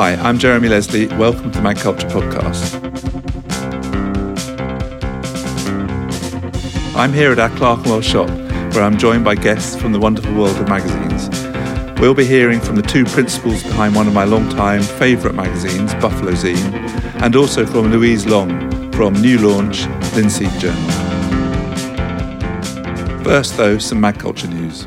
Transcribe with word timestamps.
Hi, 0.00 0.14
I'm 0.14 0.38
Jeremy 0.38 0.68
Leslie. 0.68 1.08
Welcome 1.08 1.50
to 1.50 1.60
Mag 1.60 1.76
Culture 1.78 2.06
Podcast. 2.06 2.72
I'm 6.94 7.12
here 7.12 7.32
at 7.32 7.40
our 7.40 7.48
Clerkenwell 7.56 8.00
shop, 8.00 8.30
where 8.74 8.84
I'm 8.84 8.96
joined 8.96 9.24
by 9.24 9.34
guests 9.34 9.74
from 9.74 9.90
the 9.90 9.98
wonderful 9.98 10.32
world 10.34 10.56
of 10.56 10.68
magazines. 10.68 11.28
We'll 11.98 12.14
be 12.14 12.24
hearing 12.24 12.60
from 12.60 12.76
the 12.76 12.82
two 12.82 13.06
principals 13.06 13.64
behind 13.64 13.96
one 13.96 14.06
of 14.06 14.14
my 14.14 14.22
long-time 14.22 14.82
favourite 14.82 15.34
magazines, 15.34 15.92
Buffalo 15.94 16.30
Zine, 16.30 16.72
and 17.20 17.34
also 17.34 17.66
from 17.66 17.90
Louise 17.90 18.24
Long 18.24 18.92
from 18.92 19.14
New 19.14 19.38
Launch, 19.38 19.84
Linseed 20.14 20.52
Journal. 20.60 20.90
First, 23.24 23.56
though, 23.56 23.78
some 23.78 24.00
mag 24.00 24.20
culture 24.20 24.46
news. 24.46 24.86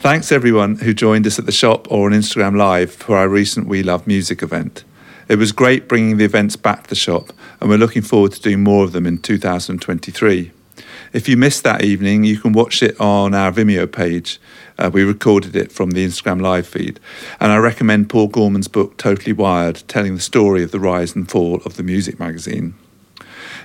Thanks 0.00 0.32
everyone 0.32 0.76
who 0.76 0.94
joined 0.94 1.26
us 1.26 1.38
at 1.38 1.44
the 1.44 1.52
shop 1.52 1.86
or 1.92 2.06
on 2.06 2.16
Instagram 2.16 2.56
Live 2.56 2.90
for 2.90 3.18
our 3.18 3.28
recent 3.28 3.66
We 3.66 3.82
Love 3.82 4.06
Music 4.06 4.42
event. 4.42 4.82
It 5.28 5.36
was 5.36 5.52
great 5.52 5.88
bringing 5.88 6.16
the 6.16 6.24
events 6.24 6.56
back 6.56 6.84
to 6.84 6.88
the 6.88 6.94
shop, 6.94 7.34
and 7.60 7.68
we're 7.68 7.76
looking 7.76 8.00
forward 8.00 8.32
to 8.32 8.40
doing 8.40 8.62
more 8.62 8.82
of 8.84 8.92
them 8.92 9.04
in 9.04 9.18
2023. 9.18 10.52
If 11.12 11.28
you 11.28 11.36
missed 11.36 11.64
that 11.64 11.84
evening, 11.84 12.24
you 12.24 12.38
can 12.38 12.54
watch 12.54 12.82
it 12.82 12.98
on 12.98 13.34
our 13.34 13.52
Vimeo 13.52 13.92
page. 13.92 14.40
Uh, 14.78 14.88
we 14.90 15.04
recorded 15.04 15.54
it 15.54 15.70
from 15.70 15.90
the 15.90 16.06
Instagram 16.06 16.40
live 16.40 16.66
feed. 16.66 16.98
And 17.38 17.52
I 17.52 17.58
recommend 17.58 18.08
Paul 18.08 18.28
Gorman's 18.28 18.68
book, 18.68 18.96
Totally 18.96 19.34
Wired, 19.34 19.82
telling 19.86 20.14
the 20.14 20.22
story 20.22 20.62
of 20.62 20.70
the 20.70 20.80
rise 20.80 21.14
and 21.14 21.30
fall 21.30 21.56
of 21.66 21.76
the 21.76 21.82
music 21.82 22.18
magazine. 22.18 22.72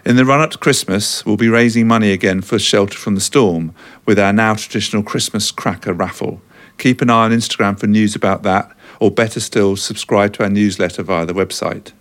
In 0.05 0.17
the 0.17 0.25
run 0.25 0.39
up 0.39 0.51
to 0.51 0.59
Christmas, 0.59 1.25
we'll 1.25 1.35
be 1.35 1.49
raising 1.49 1.87
money 1.87 2.11
again 2.11 2.41
for 2.41 2.59
Shelter 2.59 2.95
from 2.95 3.15
the 3.15 3.21
Storm 3.21 3.73
with 4.05 4.19
our 4.19 4.31
now 4.31 4.53
traditional 4.53 5.01
Christmas 5.01 5.49
cracker 5.49 5.93
raffle. 5.93 6.43
Keep 6.77 7.01
an 7.01 7.09
eye 7.09 7.25
on 7.25 7.31
Instagram 7.31 7.79
for 7.79 7.87
news 7.87 8.15
about 8.15 8.43
that, 8.43 8.71
or 8.99 9.09
better 9.09 9.39
still, 9.39 9.75
subscribe 9.75 10.31
to 10.33 10.43
our 10.43 10.49
newsletter 10.49 11.01
via 11.01 11.25
the 11.25 11.33
website. 11.33 11.91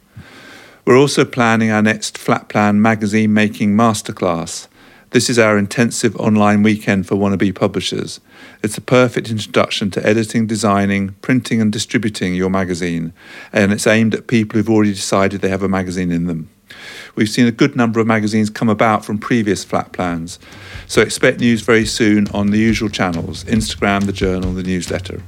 We're 0.85 0.99
also 0.99 1.25
planning 1.25 1.71
our 1.71 1.81
next 1.81 2.19
Flat 2.19 2.51
Plan 2.51 2.83
magazine 2.83 3.33
making 3.33 3.75
masterclass. 3.75 4.69
This 5.13 5.31
is 5.31 5.39
our 5.39 5.57
intensive 5.57 6.15
online 6.17 6.63
weekend 6.63 7.07
for 7.07 7.15
wannabe 7.15 7.55
publishers. 7.55 8.21
It's 8.63 8.77
a 8.77 8.83
perfect 8.83 9.31
introduction 9.31 9.91
to 9.93 10.07
editing, 10.07 10.47
designing, 10.47 11.15
printing, 11.23 11.63
and 11.63 11.73
distributing 11.73 12.35
your 12.35 12.51
magazine, 12.51 13.15
and 13.51 13.73
it's 13.73 13.87
aimed 13.87 14.15
at 14.15 14.27
people 14.27 14.59
who've 14.59 14.69
already 14.69 14.93
decided 14.93 15.41
they 15.41 15.49
have 15.49 15.63
a 15.63 15.69
magazine 15.71 16.13
in 16.13 16.27
them. 16.27 16.51
We've 17.15 17.29
seen 17.29 17.47
a 17.47 17.53
good 17.53 17.77
number 17.77 18.01
of 18.01 18.07
magazines 18.07 18.51
come 18.51 18.69
about 18.69 19.05
from 19.05 19.19
previous 19.19 19.65
flat 19.65 19.93
plans, 19.93 20.39
so 20.87 21.03
expect 21.03 21.41
news 21.41 21.61
very 21.63 21.87
soon 21.87 22.29
on 22.29 22.49
the 22.51 22.59
usual 22.59 22.89
channels 22.89 23.45
Instagram, 23.45 24.07
the 24.07 24.13
journal, 24.13 24.53
the 24.53 24.63
newsletter. 24.63 25.23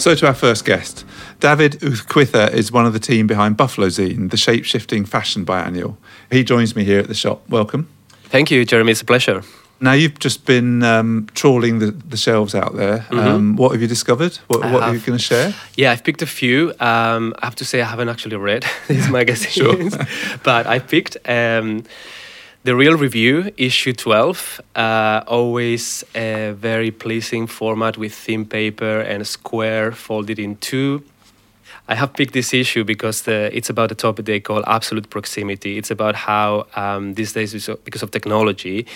So, 0.00 0.14
to 0.14 0.26
our 0.28 0.34
first 0.34 0.64
guest. 0.64 1.04
David 1.40 1.72
Uzquiza 1.80 2.52
is 2.52 2.72
one 2.72 2.86
of 2.86 2.94
the 2.94 2.98
team 2.98 3.26
behind 3.26 3.58
Buffalo 3.58 3.88
Zine, 3.88 4.30
the 4.30 4.36
shape 4.38 4.64
shifting 4.64 5.04
fashion 5.04 5.44
biannual. 5.44 5.96
He 6.30 6.42
joins 6.42 6.74
me 6.74 6.84
here 6.84 7.00
at 7.00 7.08
the 7.08 7.14
shop. 7.14 7.46
Welcome. 7.50 7.88
Thank 8.24 8.50
you, 8.50 8.64
Jeremy. 8.64 8.92
It's 8.92 9.02
a 9.02 9.04
pleasure. 9.04 9.42
Now 9.82 9.92
you've 9.92 10.18
just 10.18 10.44
been 10.44 10.82
um, 10.82 11.26
trawling 11.34 11.78
the, 11.78 11.90
the, 11.90 12.18
shelves 12.18 12.54
out 12.54 12.76
there. 12.76 12.98
Mm-hmm. 12.98 13.18
Um, 13.18 13.56
what 13.56 13.72
have 13.72 13.80
you 13.80 13.88
discovered? 13.88 14.36
What, 14.48 14.60
what 14.60 14.82
are 14.82 14.94
you 14.94 15.00
going 15.00 15.18
to 15.18 15.24
share? 15.24 15.54
Yeah, 15.74 15.92
I've 15.92 16.04
picked 16.04 16.20
a 16.20 16.26
few. 16.26 16.74
Um, 16.80 17.34
I 17.40 17.46
have 17.46 17.56
to 17.56 17.64
say 17.64 17.80
I 17.80 17.86
haven't 17.86 18.10
actually 18.10 18.36
read 18.36 18.66
these 18.88 19.08
magazines, 19.08 19.96
but 20.42 20.66
I 20.66 20.80
picked 20.80 21.16
um, 21.26 21.84
the 22.62 22.76
Real 22.76 22.94
Review, 22.98 23.52
issue 23.56 23.94
12. 23.94 24.60
Uh, 24.76 25.22
always 25.26 26.04
a 26.14 26.52
very 26.52 26.90
pleasing 26.90 27.46
format 27.46 27.96
with 27.96 28.12
thin 28.14 28.44
paper 28.44 29.00
and 29.00 29.26
square 29.26 29.92
folded 29.92 30.38
in 30.38 30.56
two. 30.56 31.02
I 31.88 31.94
have 31.94 32.12
picked 32.12 32.34
this 32.34 32.54
issue 32.54 32.84
because 32.84 33.22
the, 33.22 33.50
it's 33.56 33.70
about 33.70 33.90
a 33.90 33.94
topic 33.94 34.26
they 34.26 34.40
call 34.40 34.62
absolute 34.66 35.10
proximity. 35.10 35.76
It's 35.78 35.90
about 35.90 36.14
how 36.14 36.66
um, 36.76 37.14
these 37.14 37.32
days, 37.32 37.68
because 37.84 38.02
of 38.02 38.10
technology, 38.12 38.86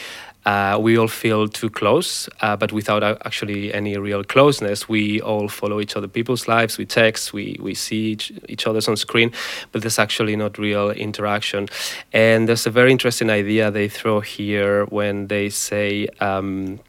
uh, 0.44 0.78
we 0.80 0.98
all 0.98 1.08
feel 1.08 1.48
too 1.48 1.70
close, 1.70 2.28
uh, 2.40 2.56
but 2.56 2.72
without 2.72 3.02
actually 3.02 3.72
any 3.72 3.96
real 3.96 4.22
closeness. 4.22 4.88
We 4.88 5.20
all 5.20 5.48
follow 5.48 5.80
each 5.80 5.96
other 5.96 6.08
people's 6.08 6.46
lives. 6.46 6.76
We 6.76 6.84
text, 6.84 7.32
we, 7.32 7.56
we 7.60 7.74
see 7.74 8.12
each, 8.12 8.32
each 8.48 8.66
other's 8.66 8.88
on 8.88 8.96
screen, 8.96 9.32
but 9.72 9.82
there's 9.82 9.98
actually 9.98 10.36
not 10.36 10.58
real 10.58 10.90
interaction. 10.90 11.68
And 12.12 12.48
there's 12.48 12.66
a 12.66 12.70
very 12.70 12.92
interesting 12.92 13.30
idea 13.30 13.70
they 13.70 13.88
throw 13.88 14.20
here 14.20 14.84
when 14.86 15.28
they 15.28 15.48
say, 15.48 16.08
um, 16.20 16.80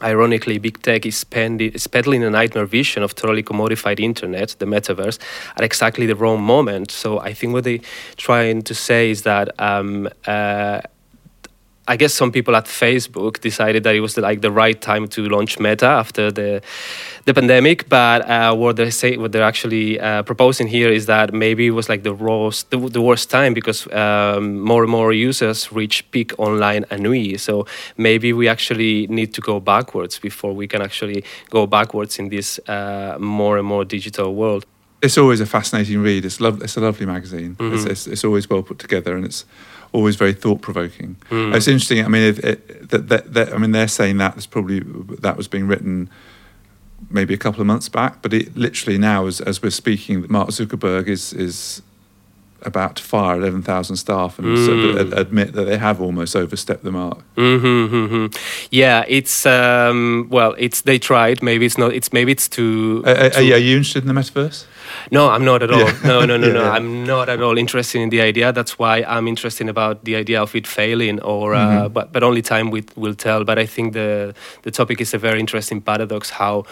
Ironically, 0.00 0.58
big 0.58 0.80
tech 0.82 1.06
is, 1.06 1.24
spendi- 1.24 1.74
is 1.74 1.88
peddling 1.88 2.22
a 2.22 2.30
nightmare 2.30 2.66
vision 2.66 3.02
of 3.02 3.16
totally 3.16 3.42
commodified 3.42 3.98
internet, 3.98 4.54
the 4.60 4.64
metaverse, 4.64 5.18
at 5.56 5.64
exactly 5.64 6.06
the 6.06 6.14
wrong 6.14 6.40
moment. 6.40 6.92
So 6.92 7.18
I 7.18 7.32
think 7.32 7.52
what 7.52 7.64
they're 7.64 7.80
trying 8.16 8.62
to 8.62 8.76
say 8.76 9.10
is 9.10 9.22
that 9.22 9.60
um, 9.60 10.08
uh, 10.24 10.82
I 11.88 11.96
guess 11.96 12.12
some 12.12 12.30
people 12.30 12.54
at 12.54 12.66
Facebook 12.66 13.40
decided 13.40 13.82
that 13.84 13.94
it 13.94 14.00
was 14.00 14.18
like 14.18 14.42
the 14.42 14.50
right 14.50 14.78
time 14.78 15.08
to 15.08 15.26
launch 15.28 15.58
Meta 15.58 15.86
after 15.86 16.30
the 16.30 16.60
the 17.24 17.32
pandemic. 17.32 17.88
But 17.88 18.28
uh, 18.28 18.54
what 18.54 18.76
they 18.76 18.90
say, 18.90 19.16
what 19.16 19.32
they're 19.32 19.42
actually 19.42 19.98
uh, 19.98 20.22
proposing 20.22 20.68
here 20.68 20.90
is 20.90 21.06
that 21.06 21.32
maybe 21.32 21.66
it 21.66 21.70
was 21.70 21.88
like 21.88 22.02
the 22.02 22.12
worst, 22.12 22.70
the, 22.70 22.78
the 22.78 23.00
worst 23.00 23.30
time 23.30 23.54
because 23.54 23.90
um, 23.92 24.60
more 24.60 24.82
and 24.82 24.90
more 24.90 25.14
users 25.14 25.72
reach 25.72 26.10
peak 26.10 26.38
online 26.38 26.84
ennui. 26.90 27.38
So 27.38 27.66
maybe 27.96 28.34
we 28.34 28.48
actually 28.48 29.06
need 29.06 29.32
to 29.34 29.40
go 29.40 29.58
backwards 29.58 30.18
before 30.18 30.52
we 30.52 30.68
can 30.68 30.82
actually 30.82 31.24
go 31.48 31.66
backwards 31.66 32.18
in 32.18 32.28
this 32.28 32.60
uh, 32.68 33.16
more 33.18 33.56
and 33.56 33.66
more 33.66 33.84
digital 33.86 34.34
world. 34.34 34.66
It's 35.00 35.16
always 35.16 35.40
a 35.40 35.46
fascinating 35.46 36.00
read. 36.00 36.24
It's, 36.24 36.40
it's 36.40 36.76
a 36.76 36.80
lovely 36.80 37.06
magazine. 37.06 37.54
Mm-hmm. 37.56 37.74
It's, 37.74 37.84
it's, 37.84 38.06
it's 38.06 38.24
always 38.24 38.50
well 38.50 38.62
put 38.62 38.78
together 38.78 39.16
and 39.16 39.24
it's 39.24 39.44
always 39.92 40.16
very 40.16 40.32
thought 40.32 40.60
provoking. 40.60 41.16
Mm. 41.30 41.54
It's 41.54 41.68
interesting. 41.68 42.04
I 42.04 42.08
mean, 42.08 42.22
it, 42.22 42.38
it, 42.44 42.90
that, 42.90 43.08
that, 43.08 43.34
that, 43.34 43.52
I 43.54 43.58
mean, 43.58 43.72
they're 43.72 43.88
saying 43.88 44.18
that 44.18 44.34
was 44.34 44.46
probably 44.46 44.80
that 45.20 45.36
was 45.36 45.48
being 45.48 45.66
written 45.66 46.10
maybe 47.10 47.32
a 47.32 47.38
couple 47.38 47.60
of 47.60 47.66
months 47.66 47.88
back, 47.88 48.22
but 48.22 48.32
it 48.34 48.56
literally 48.56 48.98
now, 48.98 49.26
as, 49.26 49.40
as 49.40 49.62
we're 49.62 49.70
speaking, 49.70 50.26
Mark 50.28 50.48
Zuckerberg 50.48 51.08
is 51.08 51.32
is 51.32 51.82
about 52.62 52.96
to 52.96 53.04
fire 53.04 53.36
11,000 53.36 53.96
staff 53.96 54.36
and 54.38 54.48
mm. 54.48 54.66
so 54.66 55.16
admit 55.16 55.52
that 55.52 55.62
they 55.62 55.78
have 55.78 56.00
almost 56.00 56.34
overstepped 56.34 56.82
the 56.82 56.90
mark. 56.90 57.18
Mm-hmm, 57.36 57.94
mm-hmm. 57.94 58.36
Yeah, 58.72 59.04
it's 59.06 59.46
um, 59.46 60.26
well, 60.30 60.54
it's 60.58 60.80
they 60.80 60.98
tried. 60.98 61.42
Maybe 61.42 61.66
it's 61.66 61.78
not. 61.78 61.92
It's 61.92 62.12
maybe 62.12 62.32
it's 62.32 62.48
too. 62.48 63.02
Uh, 63.06 63.28
too... 63.28 63.52
Are, 63.52 63.58
you 63.58 63.76
interested 63.76 64.02
in 64.02 64.12
the 64.12 64.20
metaverse? 64.20 64.66
No, 65.10 65.30
I'm 65.30 65.44
not 65.44 65.62
at 65.62 65.70
all. 65.70 65.80
Yeah. 65.80 65.98
No, 66.04 66.24
no, 66.24 66.36
no, 66.36 66.46
yeah, 66.48 66.52
no. 66.52 66.62
Yeah. 66.62 66.70
I'm 66.70 67.04
not 67.04 67.28
at 67.28 67.42
all 67.42 67.58
interested 67.58 68.00
in 68.00 68.10
the 68.10 68.20
idea. 68.20 68.52
That's 68.52 68.78
why 68.78 69.02
I'm 69.02 69.26
interested 69.28 69.68
about 69.68 70.04
the 70.04 70.16
idea 70.16 70.40
of 70.42 70.54
it 70.54 70.66
failing, 70.66 71.20
or 71.20 71.54
uh, 71.54 71.58
mm-hmm. 71.58 71.92
but 71.92 72.12
but 72.12 72.22
only 72.22 72.42
time 72.42 72.70
will, 72.70 72.84
will 72.96 73.14
tell. 73.14 73.44
But 73.44 73.58
I 73.58 73.66
think 73.66 73.92
the 73.92 74.34
the 74.62 74.70
topic 74.70 75.00
is 75.00 75.14
a 75.14 75.18
very 75.18 75.40
interesting 75.40 75.80
paradox. 75.80 76.30
How 76.30 76.64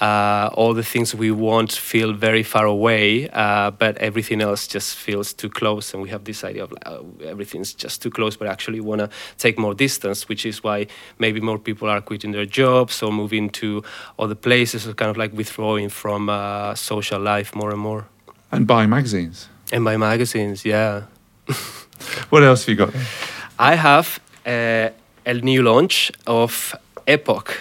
uh, 0.00 0.48
all 0.54 0.72
the 0.72 0.82
things 0.82 1.14
we 1.14 1.30
want 1.30 1.72
feel 1.72 2.12
very 2.14 2.42
far 2.42 2.64
away, 2.64 3.28
uh, 3.30 3.70
but 3.70 3.98
everything 3.98 4.40
else 4.40 4.66
just 4.66 4.96
feels 4.96 5.34
too 5.34 5.50
close. 5.50 5.92
And 5.92 6.02
we 6.02 6.08
have 6.08 6.24
this 6.24 6.42
idea 6.42 6.64
of 6.64 6.72
uh, 6.86 7.00
everything's 7.24 7.74
just 7.74 8.00
too 8.00 8.10
close, 8.10 8.36
but 8.36 8.48
actually 8.48 8.80
want 8.80 9.00
to 9.00 9.10
take 9.36 9.58
more 9.58 9.74
distance, 9.74 10.28
which 10.28 10.46
is 10.46 10.64
why 10.64 10.86
maybe 11.18 11.40
more 11.40 11.58
people 11.58 11.88
are 11.88 12.00
quitting 12.00 12.32
their 12.32 12.46
jobs 12.46 13.02
or 13.02 13.12
moving 13.12 13.50
to 13.50 13.82
other 14.18 14.34
places, 14.34 14.86
or 14.86 14.94
kind 14.94 15.10
of 15.10 15.18
like 15.18 15.34
withdrawing 15.34 15.90
from 15.90 16.30
uh, 16.30 16.74
social 16.74 17.20
life 17.20 17.54
more 17.54 17.70
and 17.70 17.80
more. 17.80 18.06
And 18.50 18.66
buying 18.66 18.88
magazines. 18.88 19.48
And 19.70 19.84
buying 19.84 20.00
magazines, 20.00 20.64
yeah. 20.64 21.04
what 22.30 22.42
else 22.42 22.64
have 22.64 22.68
you 22.70 22.86
got? 22.86 22.94
I 23.58 23.74
have 23.74 24.18
uh, 24.46 24.88
a 25.26 25.34
new 25.34 25.62
launch 25.62 26.10
of 26.26 26.74
Epoch 27.06 27.60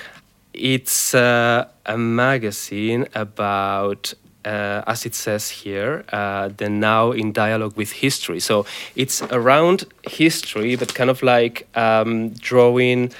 it's 0.60 1.14
uh, 1.14 1.66
a 1.86 1.98
magazine 1.98 3.08
about 3.16 4.14
uh, 4.46 4.82
as 4.88 5.06
it 5.06 5.14
says 5.14 5.50
here, 5.50 6.06
uh, 6.12 6.50
the 6.58 6.70
now 6.70 7.12
in 7.12 7.32
dialogue 7.34 7.76
with 7.76 7.92
history. 7.92 8.40
So 8.40 8.66
it's 8.96 9.22
around 9.24 9.86
history, 10.10 10.76
but 10.76 10.94
kind 10.94 11.10
of 11.10 11.22
like 11.22 11.68
um, 11.76 12.30
drawing 12.30 13.12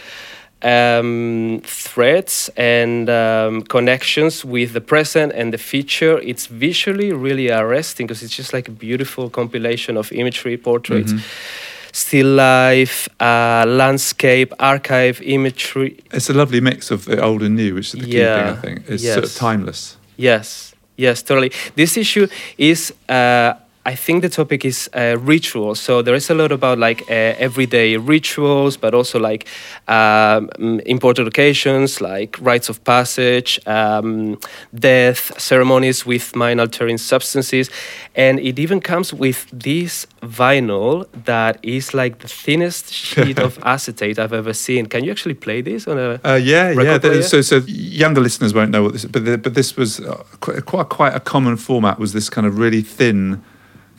um, 0.62 1.62
threads 1.64 2.50
and 2.56 3.10
um, 3.10 3.62
connections 3.64 4.46
with 4.46 4.74
the 4.74 4.82
present 4.82 5.34
and 5.34 5.54
the 5.54 5.58
future. 5.58 6.20
It's 6.20 6.48
visually 6.48 7.12
really 7.12 7.50
arresting 7.52 8.08
because 8.08 8.24
it's 8.24 8.36
just 8.36 8.54
like 8.54 8.68
a 8.68 8.72
beautiful 8.72 9.30
compilation 9.30 9.98
of 9.98 10.12
imagery, 10.12 10.58
portraits. 10.58 11.14
Mm-hmm 11.14 11.69
still 11.92 12.28
life, 12.36 13.08
uh, 13.20 13.66
landscape, 13.68 14.54
archive 14.60 15.22
imagery. 15.22 16.00
It's 16.12 16.30
a 16.30 16.34
lovely 16.34 16.62
mix 16.62 16.92
of 16.92 17.06
the 17.06 17.22
old 17.22 17.44
and 17.44 17.56
new, 17.56 17.76
which 17.76 17.94
is 17.94 18.02
the 18.02 18.06
key 18.06 18.20
yeah. 18.20 18.56
thing, 18.56 18.58
I 18.58 18.62
think. 18.62 18.90
It's 18.90 19.04
yes. 19.04 19.14
sort 19.14 19.26
of 19.26 19.36
timeless. 19.36 19.98
Yes, 20.18 20.74
yes, 20.98 21.24
totally. 21.24 21.52
This 21.76 21.98
issue 21.98 22.28
is. 22.58 22.94
Uh, 23.08 23.54
I 23.86 23.96
think 23.96 24.22
the 24.22 24.30
topic 24.30 24.66
is 24.66 24.90
uh, 24.94 25.18
rituals. 25.20 25.80
So 25.80 26.02
there 26.02 26.14
is 26.14 26.30
a 26.30 26.34
lot 26.34 26.52
about 26.52 26.78
like 26.80 27.02
uh, 27.04 27.36
everyday 27.40 27.96
rituals, 27.96 28.76
but 28.76 28.94
also 28.94 29.20
like 29.20 29.48
um, 29.88 30.50
important 30.86 31.28
occasions 31.28 32.02
like 32.02 32.38
rites 32.42 32.68
of 32.70 32.84
passage, 32.84 33.60
um, 33.66 34.38
death, 34.76 35.40
ceremonies 35.40 36.06
with 36.06 36.36
mind 36.36 36.60
altering 36.60 36.98
substances. 36.98 37.70
And 38.16 38.40
it 38.40 38.60
even 38.60 38.82
comes 38.82 39.14
with 39.14 39.48
this 39.54 40.06
vinyl 40.22 41.08
that 41.26 41.58
is 41.64 41.94
like 41.94 42.20
the 42.20 42.28
thinnest 42.28 42.94
sheet 42.94 43.40
of 43.40 43.58
acetate 43.64 44.20
I've 44.20 44.34
ever 44.34 44.54
seen. 44.54 44.88
Can 44.88 45.06
you 45.06 45.12
actually 45.12 45.36
play 45.36 45.62
this 45.62 45.88
on 45.88 45.98
a 45.98 46.20
uh, 46.26 46.36
yeah 46.36 46.72
yeah? 46.72 47.22
So 47.22 47.42
so 47.42 47.62
younger 47.66 48.20
listeners 48.20 48.54
won't 48.54 48.72
know 48.72 48.84
what 48.84 48.92
this, 48.92 49.06
is, 49.06 49.12
but 49.12 49.24
the, 49.24 49.38
but 49.38 49.54
this 49.54 49.78
was 49.78 50.02
uh, 50.02 50.24
quite 50.42 50.90
quite 50.90 51.16
a 51.16 51.22
common 51.22 51.56
format. 51.56 51.98
Was 51.98 52.12
this 52.12 52.30
kind 52.30 52.46
of 52.46 52.60
really 52.60 52.82
thin 52.82 53.42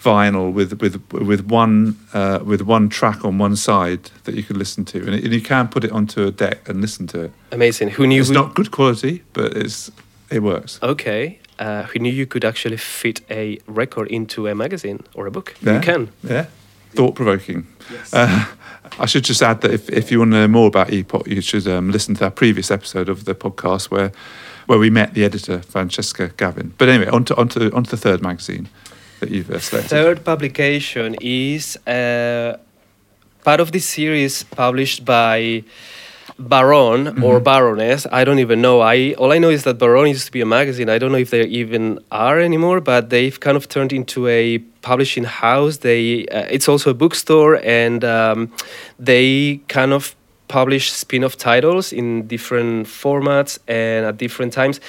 vinyl 0.02 0.52
with 0.52 0.81
with 0.81 1.00
with 1.12 1.47
one 1.47 1.97
uh, 2.14 2.41
with 2.44 2.62
one 2.62 2.88
track 2.88 3.25
on 3.25 3.38
one 3.38 3.56
side 3.56 4.11
that 4.25 4.35
you 4.35 4.43
could 4.43 4.56
listen 4.56 4.85
to, 4.85 4.99
and, 4.99 5.14
it, 5.14 5.25
and, 5.25 5.32
you 5.32 5.41
can 5.41 5.69
put 5.69 5.85
it 5.85 5.93
onto 5.93 6.26
a 6.26 6.31
deck 6.31 6.69
and 6.69 6.81
listen 6.81 7.06
to 7.08 7.25
it. 7.25 7.32
Amazing. 7.52 7.91
Who 7.91 8.06
knew? 8.06 8.20
It's 8.20 8.29
who... 8.29 8.35
not 8.35 8.55
good 8.55 8.70
quality, 8.70 9.23
but 9.32 9.56
it's 9.56 9.91
it 10.31 10.43
works. 10.43 10.79
Okay. 10.82 11.38
Uh, 11.58 11.82
who 11.82 11.99
knew 11.99 12.11
you 12.11 12.26
could 12.26 12.44
actually 12.44 12.79
fit 12.79 13.20
a 13.31 13.58
record 13.67 14.08
into 14.08 14.47
a 14.49 14.55
magazine 14.55 15.00
or 15.14 15.26
a 15.26 15.31
book? 15.31 15.55
Yeah. 15.61 15.75
You 15.75 15.81
can. 15.81 16.08
Yeah. 16.23 16.46
Thought 16.94 17.14
provoking. 17.14 17.67
Yes. 17.93 18.14
Uh, 18.14 18.46
I 18.99 19.06
should 19.06 19.25
just 19.25 19.43
add 19.43 19.61
that 19.61 19.70
if, 19.70 19.91
if 19.91 20.11
you 20.11 20.20
want 20.20 20.32
to 20.32 20.38
know 20.38 20.49
more 20.49 20.69
about 20.69 20.91
Epoch, 20.91 21.26
you 21.26 21.43
should 21.43 21.69
um, 21.69 21.91
listen 21.91 22.14
to 22.14 22.25
our 22.25 22.31
previous 22.31 22.70
episode 22.70 23.11
of 23.11 23.26
the 23.26 23.35
podcast 23.35 23.91
where 23.91 24.11
where 24.67 24.79
we 24.79 24.88
met 24.88 25.14
the 25.14 25.25
editor 25.25 25.61
Francesca 25.62 26.29
Gavin. 26.37 26.73
But 26.79 26.88
anyway, 26.88 27.11
on 27.11 27.25
to, 27.25 27.37
on 27.37 27.49
to, 27.49 27.75
on 27.75 27.85
to 27.85 27.91
the 27.91 27.96
third 27.96 28.23
magazine 28.23 28.69
that 29.20 29.31
you've 29.31 29.46
selected? 29.62 29.88
Third 29.88 30.25
publication 30.25 31.17
is 31.20 31.76
uh, 31.87 32.58
part 33.44 33.61
of 33.61 33.72
this 33.72 33.87
series 33.87 34.43
published 34.43 35.05
by 35.05 35.64
Baron 36.38 37.05
mm-hmm. 37.05 37.25
or 37.25 37.40
Baroness. 37.40 38.06
I 38.11 38.25
don't 38.25 38.38
even 38.38 38.61
know. 38.61 38.81
I 38.81 39.12
all 39.14 39.32
I 39.32 39.38
know 39.38 39.50
is 39.50 39.64
that 39.64 39.78
Baron 39.78 40.08
used 40.08 40.26
to 40.26 40.32
be 40.32 40.40
a 40.40 40.46
magazine. 40.46 40.88
I 40.88 40.99
don't 40.99 41.12
know 41.12 41.19
if 41.19 41.31
they 41.31 41.44
even 41.44 41.99
are 42.11 42.40
anymore, 42.40 42.81
but 42.81 43.11
they've 43.11 43.38
kind 43.38 43.56
of 43.56 43.69
turned 43.69 43.93
into 43.93 44.26
a 44.26 44.58
publishing 44.82 45.25
house. 45.25 45.78
They 45.78 46.26
uh, 46.26 46.46
it's 46.50 46.69
also 46.69 46.90
a 46.90 46.94
bookstore, 46.94 47.61
and 47.62 48.05
um, 48.05 48.50
they 48.99 49.61
kind 49.69 49.93
of 49.93 50.17
publish 50.49 50.90
spin-off 50.90 51.37
titles 51.37 51.93
in 51.93 52.26
different 52.26 52.84
formats 52.88 53.56
and 53.69 54.05
at 54.05 54.17
different 54.17 54.52
times 54.52 54.81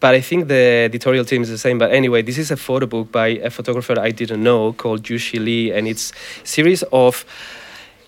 but 0.00 0.14
I 0.14 0.20
think 0.20 0.48
the 0.48 0.84
editorial 0.88 1.24
team 1.24 1.42
is 1.42 1.50
the 1.50 1.58
same. 1.58 1.78
But 1.78 1.92
anyway, 1.92 2.22
this 2.22 2.38
is 2.38 2.50
a 2.50 2.56
photo 2.56 2.86
book 2.86 3.12
by 3.12 3.28
a 3.28 3.50
photographer 3.50 4.00
I 4.00 4.10
didn't 4.10 4.42
know 4.42 4.72
called 4.72 5.02
Yushi 5.04 5.38
Li, 5.38 5.72
and 5.72 5.86
it's 5.86 6.12
series 6.42 6.82
of 6.90 7.24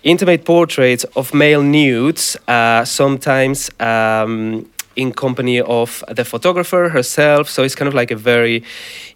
intimate 0.03 0.43
portraits 0.43 1.05
of 1.15 1.33
male 1.33 1.63
nudes, 1.63 2.35
uh, 2.47 2.83
sometimes 2.83 3.69
um, 3.79 4.69
in 4.95 5.11
company 5.11 5.59
of 5.61 6.03
the 6.09 6.25
photographer 6.25 6.89
herself. 6.89 7.49
So 7.49 7.63
it's 7.63 7.75
kind 7.75 7.87
of 7.87 7.93
like 7.93 8.11
a 8.11 8.15
very 8.15 8.63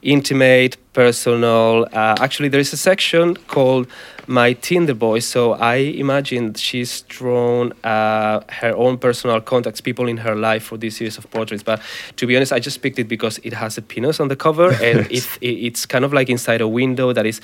intimate, 0.01 0.77
personal. 0.97 1.85
Uh, 1.93 2.15
actually, 2.25 2.49
there 2.49 2.59
is 2.59 2.73
a 2.73 2.77
section 2.77 3.35
called 3.47 3.85
My 4.25 4.53
Tinder 4.53 4.95
Boy. 4.95 5.19
So 5.19 5.53
I 5.53 5.75
imagine 5.75 6.55
she's 6.55 7.01
drawn 7.01 7.71
uh, 7.83 8.41
her 8.61 8.73
own 8.75 8.97
personal 8.97 9.39
contacts, 9.39 9.79
people 9.79 10.07
in 10.07 10.17
her 10.17 10.35
life 10.35 10.63
for 10.63 10.77
this 10.77 10.97
series 10.97 11.19
of 11.19 11.29
portraits. 11.29 11.61
But 11.61 11.81
to 12.15 12.25
be 12.25 12.35
honest, 12.35 12.51
I 12.51 12.59
just 12.59 12.81
picked 12.81 12.97
it 12.97 13.07
because 13.07 13.39
it 13.43 13.53
has 13.53 13.77
a 13.77 13.83
penis 13.83 14.19
on 14.19 14.27
the 14.27 14.35
cover, 14.35 14.69
and 14.87 15.05
it, 15.11 15.25
it's 15.41 15.85
kind 15.85 16.03
of 16.03 16.13
like 16.13 16.29
inside 16.31 16.61
a 16.61 16.67
window 16.67 17.13
that 17.13 17.27
is 17.27 17.41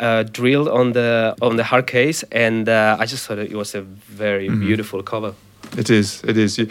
uh, 0.00 0.22
drilled 0.22 0.68
on 0.68 0.92
the 0.92 1.36
on 1.42 1.56
the 1.56 1.64
hard 1.64 1.86
case, 1.86 2.24
and 2.32 2.68
uh, 2.68 2.96
I 2.98 3.04
just 3.04 3.26
thought 3.26 3.38
it 3.38 3.52
was 3.52 3.74
a 3.74 3.82
very 3.82 4.48
mm-hmm. 4.48 4.66
beautiful 4.66 5.02
cover. 5.02 5.34
It 5.76 5.90
is. 5.90 6.24
It 6.24 6.38
is. 6.38 6.56
You, 6.56 6.68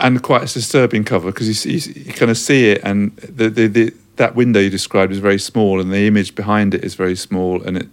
and 0.00 0.22
quite 0.22 0.42
a 0.42 0.52
disturbing 0.52 1.04
cover 1.04 1.30
because 1.30 1.64
you, 1.64 1.72
you, 1.72 1.92
you, 2.06 2.12
kind 2.12 2.30
of 2.30 2.38
see 2.38 2.70
it, 2.70 2.80
and 2.82 3.14
the, 3.16 3.48
the, 3.48 3.66
the, 3.66 3.94
that 4.16 4.34
window 4.34 4.60
you 4.60 4.70
described 4.70 5.12
is 5.12 5.18
very 5.18 5.38
small, 5.38 5.80
and 5.80 5.92
the 5.92 6.06
image 6.06 6.34
behind 6.34 6.74
it 6.74 6.84
is 6.84 6.94
very 6.94 7.16
small, 7.16 7.62
and 7.62 7.76
it 7.76 7.88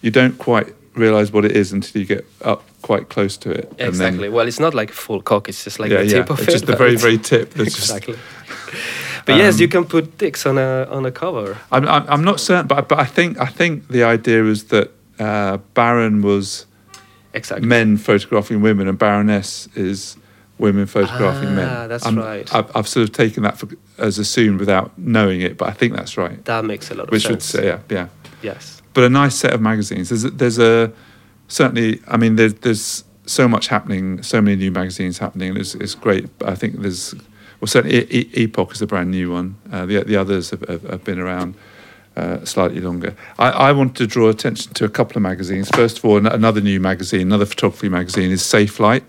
you 0.00 0.10
don't 0.10 0.38
quite 0.38 0.74
realize 0.94 1.32
what 1.32 1.44
it 1.44 1.52
is 1.52 1.72
until 1.72 2.00
you 2.00 2.06
get 2.06 2.26
up 2.42 2.64
quite 2.82 3.08
close 3.08 3.36
to 3.36 3.50
it. 3.50 3.72
Exactly. 3.78 4.24
Then, 4.24 4.32
well, 4.32 4.48
it's 4.48 4.60
not 4.60 4.74
like 4.74 4.90
a 4.90 4.94
full 4.94 5.22
cock; 5.22 5.48
it's 5.48 5.64
just 5.64 5.78
like 5.78 5.90
yeah, 5.90 6.02
the 6.02 6.08
tip 6.08 6.28
yeah. 6.28 6.32
of 6.32 6.38
it's 6.40 6.48
it. 6.48 6.52
Just 6.52 6.66
the 6.66 6.76
very, 6.76 6.96
very 6.96 7.18
tip. 7.18 7.58
exactly. 7.58 8.14
Just, 8.14 9.26
but 9.26 9.34
um, 9.34 9.38
yes, 9.38 9.60
you 9.60 9.68
can 9.68 9.84
put 9.84 10.18
dicks 10.18 10.46
on 10.46 10.58
a 10.58 10.86
on 10.90 11.06
a 11.06 11.12
cover. 11.12 11.58
I'm 11.70 11.86
I'm, 11.86 12.04
I'm 12.08 12.24
not 12.24 12.40
certain, 12.40 12.66
but 12.66 12.88
but 12.88 12.98
I 12.98 13.04
think 13.04 13.38
I 13.38 13.46
think 13.46 13.88
the 13.88 14.04
idea 14.04 14.44
is 14.44 14.64
that 14.64 14.90
uh, 15.18 15.58
Baron 15.74 16.22
was 16.22 16.66
exactly 17.32 17.66
men 17.66 17.96
photographing 17.96 18.62
women, 18.62 18.88
and 18.88 18.98
Baroness 18.98 19.68
is 19.74 20.16
women 20.60 20.86
photographing 20.86 21.48
ah, 21.48 21.54
men. 21.54 21.88
That's 21.88 22.06
I'm, 22.06 22.16
right. 22.16 22.54
I've, 22.54 22.76
I've, 22.76 22.86
sort 22.86 23.08
of 23.08 23.12
taken 23.12 23.42
that 23.42 23.58
for, 23.58 23.68
as 23.98 24.18
assumed 24.18 24.60
without 24.60 24.96
knowing 24.98 25.40
it, 25.40 25.56
but 25.56 25.68
I 25.68 25.72
think 25.72 25.94
that's 25.94 26.16
right. 26.16 26.44
That 26.44 26.64
makes 26.64 26.90
a 26.90 26.94
lot 26.94 27.04
of 27.04 27.10
Which 27.10 27.22
sense. 27.22 27.52
Which 27.52 27.62
would 27.62 27.62
say, 27.62 27.66
yeah, 27.66 27.80
yeah. 27.88 28.08
Yes. 28.42 28.82
But 28.92 29.04
a 29.04 29.08
nice 29.08 29.34
set 29.34 29.52
of 29.52 29.60
magazines. 29.60 30.10
There's 30.10 30.24
a, 30.24 30.30
there's 30.30 30.58
a 30.58 30.92
certainly. 31.48 32.00
I 32.06 32.16
mean, 32.16 32.36
there's 32.36 32.54
there's 32.54 33.04
so 33.26 33.48
much 33.48 33.68
happening, 33.68 34.22
so 34.22 34.40
many 34.40 34.56
new 34.56 34.70
magazines 34.70 35.18
happening. 35.18 35.56
It's, 35.56 35.74
it's 35.76 35.94
great. 35.94 36.28
I 36.44 36.54
think 36.54 36.80
there's 36.80 37.14
well, 37.60 37.68
certainly 37.68 38.04
e- 38.12 38.30
Epoch 38.34 38.72
is 38.72 38.82
a 38.82 38.86
brand 38.86 39.10
new 39.10 39.30
one. 39.32 39.56
Uh, 39.72 39.86
the 39.86 40.02
the 40.02 40.16
others 40.16 40.50
have, 40.50 40.62
have, 40.68 40.82
have 40.82 41.04
been 41.04 41.18
around. 41.18 41.54
Uh, 42.16 42.44
slightly 42.44 42.80
longer. 42.80 43.14
I, 43.38 43.50
I 43.50 43.72
want 43.72 43.96
to 43.96 44.06
draw 44.06 44.28
attention 44.28 44.74
to 44.74 44.84
a 44.84 44.88
couple 44.88 45.16
of 45.16 45.22
magazines. 45.22 45.70
First 45.70 45.98
of 45.98 46.04
all, 46.04 46.16
another 46.26 46.60
new 46.60 46.80
magazine, 46.80 47.22
another 47.22 47.46
photography 47.46 47.88
magazine, 47.88 48.32
is 48.32 48.42
Safelight, 48.42 49.04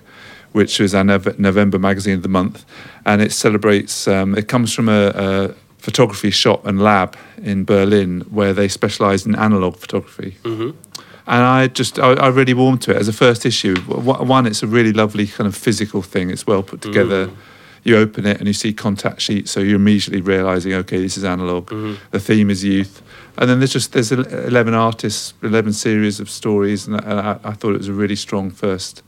which 0.51 0.80
is 0.80 0.94
our 0.94 1.03
November 1.03 1.80
magazine 1.80 2.15
of 2.15 2.24
the 2.24 2.30
month, 2.30 2.65
and 3.06 3.21
it 3.21 3.31
celebrates. 3.31 4.07
Um, 4.07 4.38
it 4.38 4.48
comes 4.48 4.74
from 4.74 4.89
a, 4.89 5.12
a, 5.15 5.56
photography 5.77 6.30
shop 6.30 6.63
and 6.68 6.80
lab 6.80 7.18
in 7.42 7.65
Berlin 7.65 8.21
where 8.30 8.53
they 8.53 8.68
specialise 8.68 9.25
in 9.25 9.33
analog 9.33 9.75
photography. 9.77 10.38
Mm-hmm. 10.44 10.77
And 11.25 11.44
I 11.44 11.68
just, 11.69 11.98
I, 11.98 12.13
I, 12.13 12.27
really 12.27 12.53
warmed 12.53 12.83
to 12.83 12.92
it 12.92 12.98
as 12.98 13.07
a 13.07 13.13
first 13.13 13.48
issue. 13.48 13.75
One, 13.88 14.45
it's 14.45 14.62
a 14.62 14.68
really 14.68 14.94
lovely 14.94 15.25
kind 15.25 15.48
of 15.48 15.56
physical 15.56 16.03
thing. 16.03 16.30
It's 16.30 16.45
well 16.45 16.62
put 16.62 16.81
together. 16.81 17.27
Mm. 17.27 17.36
You 17.84 17.98
open 17.98 18.27
it 18.27 18.38
and 18.38 18.46
you 18.46 18.53
see 18.53 18.74
contact 18.74 19.22
sheets, 19.22 19.50
so 19.50 19.60
you're 19.60 19.77
immediately 19.77 20.22
realizing, 20.22 20.74
okay, 20.74 21.01
this 21.01 21.17
is 21.17 21.24
analog. 21.24 21.72
Mm-hmm. 21.72 21.96
The 22.12 22.20
theme 22.20 22.51
is 22.51 22.63
youth, 22.63 23.01
and 23.39 23.50
then 23.50 23.60
there's 23.60 23.74
just 23.74 23.93
there's 23.93 24.12
eleven 24.12 24.75
artists, 24.75 25.34
eleven 25.41 25.74
series 25.74 26.20
of 26.20 26.29
stories, 26.29 26.86
and 26.86 26.98
I, 26.98 27.39
I 27.43 27.53
thought 27.53 27.74
it 27.74 27.79
was 27.79 27.88
a 27.88 27.93
really 27.93 28.15
strong 28.15 28.51
first 28.51 29.01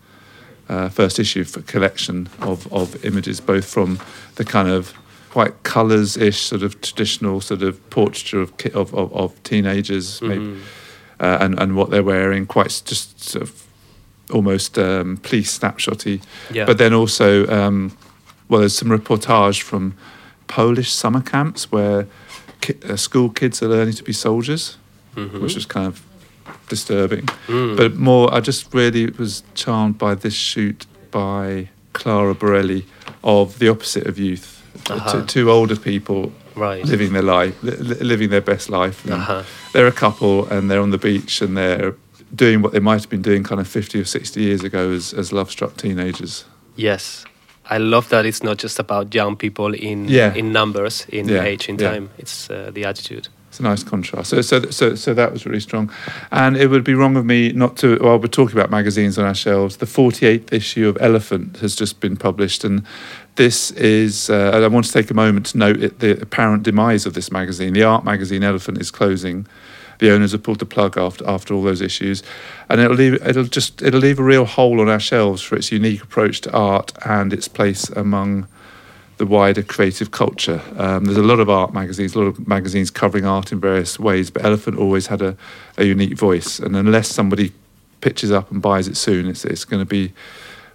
uh, 0.70 0.90
first 0.90 1.20
issue 1.20 1.44
for 1.44 1.62
collection 1.62 2.30
of, 2.42 2.72
of 2.72 3.04
images, 3.06 3.42
both 3.42 3.66
from 3.66 4.00
the 4.36 4.46
kind 4.46 4.70
of 4.70 4.94
quite 5.30 5.64
colours-ish 5.64 6.42
sort 6.42 6.64
of 6.64 6.80
traditional 6.82 7.42
sort 7.42 7.64
of 7.64 7.90
portraiture 7.90 8.40
of 8.40 8.54
of, 8.74 8.94
of, 8.94 9.12
of 9.14 9.44
teenagers, 9.44 10.20
mm-hmm. 10.20 10.28
maybe, 10.28 10.62
uh, 11.20 11.38
and 11.42 11.60
and 11.60 11.76
what 11.76 11.90
they're 11.90 12.04
wearing, 12.04 12.46
quite 12.46 12.82
just 12.86 13.24
sort 13.24 13.44
of 13.44 13.64
almost 14.32 14.78
um, 14.78 15.18
police 15.18 15.58
snapshotty. 15.58 16.22
Yeah. 16.52 16.66
But 16.66 16.78
then 16.78 16.94
also, 16.94 17.48
um, 17.48 17.98
well, 18.48 18.60
there's 18.60 18.78
some 18.78 18.90
reportage 18.90 19.62
from 19.62 19.96
Polish 20.48 20.92
summer 20.92 21.22
camps 21.22 21.72
where 21.72 22.08
ki- 22.62 22.80
uh, 22.88 22.96
school 22.96 23.30
kids 23.30 23.62
are 23.62 23.70
learning 23.70 23.96
to 23.96 24.04
be 24.04 24.14
soldiers, 24.14 24.78
mm-hmm. 25.16 25.42
which 25.42 25.58
is 25.58 25.66
kind 25.66 25.88
of 25.88 26.02
disturbing. 26.76 27.26
Mm. 27.48 27.78
But 27.78 27.92
more, 27.96 28.26
I 28.36 28.40
just 28.40 28.74
really 28.74 29.06
was 29.24 29.44
charmed 29.54 29.98
by 29.98 30.16
this 30.16 30.34
shoot 30.34 30.80
by 31.12 31.70
Clara 31.94 32.36
Borelli 32.42 32.86
of 33.24 33.60
the 33.60 33.70
opposite 33.70 34.08
of 34.08 34.18
youth. 34.18 34.48
Uh-huh. 34.90 35.24
Two 35.28 35.52
older 35.52 35.76
people 35.76 36.32
right. 36.56 36.84
living 36.86 37.14
their 37.14 37.28
life, 37.38 37.56
li- 37.64 38.02
living 38.02 38.30
their 38.30 38.42
best 38.42 38.70
life. 38.70 39.10
Uh-huh. 39.10 39.44
They're 39.74 39.88
a 39.88 40.00
couple 40.06 40.48
and 40.52 40.70
they're 40.70 40.82
on 40.82 40.92
the 40.92 40.98
beach 40.98 41.42
and 41.42 41.56
they're 41.56 41.96
doing 42.36 42.62
what 42.64 42.72
they 42.72 42.80
might 42.80 43.02
have 43.02 43.10
been 43.10 43.22
doing 43.22 43.44
kind 43.44 43.62
of 43.62 43.68
50 43.68 44.02
or 44.02 44.06
60 44.06 44.42
years 44.42 44.64
ago 44.64 44.92
as, 44.92 45.14
as 45.14 45.32
love 45.32 45.52
struck 45.52 45.78
teenagers. 45.78 46.46
Yes. 46.76 47.26
I 47.70 47.78
love 47.78 48.10
that 48.10 48.26
it's 48.26 48.44
not 48.44 48.58
just 48.58 48.80
about 48.80 49.16
young 49.16 49.38
people 49.38 49.74
in 49.74 50.10
yeah. 50.10 50.34
in 50.34 50.52
numbers, 50.52 51.06
in 51.10 51.30
yeah. 51.30 51.44
age, 51.44 51.70
in 51.70 51.80
yeah. 51.80 51.92
time. 51.92 52.10
It's 52.18 52.50
uh, 52.50 52.72
the 52.74 52.84
attitude. 52.86 53.30
It's 53.54 53.60
a 53.60 53.64
nice 53.64 53.84
contrast. 53.84 54.32
So, 54.32 54.42
so, 54.42 54.62
so, 54.72 54.96
so 54.96 55.14
that 55.14 55.32
was 55.32 55.46
really 55.46 55.60
strong. 55.60 55.92
And 56.32 56.58
it 56.58 56.72
would 56.72 56.84
be 56.84 56.96
wrong 56.96 57.16
of 57.16 57.24
me 57.24 57.52
not 57.52 57.78
to. 57.78 58.00
Well, 58.02 58.18
we're 58.18 58.26
talking 58.26 58.58
about 58.58 58.72
magazines 58.72 59.20
on 59.20 59.26
our 59.26 59.36
shelves. 59.36 59.78
The 59.78 59.86
48th 59.86 60.52
issue 60.52 60.88
of 60.88 60.98
Elephant 61.00 61.58
has 61.58 61.76
just 61.76 62.00
been 62.00 62.18
published, 62.18 62.64
and 62.64 62.84
this 63.36 63.70
is. 63.70 64.32
Uh, 64.32 64.60
I 64.64 64.68
want 64.70 64.88
to 64.88 64.92
take 64.92 65.12
a 65.12 65.14
moment 65.14 65.46
to 65.48 65.60
note 65.60 65.84
it, 65.84 66.00
the 66.00 66.20
apparent 66.20 66.64
demise 66.64 67.06
of 67.06 67.14
this 67.14 67.32
magazine. 67.32 67.74
The 67.74 67.84
art 67.84 68.04
magazine 68.04 68.42
Elephant 68.42 68.82
is 68.82 68.90
closing. 68.90 69.46
The 70.00 70.12
owners 70.12 70.32
have 70.32 70.42
pulled 70.42 70.58
the 70.58 70.66
plug 70.66 70.98
after 70.98 71.24
after 71.30 71.54
all 71.54 71.62
those 71.62 71.80
issues, 71.80 72.24
and 72.72 72.82
it'll 72.82 72.98
leave 72.98 73.24
it'll 73.24 73.44
just 73.44 73.84
it'll 73.84 74.00
leave 74.00 74.18
a 74.18 74.24
real 74.24 74.46
hole 74.46 74.82
on 74.82 74.90
our 74.90 75.00
shelves 75.00 75.44
for 75.44 75.58
its 75.58 75.72
unique 75.72 76.02
approach 76.02 76.42
to 76.42 76.52
art 76.54 76.92
and 77.06 77.32
its 77.32 77.48
place 77.48 77.88
among 77.90 78.48
the 79.18 79.26
wider 79.26 79.62
creative 79.62 80.12
culture. 80.12 80.62
Um, 80.78 81.06
there's 81.06 81.18
a 81.18 81.24
lot 81.24 81.40
of 81.40 81.50
art 81.50 81.74
magazines, 81.74 82.16
a 82.16 82.20
lot 82.20 82.28
of 82.28 82.48
magazines 82.48 82.90
covering 82.90 83.26
art 83.26 83.52
in 83.52 83.60
various 83.60 84.00
ways, 84.00 84.32
but 84.32 84.44
Elephant 84.44 84.78
always 84.78 85.08
had 85.08 85.22
a, 85.22 85.38
a 85.78 85.86
unique 85.86 86.18
voice. 86.18 86.60
And 86.60 86.76
unless 86.76 87.10
somebody 87.10 87.52
pitches 88.02 88.32
up 88.32 88.52
and 88.52 88.62
buys 88.62 88.88
it 88.88 88.98
soon, 88.98 89.28
it's, 89.28 89.46
it's 89.46 89.66
going 89.66 89.82
to 89.82 89.86
be 89.86 90.14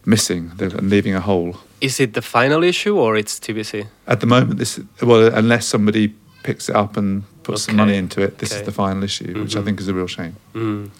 missing 0.06 0.52
and 0.58 0.88
leaving 0.88 1.14
a 1.14 1.20
hole. 1.20 1.56
Is 1.80 2.00
it 2.00 2.14
the 2.14 2.22
final 2.22 2.64
issue 2.64 2.96
or 2.96 3.16
it's 3.16 3.38
TBC? 3.38 3.86
At 4.06 4.20
the 4.20 4.26
moment, 4.26 4.58
this 4.58 4.80
well, 5.02 5.32
unless 5.34 5.66
somebody 5.66 6.14
picks 6.42 6.68
it 6.68 6.74
up 6.74 6.96
and 6.96 7.22
puts 7.42 7.64
okay. 7.64 7.70
some 7.70 7.76
money 7.76 7.96
into 7.96 8.22
it, 8.22 8.38
this 8.38 8.52
okay. 8.52 8.60
is 8.60 8.66
the 8.66 8.72
final 8.72 9.02
issue, 9.04 9.26
mm-hmm. 9.26 9.42
which 9.42 9.54
I 9.54 9.58
mm-hmm. 9.58 9.66
think 9.66 9.80
is 9.80 9.88
a 9.88 9.94
real 9.94 10.06
shame. 10.06 10.36
Mm. 10.54 10.90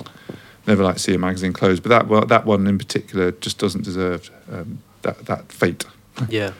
Never 0.67 0.85
like 0.85 0.97
to 0.97 1.01
see 1.01 1.15
a 1.15 1.19
magazine 1.19 1.53
close, 1.53 1.81
but 1.81 1.89
that 1.89 2.09
well, 2.09 2.27
that 2.27 2.45
one 2.45 2.67
in 2.67 2.79
particular 2.79 3.33
just 3.33 3.59
doesn't 3.59 3.85
deserve 3.85 4.31
um, 4.53 4.83
that 5.03 5.25
that 5.27 5.51
fate. 5.51 5.85
Yeah. 6.29 6.53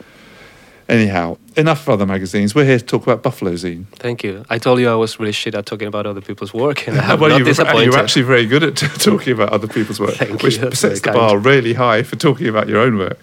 Anyhow, 0.89 1.37
enough 1.55 1.83
of 1.83 1.89
other 1.89 2.07
magazines. 2.07 2.55
We're 2.55 2.65
here 2.65 2.79
to 2.79 2.85
talk 2.85 3.03
about 3.03 3.21
Buffalo 3.21 3.51
Zine. 3.53 3.85
Thank 3.91 4.23
you. 4.23 4.43
I 4.49 4.57
told 4.57 4.79
you 4.79 4.89
I 4.89 4.95
was 4.95 5.19
really 5.19 5.33
shit 5.33 5.53
at 5.53 5.67
talking 5.67 5.87
about 5.87 6.07
other 6.07 6.19
people's 6.19 6.51
work, 6.51 6.87
and 6.87 6.99
I'm 6.99 7.19
well, 7.19 7.29
not 7.29 7.37
you're, 7.37 7.45
disappointed. 7.45 7.85
You're 7.85 7.99
actually 7.99 8.23
very 8.23 8.47
good 8.47 8.63
at 8.63 8.75
talking 8.99 9.33
about 9.33 9.49
other 9.49 9.67
people's 9.67 9.99
work, 9.99 10.17
which 10.41 10.57
you, 10.57 10.71
sets 10.71 11.01
the 11.01 11.11
bar 11.11 11.37
really 11.37 11.73
high 11.75 12.01
for 12.01 12.15
talking 12.15 12.47
about 12.47 12.67
your 12.67 12.79
own 12.79 12.97
work. 12.97 13.19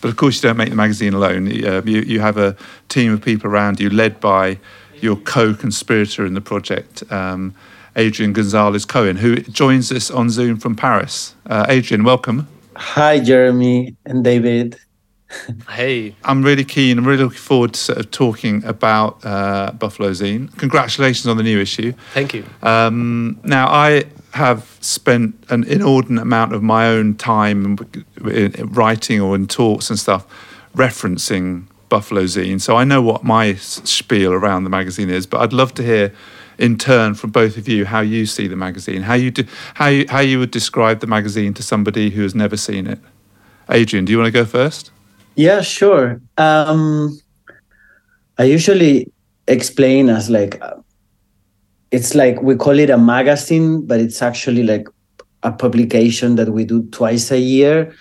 But 0.00 0.08
of 0.08 0.16
course, 0.16 0.42
you 0.42 0.48
don't 0.48 0.56
make 0.56 0.70
the 0.70 0.76
magazine 0.76 1.14
alone. 1.14 1.46
Uh, 1.46 1.82
you, 1.84 2.00
you 2.00 2.18
have 2.18 2.36
a 2.36 2.56
team 2.88 3.12
of 3.12 3.22
people 3.22 3.48
around 3.48 3.78
you, 3.78 3.90
led 3.90 4.18
by 4.18 4.58
your 5.00 5.14
co-conspirator 5.14 6.26
in 6.26 6.34
the 6.34 6.40
project. 6.40 7.04
Um, 7.12 7.54
Adrian 7.94 8.32
Gonzalez 8.32 8.84
Cohen, 8.84 9.18
who 9.18 9.36
joins 9.36 9.92
us 9.92 10.10
on 10.10 10.30
Zoom 10.30 10.56
from 10.56 10.74
Paris. 10.74 11.36
Uh, 11.46 11.66
Adrian, 11.68 12.02
welcome. 12.02 12.48
Hi, 12.74 13.20
Jeremy 13.20 13.94
and 14.04 14.24
David. 14.24 14.80
Hey. 15.70 16.14
I'm 16.24 16.42
really 16.42 16.64
keen. 16.64 16.98
I'm 16.98 17.06
really 17.06 17.24
looking 17.24 17.38
forward 17.38 17.74
to 17.74 17.80
sort 17.80 17.98
of 17.98 18.10
talking 18.10 18.64
about 18.64 19.24
uh, 19.24 19.72
Buffalo 19.72 20.10
Zine. 20.10 20.56
Congratulations 20.58 21.26
on 21.26 21.36
the 21.36 21.42
new 21.42 21.60
issue. 21.60 21.92
Thank 22.12 22.34
you. 22.34 22.44
Um, 22.62 23.40
now, 23.44 23.68
I 23.68 24.04
have 24.32 24.76
spent 24.80 25.36
an 25.50 25.64
inordinate 25.64 26.22
amount 26.22 26.52
of 26.52 26.62
my 26.62 26.88
own 26.88 27.14
time 27.14 27.78
in 28.24 28.50
writing 28.72 29.20
or 29.20 29.36
in 29.36 29.46
talks 29.46 29.90
and 29.90 29.98
stuff 29.98 30.26
referencing 30.74 31.66
Buffalo 31.88 32.24
Zine. 32.24 32.60
So 32.60 32.76
I 32.76 32.82
know 32.84 33.00
what 33.00 33.22
my 33.22 33.54
spiel 33.54 34.32
around 34.32 34.64
the 34.64 34.70
magazine 34.70 35.10
is, 35.10 35.26
but 35.26 35.40
I'd 35.40 35.52
love 35.52 35.74
to 35.74 35.82
hear 35.82 36.12
in 36.58 36.76
turn 36.78 37.14
from 37.14 37.30
both 37.30 37.56
of 37.56 37.68
you 37.68 37.84
how 37.84 38.00
you 38.00 38.26
see 38.26 38.48
the 38.48 38.56
magazine, 38.56 39.02
how 39.02 39.14
you 39.14 39.30
do, 39.30 39.44
how 39.74 39.86
you, 39.86 40.06
how 40.08 40.20
you 40.20 40.38
would 40.38 40.50
describe 40.50 41.00
the 41.00 41.06
magazine 41.06 41.54
to 41.54 41.62
somebody 41.62 42.10
who 42.10 42.22
has 42.22 42.34
never 42.34 42.56
seen 42.56 42.86
it. 42.86 42.98
Adrian, 43.70 44.04
do 44.04 44.12
you 44.12 44.18
want 44.18 44.26
to 44.26 44.32
go 44.32 44.44
first? 44.44 44.90
Yeah, 45.36 45.60
sure. 45.62 46.20
Um, 46.38 47.18
I 48.38 48.44
usually 48.44 49.12
explain 49.46 50.08
as 50.08 50.30
like 50.30 50.60
it's 51.90 52.14
like 52.14 52.42
we 52.42 52.56
call 52.56 52.78
it 52.78 52.90
a 52.90 52.98
magazine, 52.98 53.86
but 53.86 54.00
it's 54.00 54.22
actually 54.22 54.62
like 54.62 54.88
a 55.42 55.52
publication 55.52 56.36
that 56.36 56.50
we 56.50 56.64
do 56.64 56.82
twice 56.90 57.30
a 57.30 57.38
year, 57.38 57.94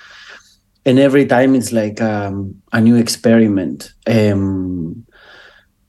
and 0.86 1.00
every 1.00 1.25
time 1.25 1.56
it's 1.56 1.72
like 1.72 2.02
um, 2.02 2.56
a 2.72 2.82
new 2.82 2.96
experiment. 2.96 3.94
Um, 4.08 5.06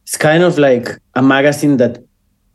it's 0.03 0.19
kind 0.19 0.43
of 0.43 0.59
like 0.59 0.89
a 1.15 1.23
magazine 1.23 1.79
that 1.79 2.05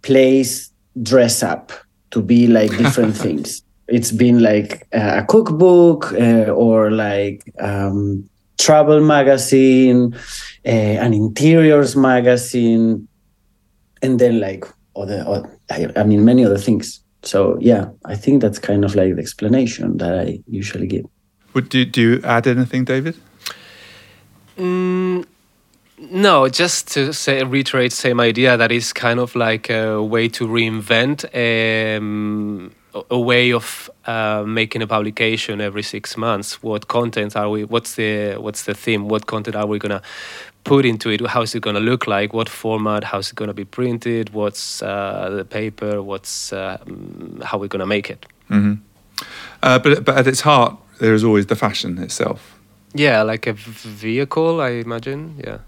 plays 0.04 0.72
dress 1.02 1.42
up 1.42 1.72
to 2.12 2.22
be 2.22 2.48
like 2.48 2.70
different 2.78 3.16
things. 3.24 3.64
It's 3.88 4.12
been 4.12 4.40
like 4.44 4.88
a 4.92 5.26
cookbook 5.28 6.14
uh, 6.14 6.52
or 6.52 6.92
like 6.92 7.42
um, 7.60 8.29
travel 8.60 9.02
magazine, 9.02 10.14
uh, 10.66 10.70
an 10.70 11.14
interiors 11.14 11.96
magazine, 11.96 13.08
and 14.02 14.20
then 14.20 14.40
like 14.40 14.66
other, 14.96 15.24
other, 15.26 15.94
I 15.96 16.04
mean, 16.04 16.24
many 16.26 16.46
other 16.46 16.58
things. 16.60 17.02
So 17.24 17.58
yeah, 17.60 17.90
I 18.06 18.16
think 18.16 18.42
that's 18.42 18.60
kind 18.60 18.86
of 18.86 18.96
like 18.96 19.16
the 19.16 19.22
explanation 19.22 19.98
that 19.98 20.20
I 20.20 20.40
usually 20.48 20.88
give. 20.88 21.06
Would 21.54 21.70
do, 21.70 21.86
do 21.86 22.02
you 22.02 22.22
add 22.24 22.46
anything, 22.46 22.86
David? 22.86 23.16
Mm, 24.58 25.26
no, 26.12 26.48
just 26.48 26.92
to 26.94 27.14
say, 27.14 27.44
reiterate 27.44 27.92
same 27.92 28.20
idea 28.20 28.56
that 28.58 28.72
is 28.72 28.94
kind 28.94 29.20
of 29.20 29.36
like 29.36 29.70
a 29.70 30.02
way 30.02 30.28
to 30.30 30.48
reinvent 30.48 31.26
um, 31.34 32.72
a 33.10 33.20
way 33.20 33.54
of 33.54 33.90
uh, 34.06 34.44
making 34.46 34.82
a 34.82 34.88
publication 34.88 35.62
every 35.62 35.84
six 35.84 36.18
months. 36.18 36.64
What 36.64 36.88
content 36.88 37.36
are 37.36 37.50
we? 37.50 37.64
What's 37.64 37.96
the 37.96 38.36
what's 38.36 38.64
the 38.64 38.74
theme? 38.74 39.08
What 39.08 39.26
content 39.26 39.56
are 39.56 39.68
we 39.68 39.80
gonna 39.80 40.02
put 40.64 40.86
into 40.86 41.10
it? 41.10 41.26
How 41.28 41.42
is 41.42 41.56
it 41.56 41.62
gonna 41.62 41.80
look 41.80 42.08
like? 42.08 42.34
What 42.34 42.50
format? 42.50 43.04
How's 43.04 43.30
it 43.32 43.36
gonna 43.36 43.54
be 43.54 43.66
printed? 43.66 44.34
What's 44.34 44.82
uh, 44.82 45.30
the 45.30 45.46
paper? 45.46 46.02
What's 46.02 46.52
uh, 46.54 46.78
how 47.44 47.58
we're 47.58 47.68
gonna 47.68 47.86
make 47.86 48.10
it? 48.10 48.26
Mm-hmm. 48.50 48.82
Uh, 49.62 49.80
but 49.80 50.06
but 50.06 50.18
at 50.18 50.28
its 50.28 50.42
heart, 50.42 50.76
there 51.00 51.14
is 51.14 51.24
always 51.24 51.46
the 51.46 51.56
fashion 51.56 51.98
itself. 52.00 52.60
Yeah, 52.94 53.22
like 53.22 53.46
a 53.46 53.54
vehicle, 53.54 54.62
I 54.62 54.82
imagine. 54.82 55.40
Yeah. 55.46 55.60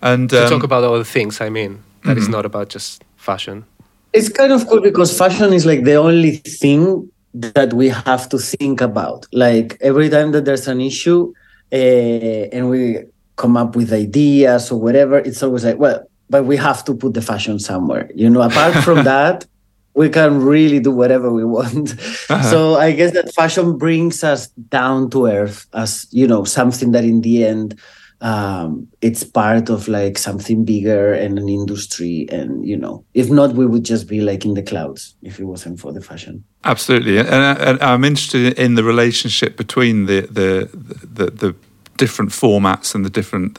And 0.00 0.28
to 0.30 0.42
um, 0.42 0.48
talk 0.48 0.64
about 0.64 0.82
other 0.82 1.04
things, 1.04 1.40
I 1.40 1.50
mean, 1.50 1.84
that 2.02 2.10
mm-hmm. 2.10 2.18
is 2.18 2.28
not 2.28 2.44
about 2.44 2.68
just 2.68 3.04
fashion 3.16 3.64
it's 4.12 4.28
kind 4.28 4.52
of 4.52 4.66
cool 4.68 4.80
because 4.80 5.16
fashion 5.16 5.52
is 5.52 5.66
like 5.66 5.84
the 5.84 5.94
only 5.94 6.36
thing 6.36 7.10
that 7.34 7.72
we 7.72 7.88
have 7.88 8.28
to 8.28 8.38
think 8.38 8.80
about. 8.80 9.26
Like 9.32 9.78
every 9.80 10.08
time 10.08 10.32
that 10.32 10.44
there's 10.44 10.68
an 10.68 10.80
issue 10.80 11.32
uh, 11.72 11.76
and 11.76 12.68
we 12.68 13.04
come 13.36 13.56
up 13.56 13.74
with 13.74 13.92
ideas 13.92 14.70
or 14.70 14.80
whatever, 14.80 15.18
it's 15.18 15.42
always 15.42 15.64
like, 15.64 15.78
well, 15.78 16.06
but 16.28 16.44
we 16.44 16.56
have 16.56 16.84
to 16.84 16.94
put 16.94 17.14
the 17.14 17.22
fashion 17.22 17.58
somewhere. 17.58 18.10
You 18.14 18.28
know, 18.28 18.42
apart 18.42 18.74
from 18.84 19.04
that, 19.12 19.46
we 19.94 20.08
can 20.08 20.40
really 20.40 20.80
do 20.80 20.90
whatever 20.90 21.30
we 21.32 21.44
want. 21.44 21.92
Uh-huh. 22.30 22.42
So 22.42 22.76
I 22.76 22.92
guess 22.92 23.12
that 23.12 23.34
fashion 23.34 23.76
brings 23.76 24.24
us 24.24 24.48
down 24.48 25.10
to 25.10 25.26
earth 25.26 25.66
as, 25.74 26.06
you 26.10 26.26
know, 26.26 26.44
something 26.44 26.92
that 26.92 27.04
in 27.04 27.20
the 27.20 27.44
end 27.44 27.78
um, 28.22 28.88
it's 29.00 29.24
part 29.24 29.68
of 29.68 29.88
like 29.88 30.16
something 30.16 30.64
bigger 30.64 31.12
and 31.12 31.38
an 31.38 31.48
industry 31.48 32.26
and 32.30 32.64
you 32.64 32.76
know 32.76 33.04
if 33.14 33.28
not 33.28 33.54
we 33.54 33.66
would 33.66 33.84
just 33.84 34.08
be 34.08 34.20
like 34.20 34.44
in 34.44 34.54
the 34.54 34.62
clouds 34.62 35.14
if 35.22 35.38
it 35.40 35.44
wasn't 35.44 35.78
for 35.78 35.92
the 35.92 36.00
fashion. 36.00 36.44
Absolutely. 36.64 37.18
And, 37.18 37.30
and 37.30 37.82
i'm 37.82 38.04
interested 38.04 38.58
in 38.58 38.74
the 38.76 38.84
relationship 38.84 39.56
between 39.56 40.06
the, 40.06 40.22
the 40.22 40.70
the 41.18 41.30
the 41.30 41.54
different 41.96 42.30
formats 42.30 42.94
and 42.94 43.04
the 43.04 43.10
different 43.10 43.58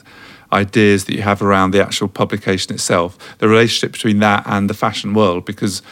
ideas 0.52 1.04
that 1.04 1.14
you 1.14 1.22
have 1.22 1.42
around 1.42 1.70
the 1.70 1.82
actual 1.82 2.08
publication 2.08 2.74
itself 2.74 3.18
the 3.38 3.48
relationship 3.48 3.92
between 3.92 4.18
that 4.20 4.42
and 4.46 4.68
the 4.70 4.74
fashion 4.74 5.14
world 5.14 5.44
because 5.44 5.82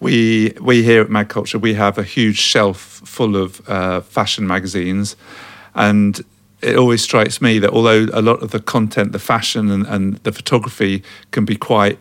we 0.00 0.52
we 0.60 0.82
here 0.82 1.02
at 1.02 1.10
mag 1.10 1.28
culture 1.28 1.58
we 1.58 1.74
have 1.74 1.98
a 1.98 2.02
huge 2.02 2.38
shelf 2.38 3.00
full 3.04 3.36
of 3.36 3.68
uh, 3.68 4.00
fashion 4.00 4.46
magazines. 4.46 5.16
And 5.74 6.20
it 6.62 6.76
always 6.76 7.02
strikes 7.02 7.40
me 7.40 7.58
that 7.58 7.70
although 7.70 8.06
a 8.12 8.20
lot 8.20 8.42
of 8.42 8.50
the 8.50 8.60
content, 8.60 9.12
the 9.12 9.18
fashion 9.18 9.70
and, 9.70 9.86
and 9.86 10.16
the 10.18 10.32
photography 10.32 11.02
can 11.30 11.44
be 11.44 11.56
quite 11.56 12.00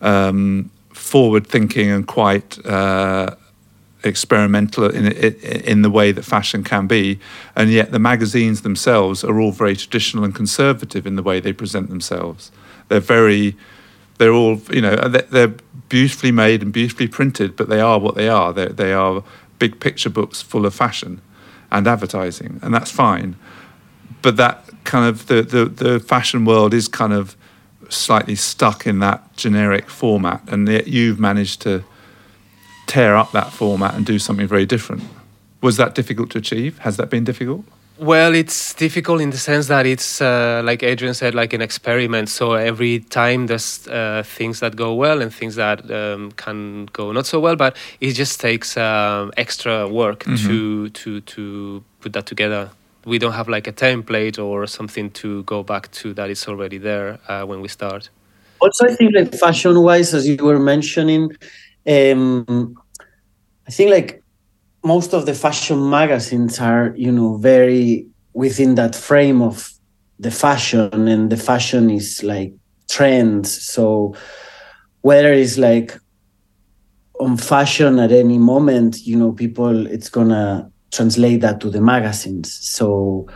um, 0.00 0.70
forward 0.92 1.46
thinking 1.46 1.90
and 1.90 2.06
quite 2.06 2.64
uh, 2.66 3.34
experimental 4.02 4.90
in, 4.90 5.12
in 5.12 5.82
the 5.82 5.90
way 5.90 6.10
that 6.12 6.24
fashion 6.24 6.64
can 6.64 6.86
be, 6.86 7.20
and 7.54 7.70
yet 7.70 7.92
the 7.92 7.98
magazines 7.98 8.62
themselves 8.62 9.22
are 9.22 9.40
all 9.40 9.52
very 9.52 9.76
traditional 9.76 10.24
and 10.24 10.34
conservative 10.34 11.06
in 11.06 11.16
the 11.16 11.22
way 11.22 11.38
they 11.38 11.52
present 11.52 11.88
themselves. 11.88 12.50
They're 12.88 13.00
very, 13.00 13.56
they're 14.18 14.32
all, 14.32 14.60
you 14.70 14.80
know, 14.80 14.96
they're 14.96 15.54
beautifully 15.88 16.32
made 16.32 16.62
and 16.62 16.72
beautifully 16.72 17.08
printed, 17.08 17.56
but 17.56 17.68
they 17.68 17.80
are 17.80 17.98
what 17.98 18.16
they 18.16 18.28
are. 18.28 18.52
They're, 18.52 18.68
they 18.68 18.92
are 18.92 19.22
big 19.58 19.78
picture 19.78 20.10
books 20.10 20.42
full 20.42 20.66
of 20.66 20.74
fashion 20.74 21.20
and 21.70 21.86
advertising, 21.86 22.58
and 22.62 22.74
that's 22.74 22.90
fine 22.90 23.36
but 24.22 24.36
that 24.36 24.64
kind 24.84 25.06
of 25.06 25.26
the, 25.26 25.42
the, 25.42 25.64
the 25.64 26.00
fashion 26.00 26.44
world 26.44 26.74
is 26.74 26.88
kind 26.88 27.12
of 27.12 27.36
slightly 27.88 28.36
stuck 28.36 28.86
in 28.86 29.00
that 29.00 29.36
generic 29.36 29.90
format, 29.90 30.42
and 30.48 30.68
yet 30.68 30.86
you've 30.86 31.18
managed 31.18 31.62
to 31.62 31.84
tear 32.86 33.16
up 33.16 33.32
that 33.32 33.52
format 33.52 33.94
and 33.94 34.04
do 34.06 34.18
something 34.18 34.46
very 34.46 34.66
different. 34.66 35.02
Was 35.60 35.76
that 35.76 35.94
difficult 35.94 36.30
to 36.30 36.38
achieve? 36.38 36.78
Has 36.78 36.96
that 36.96 37.10
been 37.10 37.24
difficult? 37.24 37.64
Well, 37.98 38.34
it's 38.34 38.72
difficult 38.72 39.20
in 39.20 39.28
the 39.28 39.36
sense 39.36 39.66
that 39.66 39.84
it's 39.84 40.22
uh, 40.22 40.62
like 40.64 40.82
Adrian 40.82 41.12
said, 41.12 41.34
like 41.34 41.52
an 41.52 41.60
experiment. 41.60 42.30
So 42.30 42.54
every 42.54 43.00
time 43.00 43.46
there's 43.46 43.86
uh, 43.88 44.22
things 44.24 44.60
that 44.60 44.74
go 44.74 44.94
well 44.94 45.20
and 45.20 45.32
things 45.32 45.56
that 45.56 45.90
um, 45.90 46.32
can 46.32 46.86
go 46.94 47.12
not 47.12 47.26
so 47.26 47.38
well, 47.40 47.56
but 47.56 47.76
it 48.00 48.12
just 48.12 48.40
takes 48.40 48.78
um, 48.78 49.32
extra 49.36 49.86
work 49.86 50.24
mm-hmm. 50.24 50.48
to 50.48 50.88
to 50.88 51.20
to 51.20 51.84
put 52.00 52.14
that 52.14 52.24
together 52.24 52.70
we 53.04 53.18
don't 53.18 53.32
have 53.32 53.48
like 53.48 53.66
a 53.66 53.72
template 53.72 54.42
or 54.42 54.66
something 54.66 55.10
to 55.10 55.42
go 55.44 55.62
back 55.62 55.90
to 55.92 56.12
that 56.14 56.30
is 56.30 56.46
already 56.46 56.78
there 56.78 57.18
uh, 57.28 57.44
when 57.44 57.60
we 57.60 57.68
start. 57.68 58.10
Also, 58.60 58.86
I 58.86 58.94
think 58.94 59.14
like 59.14 59.34
fashion 59.34 59.80
wise, 59.82 60.12
as 60.12 60.28
you 60.28 60.36
were 60.36 60.58
mentioning, 60.58 61.30
um, 61.86 62.74
I 63.66 63.70
think 63.70 63.90
like 63.90 64.22
most 64.84 65.14
of 65.14 65.26
the 65.26 65.34
fashion 65.34 65.88
magazines 65.88 66.60
are, 66.60 66.92
you 66.96 67.10
know, 67.10 67.36
very 67.36 68.06
within 68.32 68.74
that 68.76 68.94
frame 68.94 69.42
of 69.42 69.72
the 70.18 70.30
fashion 70.30 71.08
and 71.08 71.30
the 71.30 71.36
fashion 71.36 71.88
is 71.90 72.22
like 72.22 72.52
trends 72.88 73.50
so 73.50 74.14
whether 75.00 75.32
it's 75.32 75.56
like 75.56 75.98
on 77.18 77.36
fashion 77.36 77.98
at 77.98 78.12
any 78.12 78.38
moment 78.38 79.06
you 79.06 79.16
know 79.16 79.32
people 79.32 79.86
it's 79.86 80.10
gonna 80.10 80.70
translate 80.92 81.40
that 81.40 81.60
to 81.60 81.70
the 81.70 81.80
magazines. 81.80 82.58
So 82.62 83.26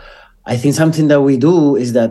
i 0.47 0.57
think 0.59 0.75
something 0.75 1.09
that 1.09 1.23
we 1.23 1.39
do 1.39 1.75
is 1.75 1.95
that 1.95 2.11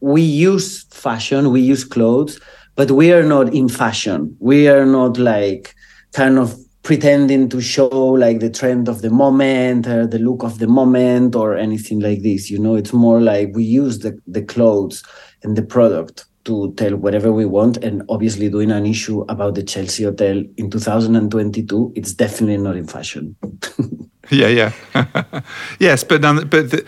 we 0.00 0.22
use 0.22 0.84
fashion 0.84 1.50
we 1.50 1.60
use 1.60 1.84
clothes 1.84 2.40
but 2.78 2.92
we 2.92 3.12
are 3.12 3.24
not 3.24 3.52
in 3.52 3.68
fashion. 3.68 4.36
We 4.38 4.68
are 4.68 4.86
not 4.86 5.18
like 5.18 5.74
kind 6.12 6.38
of 6.38 6.56
pretending 6.84 7.48
to 7.48 7.60
show 7.60 7.88
like 7.88 8.38
the 8.38 8.48
trend 8.48 8.88
of 8.88 9.02
the 9.02 9.10
moment 9.10 9.88
or 9.88 10.06
the 10.06 10.20
look 10.20 10.44
of 10.44 10.60
the 10.60 10.68
moment 10.68 11.34
or 11.34 11.56
anything 11.56 11.98
like 11.98 12.22
this 12.22 12.52
you 12.52 12.56
know? 12.56 12.76
It's 12.76 12.92
more 12.92 13.20
like 13.20 13.50
we 13.52 13.64
use 13.64 13.98
the, 13.98 14.16
the 14.28 14.42
clothes 14.42 15.02
and 15.42 15.56
the 15.56 15.62
product 15.62 16.26
to 16.48 16.72
tell 16.76 16.96
whatever 16.96 17.30
we 17.32 17.44
want 17.44 17.76
and 17.78 18.02
obviously 18.08 18.48
doing 18.48 18.72
an 18.72 18.86
issue 18.86 19.20
about 19.28 19.54
the 19.54 19.62
chelsea 19.62 20.04
hotel 20.04 20.42
in 20.56 20.70
2022 20.70 21.92
it's 21.94 22.12
definitely 22.12 22.56
not 22.56 22.76
in 22.76 22.86
fashion 22.86 23.36
yeah 24.30 24.48
yeah 24.48 24.72
yes 25.78 26.04
but 26.04 26.20
none, 26.20 26.48
but 26.48 26.70
the, 26.70 26.84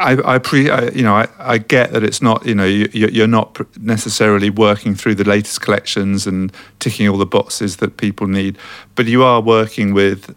I, 0.00 0.36
I 0.36 0.38
pre, 0.38 0.70
I, 0.70 0.88
you 0.88 1.02
know, 1.02 1.14
I, 1.14 1.28
I 1.38 1.58
get 1.58 1.92
that 1.92 2.02
it's 2.02 2.22
not, 2.22 2.46
you 2.46 2.54
know, 2.54 2.64
you, 2.64 2.88
you're 2.92 3.26
not 3.26 3.58
necessarily 3.78 4.48
working 4.48 4.94
through 4.94 5.16
the 5.16 5.24
latest 5.24 5.60
collections 5.60 6.26
and 6.26 6.50
ticking 6.78 7.06
all 7.06 7.18
the 7.18 7.26
boxes 7.26 7.76
that 7.76 7.98
people 7.98 8.26
need, 8.26 8.56
but 8.94 9.06
you 9.06 9.22
are 9.22 9.42
working 9.42 9.92
with 9.92 10.34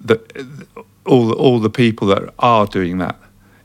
the 0.00 0.18
all 1.04 1.32
all 1.32 1.60
the 1.60 1.70
people 1.70 2.08
that 2.08 2.32
are 2.38 2.66
doing 2.66 2.98
that. 2.98 3.16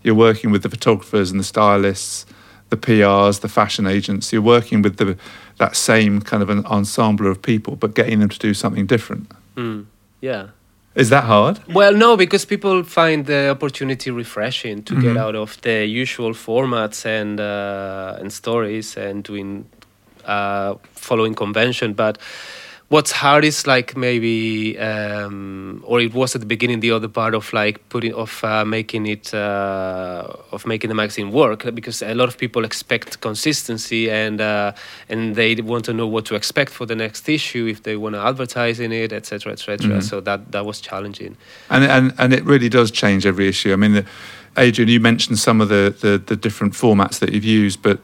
You're 0.04 0.16
working 0.16 0.52
with 0.52 0.64
the 0.64 0.70
photographers 0.70 1.32
and 1.32 1.40
the 1.40 1.46
stylists, 1.46 2.26
the 2.72 2.78
PRs, 2.78 3.42
the 3.42 3.50
fashion 3.50 3.86
agents. 3.86 4.34
You're 4.34 4.42
working 4.42 4.82
with 4.82 4.98
the 4.98 5.18
that 5.58 5.76
same 5.76 6.22
kind 6.22 6.42
of 6.42 6.50
an 6.50 6.66
ensemble 6.66 7.28
of 7.28 7.42
people, 7.42 7.76
but 7.76 7.94
getting 7.94 8.20
them 8.20 8.30
to 8.30 8.40
do 8.40 8.54
something 8.54 8.88
different. 8.88 9.30
Mm, 9.56 9.86
yeah, 10.22 10.48
is 10.96 11.10
that 11.10 11.26
hard? 11.26 11.60
Well, 11.68 11.94
no, 11.94 12.18
because 12.18 12.46
people 12.46 12.84
find 12.84 13.26
the 13.26 13.50
opportunity 13.50 14.10
refreshing 14.10 14.84
to 14.84 14.94
mm-hmm. 14.94 15.04
get 15.04 15.18
out 15.18 15.36
of 15.36 15.62
the 15.62 15.86
usual 15.86 16.34
formats 16.34 17.06
and 17.06 17.40
uh, 17.40 18.18
and 18.20 18.32
stories 18.34 18.98
and 18.98 19.24
doing 19.24 19.66
uh, 20.26 20.76
following 20.94 21.36
convention. 21.36 21.94
But 21.94 22.18
what's 22.92 23.14
hard 23.14 23.46
is 23.46 23.66
like 23.66 23.96
maybe 23.96 24.78
um, 24.78 25.82
or 25.88 26.02
it 26.02 26.14
was 26.14 26.36
at 26.36 26.42
the 26.42 26.46
beginning 26.46 26.82
the 26.82 26.92
other 26.92 27.08
part 27.08 27.34
of 27.34 27.54
like 27.54 27.80
putting 27.88 28.14
of 28.14 28.44
uh, 28.44 28.66
making 28.66 29.06
it 29.06 29.34
uh, 29.34 30.28
of 30.52 30.66
making 30.68 30.90
the 30.90 30.94
magazine 30.94 31.32
work 31.32 31.74
because 31.74 32.02
a 32.02 32.14
lot 32.14 32.28
of 32.28 32.38
people 32.38 32.66
expect 32.66 33.22
consistency 33.22 34.12
and 34.12 34.42
uh, 34.42 34.74
and 35.08 35.36
they 35.36 35.56
want 35.56 35.86
to 35.86 35.94
know 35.94 36.06
what 36.06 36.26
to 36.26 36.36
expect 36.36 36.70
for 36.70 36.86
the 36.86 36.96
next 36.96 37.30
issue 37.30 37.66
if 37.66 37.82
they 37.84 37.96
want 37.96 38.14
to 38.14 38.20
advertise 38.20 38.82
in 38.82 38.92
it 38.92 39.14
etc 39.14 39.54
etc 39.54 39.78
mm-hmm. 39.78 40.02
so 40.02 40.20
that 40.20 40.52
that 40.52 40.66
was 40.66 40.82
challenging. 40.82 41.38
And 41.70 41.86
and 41.86 42.14
and 42.18 42.34
it 42.34 42.44
really 42.44 42.68
does 42.68 42.92
change 42.92 43.26
every 43.26 43.48
issue. 43.48 43.72
I 43.72 43.78
mean 43.78 43.94
the, 43.94 44.06
adrian 44.58 44.90
you 44.90 45.00
mentioned 45.00 45.40
some 45.40 45.62
of 45.62 45.70
the, 45.70 45.96
the 46.02 46.18
the 46.18 46.36
different 46.36 46.74
formats 46.74 47.20
that 47.20 47.32
you've 47.32 47.46
used 47.46 47.82
but 47.82 48.02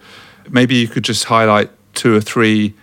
maybe 0.49 0.75
you 0.75 0.87
could 0.87 1.03
just 1.03 1.25
highlight 1.25 1.69
two 1.93 2.15
or 2.15 2.21
three 2.21 2.73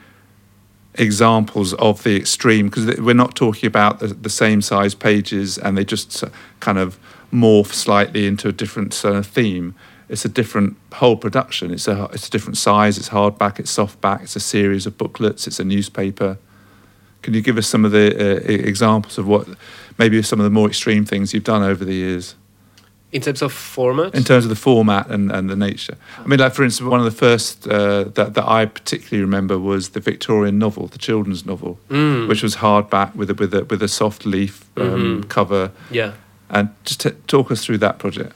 examples 0.96 1.74
of 1.74 2.02
the 2.04 2.16
extreme 2.16 2.68
because 2.68 2.98
we're 3.00 3.14
not 3.14 3.34
talking 3.34 3.66
about 3.66 3.98
the, 4.00 4.08
the, 4.08 4.30
same 4.30 4.62
size 4.62 4.94
pages 4.94 5.58
and 5.58 5.76
they 5.76 5.84
just 5.84 6.22
kind 6.60 6.78
of 6.78 6.98
morph 7.32 7.72
slightly 7.72 8.26
into 8.26 8.48
a 8.48 8.52
different 8.52 9.04
uh, 9.04 9.22
theme. 9.22 9.74
It's 10.08 10.24
a 10.24 10.28
different 10.28 10.76
whole 10.94 11.16
production. 11.16 11.72
It's 11.72 11.88
a 11.88 12.04
it's 12.12 12.28
a 12.28 12.30
different 12.30 12.58
size. 12.58 12.98
It's 12.98 13.08
hardback. 13.08 13.58
It's 13.58 13.74
softback. 13.74 14.22
It's 14.22 14.36
a 14.36 14.40
series 14.40 14.86
of 14.86 14.96
booklets. 14.96 15.46
It's 15.46 15.58
a 15.58 15.64
newspaper. 15.64 16.38
Can 17.22 17.34
you 17.34 17.40
give 17.40 17.56
us 17.56 17.66
some 17.66 17.84
of 17.84 17.90
the 17.90 18.14
uh, 18.14 18.40
examples 18.46 19.16
of 19.16 19.26
what 19.26 19.48
maybe 19.98 20.20
some 20.22 20.40
of 20.40 20.44
the 20.44 20.50
more 20.50 20.68
extreme 20.68 21.06
things 21.06 21.32
you've 21.32 21.42
done 21.42 21.62
over 21.62 21.84
the 21.84 21.94
years? 21.94 22.36
In 23.14 23.22
terms 23.22 23.42
of 23.42 23.52
format? 23.52 24.12
In 24.12 24.24
terms 24.24 24.44
of 24.44 24.48
the 24.48 24.56
format 24.56 25.08
and, 25.08 25.30
and 25.30 25.48
the 25.48 25.54
nature. 25.54 25.96
I 26.18 26.26
mean, 26.26 26.40
like, 26.40 26.52
for 26.52 26.64
instance, 26.64 26.90
one 26.90 26.98
of 26.98 27.04
the 27.04 27.12
first 27.12 27.66
uh, 27.68 28.04
that, 28.14 28.34
that 28.34 28.44
I 28.46 28.66
particularly 28.66 29.22
remember 29.22 29.56
was 29.56 29.90
the 29.90 30.00
Victorian 30.00 30.58
novel, 30.58 30.88
the 30.88 30.98
children's 30.98 31.46
novel, 31.46 31.78
mm. 31.88 32.26
which 32.26 32.42
was 32.42 32.56
hardback 32.56 33.14
with 33.14 33.30
a, 33.30 33.34
with 33.34 33.54
a, 33.54 33.64
with 33.66 33.82
a 33.84 33.88
soft 33.88 34.26
leaf 34.26 34.64
um, 34.76 34.84
mm-hmm. 34.84 35.28
cover. 35.28 35.70
Yeah. 35.92 36.14
And 36.50 36.70
just 36.84 37.02
t- 37.02 37.12
talk 37.28 37.52
us 37.52 37.64
through 37.64 37.78
that 37.78 38.00
project. 38.00 38.34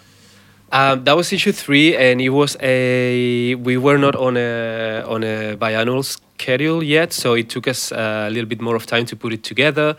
Um, 0.71 1.05
that 1.05 1.17
was 1.17 1.33
issue 1.33 1.53
three, 1.53 1.97
and 1.97 2.21
it 2.21 2.29
was 2.29 2.57
a. 2.61 3.55
We 3.55 3.79
were 3.79 3.97
not 3.97 4.15
on 4.15 4.37
a 4.37 5.03
on 5.07 5.25
a 5.25 5.57
biannual 5.57 6.05
schedule 6.05 6.83
yet, 6.83 7.15
so 7.15 7.33
it 7.33 7.49
took 7.49 7.67
us 7.67 7.91
a 7.91 8.29
little 8.31 8.49
bit 8.49 8.61
more 8.61 8.77
of 8.77 8.85
time 8.85 9.07
to 9.07 9.17
put 9.17 9.33
it 9.33 9.43
together. 9.43 9.97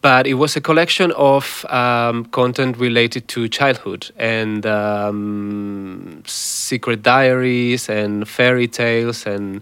But 0.00 0.28
it 0.28 0.34
was 0.34 0.54
a 0.54 0.60
collection 0.60 1.10
of 1.12 1.66
um, 1.68 2.26
content 2.26 2.76
related 2.78 3.26
to 3.28 3.48
childhood 3.48 4.12
and 4.16 4.64
um, 4.64 6.22
secret 6.24 7.02
diaries 7.02 7.88
and 7.88 8.28
fairy 8.28 8.68
tales 8.68 9.26
and 9.26 9.60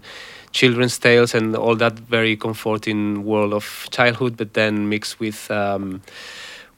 children's 0.51 0.99
tales 0.99 1.33
and 1.33 1.55
all 1.55 1.75
that 1.77 1.93
very 1.93 2.35
comforting 2.35 3.23
world 3.23 3.53
of 3.53 3.87
childhood, 3.89 4.37
but 4.37 4.53
then 4.53 4.89
mixed 4.89 5.19
with 5.19 5.49
um, 5.49 6.01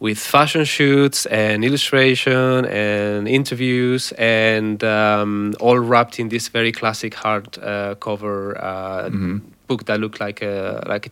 with 0.03 0.19
fashion 0.19 0.65
shoots 0.65 1.25
and 1.27 1.63
illustration 1.63 2.65
and 2.65 3.25
interviews 3.25 4.11
and 4.17 4.83
um, 4.83 5.53
all 5.61 5.79
wrapped 5.79 6.19
in 6.19 6.27
this 6.27 6.49
very 6.49 6.73
classic 6.73 7.13
hard 7.13 7.57
uh, 7.59 7.95
cover 8.01 8.57
uh, 8.61 9.05
mm-hmm. 9.05 9.37
book 9.67 9.85
that 9.85 10.01
looked 10.01 10.19
like 10.19 10.41
a 10.41 10.83
like 10.87 11.07
a, 11.07 11.11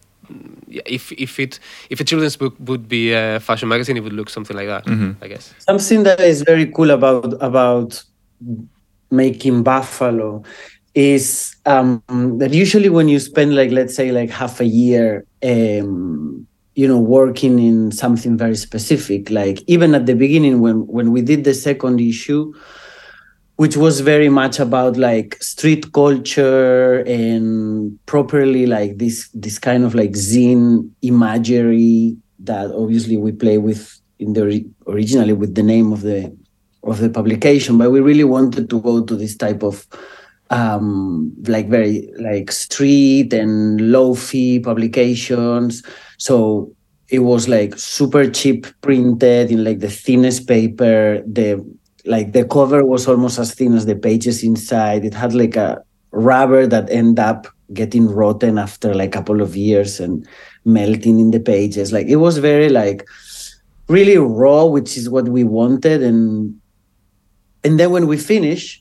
if 0.93 1.13
if 1.13 1.39
it 1.39 1.57
if 1.89 2.01
a 2.01 2.03
children's 2.03 2.35
book 2.35 2.53
would 2.59 2.89
be 2.89 3.13
a 3.13 3.39
fashion 3.39 3.69
magazine 3.69 3.95
it 3.95 4.03
would 4.03 4.11
look 4.11 4.29
something 4.29 4.57
like 4.57 4.67
that 4.67 4.85
mm-hmm. 4.85 5.11
i 5.23 5.27
guess 5.29 5.53
something 5.59 6.03
that 6.03 6.19
is 6.19 6.41
very 6.41 6.65
cool 6.65 6.91
about 6.91 7.41
about 7.41 8.03
making 9.09 9.63
buffalo 9.63 10.43
is 10.93 11.55
um, 11.65 12.03
that 12.39 12.53
usually 12.53 12.89
when 12.89 13.07
you 13.07 13.19
spend 13.19 13.55
like 13.55 13.71
let's 13.71 13.95
say 13.95 14.11
like 14.11 14.29
half 14.29 14.59
a 14.59 14.65
year 14.65 15.25
um, 15.43 16.45
you 16.75 16.87
know 16.87 16.99
working 16.99 17.59
in 17.59 17.91
something 17.91 18.37
very 18.37 18.55
specific. 18.55 19.29
Like 19.29 19.61
even 19.67 19.95
at 19.95 20.05
the 20.05 20.15
beginning 20.15 20.61
when 20.61 20.87
when 20.87 21.11
we 21.11 21.21
did 21.21 21.43
the 21.43 21.53
second 21.53 21.99
issue 21.99 22.53
which 23.57 23.77
was 23.77 23.99
very 23.99 24.29
much 24.29 24.59
about 24.59 24.97
like 24.97 25.37
street 25.41 25.93
culture 25.93 27.01
and 27.01 27.99
properly 28.07 28.65
like 28.65 28.97
this 28.97 29.29
this 29.35 29.59
kind 29.59 29.83
of 29.83 29.93
like 29.93 30.13
zine 30.13 30.89
imagery 31.03 32.17
that 32.39 32.71
obviously 32.71 33.17
we 33.17 33.31
play 33.31 33.59
with 33.59 34.01
in 34.17 34.33
the 34.33 34.65
originally 34.87 35.33
with 35.33 35.53
the 35.53 35.61
name 35.61 35.93
of 35.93 36.01
the 36.01 36.35
of 36.83 36.99
the 36.99 37.09
publication. 37.09 37.77
But 37.77 37.91
we 37.91 37.99
really 37.99 38.23
wanted 38.23 38.69
to 38.69 38.81
go 38.81 39.03
to 39.03 39.15
this 39.15 39.35
type 39.35 39.63
of 39.63 39.85
um 40.51 41.33
like 41.47 41.67
very 41.69 42.11
like 42.19 42.51
street 42.51 43.33
and 43.33 43.91
lo-fi 43.91 44.59
publications 44.59 45.81
so 46.17 46.71
it 47.11 47.19
was 47.19 47.49
like 47.49 47.77
super 47.77 48.29
cheap 48.29 48.65
printed 48.81 49.51
in 49.51 49.63
like 49.63 49.79
the 49.79 49.89
thinnest 49.89 50.47
paper. 50.47 51.21
The 51.27 51.63
like 52.05 52.31
the 52.31 52.45
cover 52.45 52.85
was 52.85 53.07
almost 53.07 53.37
as 53.37 53.53
thin 53.53 53.73
as 53.73 53.85
the 53.85 53.95
pages 53.95 54.43
inside. 54.43 55.03
It 55.03 55.13
had 55.13 55.33
like 55.33 55.57
a 55.57 55.83
rubber 56.11 56.65
that 56.67 56.89
end 56.89 57.19
up 57.19 57.47
getting 57.73 58.07
rotten 58.07 58.57
after 58.57 58.93
like 58.93 59.09
a 59.09 59.17
couple 59.17 59.41
of 59.41 59.55
years 59.55 59.99
and 59.99 60.25
melting 60.63 61.19
in 61.19 61.31
the 61.31 61.39
pages. 61.39 61.91
Like 61.91 62.07
it 62.07 62.15
was 62.15 62.37
very 62.37 62.69
like 62.69 63.05
really 63.87 64.17
raw, 64.17 64.63
which 64.65 64.97
is 64.97 65.09
what 65.09 65.27
we 65.27 65.43
wanted. 65.43 66.01
And 66.01 66.59
and 67.65 67.77
then 67.77 67.91
when 67.91 68.07
we 68.07 68.17
finish, 68.17 68.80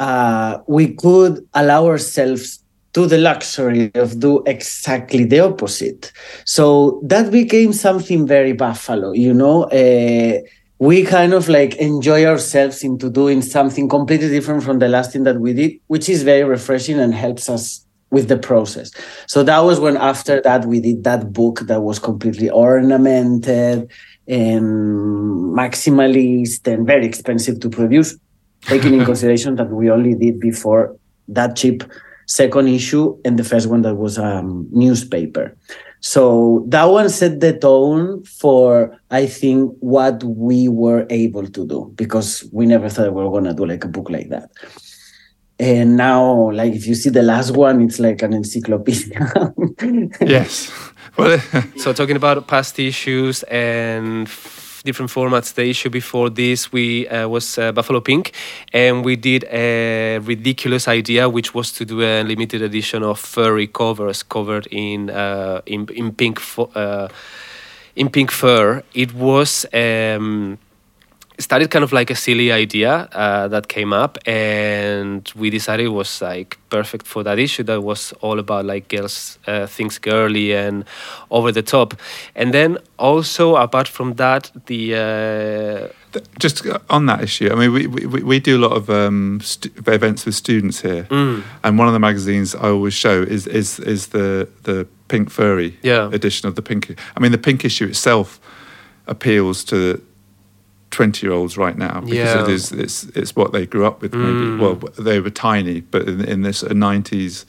uh, 0.00 0.58
we 0.66 0.94
could 0.94 1.46
allow 1.54 1.86
ourselves 1.86 2.62
to 2.94 3.06
the 3.06 3.18
luxury 3.18 3.90
of 3.94 4.20
do 4.20 4.42
exactly 4.46 5.24
the 5.24 5.40
opposite. 5.40 6.12
So 6.44 7.00
that 7.04 7.30
became 7.30 7.72
something 7.72 8.26
very 8.26 8.52
Buffalo, 8.52 9.12
you 9.12 9.34
know. 9.34 9.64
Uh, 9.64 10.40
we 10.78 11.04
kind 11.04 11.32
of 11.32 11.48
like 11.48 11.76
enjoy 11.76 12.24
ourselves 12.24 12.82
into 12.82 13.10
doing 13.10 13.42
something 13.42 13.88
completely 13.88 14.28
different 14.28 14.62
from 14.62 14.78
the 14.78 14.88
last 14.88 15.12
thing 15.12 15.24
that 15.24 15.40
we 15.40 15.52
did, 15.52 15.72
which 15.88 16.08
is 16.08 16.22
very 16.22 16.44
refreshing 16.44 16.98
and 17.00 17.14
helps 17.14 17.48
us 17.48 17.84
with 18.10 18.28
the 18.28 18.38
process. 18.38 18.90
So 19.26 19.42
that 19.42 19.60
was 19.60 19.80
when 19.80 19.96
after 19.96 20.40
that 20.42 20.66
we 20.66 20.80
did 20.80 21.04
that 21.04 21.32
book 21.32 21.60
that 21.60 21.82
was 21.82 21.98
completely 21.98 22.48
ornamented 22.48 23.90
and 24.26 24.64
maximalist 25.54 26.66
and 26.66 26.86
very 26.86 27.06
expensive 27.06 27.60
to 27.60 27.68
produce, 27.68 28.16
taking 28.66 28.94
in 28.94 29.04
consideration 29.04 29.56
that 29.56 29.70
we 29.70 29.90
only 29.90 30.14
did 30.14 30.40
before 30.40 30.96
that 31.28 31.56
cheap 31.56 31.84
second 32.26 32.68
issue 32.68 33.16
and 33.24 33.38
the 33.38 33.44
first 33.44 33.68
one 33.68 33.82
that 33.82 33.96
was 33.96 34.18
a 34.18 34.24
um, 34.24 34.66
newspaper 34.70 35.54
So 36.04 36.66
that 36.68 36.84
one 36.84 37.08
set 37.08 37.40
the 37.40 37.56
tone 37.56 38.24
for 38.24 38.92
I 39.10 39.24
think 39.24 39.72
what 39.80 40.22
we 40.22 40.68
were 40.68 41.06
able 41.08 41.46
to 41.46 41.66
do 41.66 41.92
because 41.96 42.44
we 42.52 42.66
never 42.66 42.90
thought 42.90 43.14
we 43.14 43.24
were 43.24 43.32
gonna 43.32 43.54
do 43.54 43.64
like 43.64 43.84
a 43.84 43.88
book 43.88 44.10
like 44.10 44.28
that. 44.28 44.50
And 45.58 45.96
now, 45.96 46.50
like 46.52 46.74
if 46.74 46.86
you 46.86 46.94
see 46.94 47.08
the 47.08 47.22
last 47.22 47.52
one, 47.56 47.80
it's 47.80 47.98
like 47.98 48.20
an 48.20 48.34
encyclopedia. 48.34 49.54
yes. 50.20 50.70
Well, 51.16 51.38
so 51.76 51.92
talking 51.92 52.16
about 52.16 52.48
past 52.48 52.76
issues 52.78 53.44
and 53.44 54.28
different 54.84 55.10
formats. 55.10 55.54
The 55.54 55.68
issue 55.68 55.90
before 55.90 56.30
this 56.30 56.72
we 56.72 57.08
uh, 57.08 57.28
was 57.28 57.58
uh, 57.58 57.72
Buffalo 57.72 58.00
Pink, 58.00 58.32
and 58.72 59.04
we 59.04 59.16
did 59.16 59.44
a 59.44 60.18
ridiculous 60.18 60.86
idea, 60.88 61.28
which 61.28 61.54
was 61.54 61.72
to 61.72 61.84
do 61.84 62.02
a 62.02 62.22
limited 62.22 62.62
edition 62.62 63.02
of 63.02 63.18
furry 63.18 63.66
covers 63.66 64.22
covered 64.22 64.66
in 64.70 65.10
uh, 65.10 65.60
in, 65.66 65.88
in 65.94 66.12
pink 66.12 66.40
uh, 66.74 67.08
in 67.96 68.10
pink 68.10 68.30
fur. 68.30 68.82
It 68.94 69.14
was. 69.14 69.66
Um, 69.72 70.58
started 71.38 71.70
kind 71.70 71.82
of 71.82 71.92
like 71.92 72.10
a 72.10 72.14
silly 72.14 72.52
idea 72.52 73.08
uh, 73.12 73.48
that 73.48 73.68
came 73.68 73.92
up 73.92 74.18
and 74.26 75.32
we 75.34 75.50
decided 75.50 75.86
it 75.86 75.88
was 75.88 76.22
like 76.22 76.58
perfect 76.70 77.06
for 77.06 77.24
that 77.24 77.38
issue 77.38 77.62
that 77.64 77.82
was 77.82 78.12
all 78.20 78.38
about 78.38 78.64
like 78.64 78.88
girls 78.88 79.38
uh, 79.46 79.66
things 79.66 79.98
girly 79.98 80.52
and 80.52 80.84
over 81.30 81.50
the 81.50 81.62
top 81.62 81.94
and 82.36 82.54
then 82.54 82.78
also 82.98 83.56
apart 83.56 83.88
from 83.88 84.14
that 84.14 84.50
the 84.66 84.94
uh, 84.94 86.20
just 86.38 86.64
on 86.88 87.06
that 87.06 87.20
issue 87.20 87.50
i 87.50 87.56
mean 87.56 87.72
we, 87.72 87.86
we, 87.86 88.22
we 88.22 88.38
do 88.38 88.56
a 88.56 88.62
lot 88.68 88.72
of 88.72 88.88
um, 88.88 89.40
events 89.86 90.24
with 90.24 90.34
students 90.34 90.82
here 90.82 91.04
mm. 91.04 91.42
and 91.64 91.78
one 91.78 91.88
of 91.88 91.94
the 91.94 92.00
magazines 92.00 92.54
i 92.54 92.68
always 92.68 92.94
show 92.94 93.22
is 93.22 93.46
is 93.48 93.80
is 93.80 94.08
the 94.08 94.48
the 94.62 94.86
pink 95.08 95.30
furry 95.30 95.76
yeah. 95.82 96.08
edition 96.12 96.48
of 96.48 96.54
the 96.54 96.62
pink 96.62 96.96
i 97.16 97.20
mean 97.20 97.32
the 97.32 97.38
pink 97.38 97.64
issue 97.64 97.86
itself 97.86 98.40
appeals 99.06 99.64
to 99.64 100.00
20 100.94 101.26
year 101.26 101.34
olds 101.34 101.58
right 101.58 101.76
now 101.76 102.00
because 102.00 102.14
yeah. 102.14 102.42
it 102.42 102.48
is 102.48 102.72
it's 102.72 103.04
it's 103.16 103.34
what 103.34 103.52
they 103.52 103.66
grew 103.66 103.84
up 103.84 104.00
with 104.00 104.14
maybe 104.14 104.46
mm. 104.46 104.60
well 104.60 104.76
they 104.96 105.18
were 105.18 105.28
tiny 105.28 105.80
but 105.80 106.08
in, 106.08 106.24
in 106.24 106.42
this 106.42 106.62
90s 106.62 107.44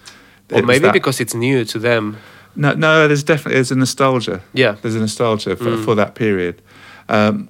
or 0.51 0.63
maybe 0.63 0.89
because 0.91 1.21
it's 1.21 1.35
new 1.35 1.63
to 1.63 1.77
them 1.77 2.17
no 2.55 2.73
no 2.73 3.07
there's 3.07 3.23
definitely 3.23 3.53
there's 3.53 3.71
a 3.71 3.75
nostalgia 3.75 4.41
yeah 4.53 4.75
there's 4.81 4.95
a 4.95 4.99
nostalgia 4.99 5.55
for, 5.55 5.65
mm. 5.65 5.85
for 5.85 5.93
that 5.95 6.15
period 6.15 6.61
um, 7.07 7.49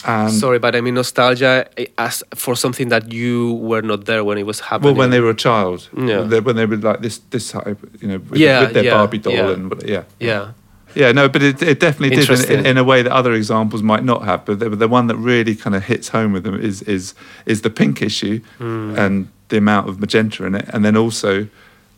Sorry, 0.00 0.60
but 0.60 0.76
I 0.76 0.80
mean 0.80 0.94
nostalgia 0.94 1.66
eh, 1.76 1.86
as 1.98 2.22
for 2.34 2.54
something 2.54 2.88
that 2.88 3.12
you 3.12 3.54
were 3.54 3.82
not 3.82 4.04
there 4.04 4.22
when 4.22 4.38
it 4.38 4.46
was 4.46 4.60
happening. 4.60 4.94
Well, 4.94 4.98
when 4.98 5.10
they 5.10 5.18
were 5.18 5.30
a 5.30 5.34
child, 5.34 5.88
yeah. 5.96 6.20
when 6.20 6.54
they 6.54 6.66
were 6.66 6.76
like 6.76 7.00
this, 7.00 7.18
this 7.30 7.50
type, 7.50 7.78
you 8.00 8.08
know, 8.08 8.18
with, 8.18 8.38
yeah, 8.38 8.60
with 8.60 8.74
their 8.74 8.84
yeah, 8.84 8.94
Barbie 8.94 9.18
doll 9.18 9.32
yeah. 9.32 9.50
and 9.50 9.82
yeah, 9.84 10.04
yeah. 10.20 10.52
Yeah, 10.94 11.12
no, 11.12 11.28
but 11.28 11.42
it, 11.42 11.62
it 11.62 11.80
definitely 11.80 12.16
did 12.16 12.50
in, 12.50 12.66
in, 12.66 12.78
a 12.78 12.84
way 12.84 13.02
that 13.02 13.12
other 13.12 13.32
examples 13.32 13.82
might 13.82 14.04
not 14.04 14.24
have. 14.24 14.44
But 14.44 14.58
the, 14.58 14.70
the 14.70 14.88
one 14.88 15.06
that 15.08 15.16
really 15.16 15.54
kind 15.54 15.76
of 15.76 15.84
hits 15.84 16.08
home 16.08 16.32
with 16.32 16.44
them 16.44 16.58
is 16.58 16.82
is 16.82 17.14
is 17.46 17.62
the 17.62 17.70
pink 17.70 18.02
issue 18.02 18.40
mm. 18.58 18.96
and 18.98 19.28
the 19.48 19.58
amount 19.58 19.88
of 19.88 20.00
magenta 20.00 20.44
in 20.44 20.54
it, 20.54 20.68
and 20.72 20.84
then 20.84 20.96
also 20.96 21.48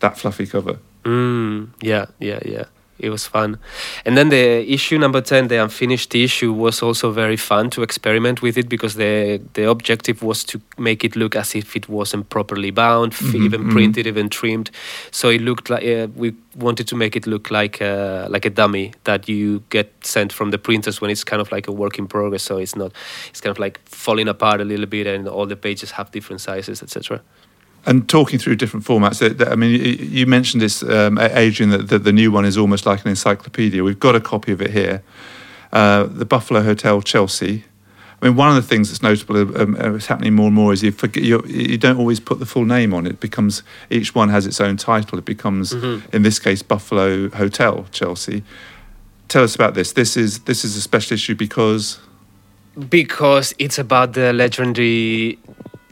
that 0.00 0.18
fluffy 0.18 0.46
cover. 0.46 0.78
Mm, 1.04 1.68
yeah, 1.80 2.06
yeah, 2.18 2.40
yeah 2.44 2.64
it 3.00 3.10
was 3.10 3.26
fun. 3.26 3.58
And 4.04 4.16
then 4.16 4.28
the 4.28 4.70
issue 4.72 4.98
number 4.98 5.20
10, 5.20 5.48
the 5.48 5.62
unfinished 5.62 6.14
issue, 6.14 6.52
was 6.52 6.82
also 6.82 7.10
very 7.10 7.36
fun 7.36 7.70
to 7.70 7.82
experiment 7.82 8.42
with 8.42 8.58
it 8.58 8.68
because 8.68 8.94
the, 8.94 9.40
the 9.54 9.68
objective 9.68 10.22
was 10.22 10.44
to 10.44 10.60
make 10.78 11.02
it 11.04 11.16
look 11.16 11.34
as 11.34 11.54
if 11.54 11.74
it 11.74 11.88
wasn't 11.88 12.28
properly 12.28 12.70
bound, 12.70 13.12
mm-hmm, 13.12 13.42
even 13.44 13.60
mm-hmm. 13.62 13.72
printed, 13.72 14.06
even 14.06 14.28
trimmed. 14.28 14.70
So 15.10 15.30
it 15.30 15.40
looked 15.40 15.70
like 15.70 15.84
uh, 15.84 16.08
we 16.14 16.34
wanted 16.56 16.86
to 16.88 16.96
make 16.96 17.16
it 17.16 17.26
look 17.26 17.50
like 17.50 17.80
a, 17.80 18.26
like 18.30 18.44
a 18.44 18.50
dummy 18.50 18.92
that 19.04 19.28
you 19.28 19.62
get 19.70 19.92
sent 20.04 20.32
from 20.32 20.50
the 20.50 20.58
printers 20.58 21.00
when 21.00 21.10
it's 21.10 21.24
kind 21.24 21.40
of 21.40 21.50
like 21.50 21.68
a 21.68 21.72
work 21.72 21.98
in 21.98 22.06
progress. 22.06 22.42
So 22.42 22.58
it's 22.58 22.76
not, 22.76 22.92
it's 23.30 23.40
kind 23.40 23.50
of 23.50 23.58
like 23.58 23.80
falling 23.86 24.28
apart 24.28 24.60
a 24.60 24.64
little 24.64 24.86
bit 24.86 25.06
and 25.06 25.26
all 25.26 25.46
the 25.46 25.56
pages 25.56 25.92
have 25.92 26.10
different 26.10 26.40
sizes, 26.40 26.82
etc 26.82 27.22
and 27.86 28.08
talking 28.08 28.38
through 28.38 28.56
different 28.56 28.84
formats, 28.84 29.50
I 29.50 29.54
mean, 29.54 29.80
you 30.10 30.26
mentioned 30.26 30.62
this, 30.62 30.82
um, 30.82 31.18
Adrian, 31.18 31.70
that 31.70 31.88
the, 31.88 31.98
the, 31.98 32.12
new 32.12 32.30
one 32.30 32.44
is 32.44 32.58
almost 32.58 32.84
like 32.84 33.02
an 33.04 33.08
encyclopedia. 33.08 33.82
We've 33.82 33.98
got 33.98 34.14
a 34.14 34.20
copy 34.20 34.52
of 34.52 34.60
it 34.60 34.70
here. 34.70 35.02
Uh, 35.72 36.04
the 36.04 36.24
Buffalo 36.24 36.62
Hotel, 36.62 37.00
Chelsea. 37.00 37.64
I 38.20 38.26
mean, 38.26 38.36
one 38.36 38.50
of 38.50 38.56
the 38.56 38.62
things 38.62 38.90
that's 38.90 39.02
notable 39.02 39.36
um, 39.58 39.76
uh, 39.76 39.94
is 39.94 40.06
happening 40.06 40.34
more 40.34 40.46
and 40.46 40.54
more 40.54 40.72
is 40.72 40.82
you 40.82 40.92
forget 40.92 41.24
you, 41.24 41.42
you 41.46 41.78
don't 41.78 41.96
always 41.96 42.20
put 42.20 42.38
the 42.38 42.44
full 42.44 42.66
name 42.66 42.92
on 42.92 43.06
it. 43.06 43.12
it. 43.12 43.20
Becomes 43.20 43.62
each 43.88 44.14
one 44.14 44.28
has 44.28 44.46
its 44.46 44.60
own 44.60 44.76
title. 44.76 45.18
It 45.18 45.24
becomes, 45.24 45.72
mm-hmm. 45.72 46.14
in 46.14 46.22
this 46.22 46.38
case, 46.38 46.62
Buffalo 46.62 47.30
Hotel, 47.30 47.86
Chelsea. 47.92 48.42
Tell 49.28 49.42
us 49.42 49.54
about 49.54 49.74
this. 49.74 49.92
This 49.92 50.16
is 50.16 50.40
this 50.40 50.64
is 50.64 50.76
a 50.76 50.82
special 50.82 51.14
issue 51.14 51.34
because 51.34 51.98
because 52.88 53.54
it's 53.58 53.78
about 53.78 54.12
the 54.12 54.32
legendary 54.32 55.38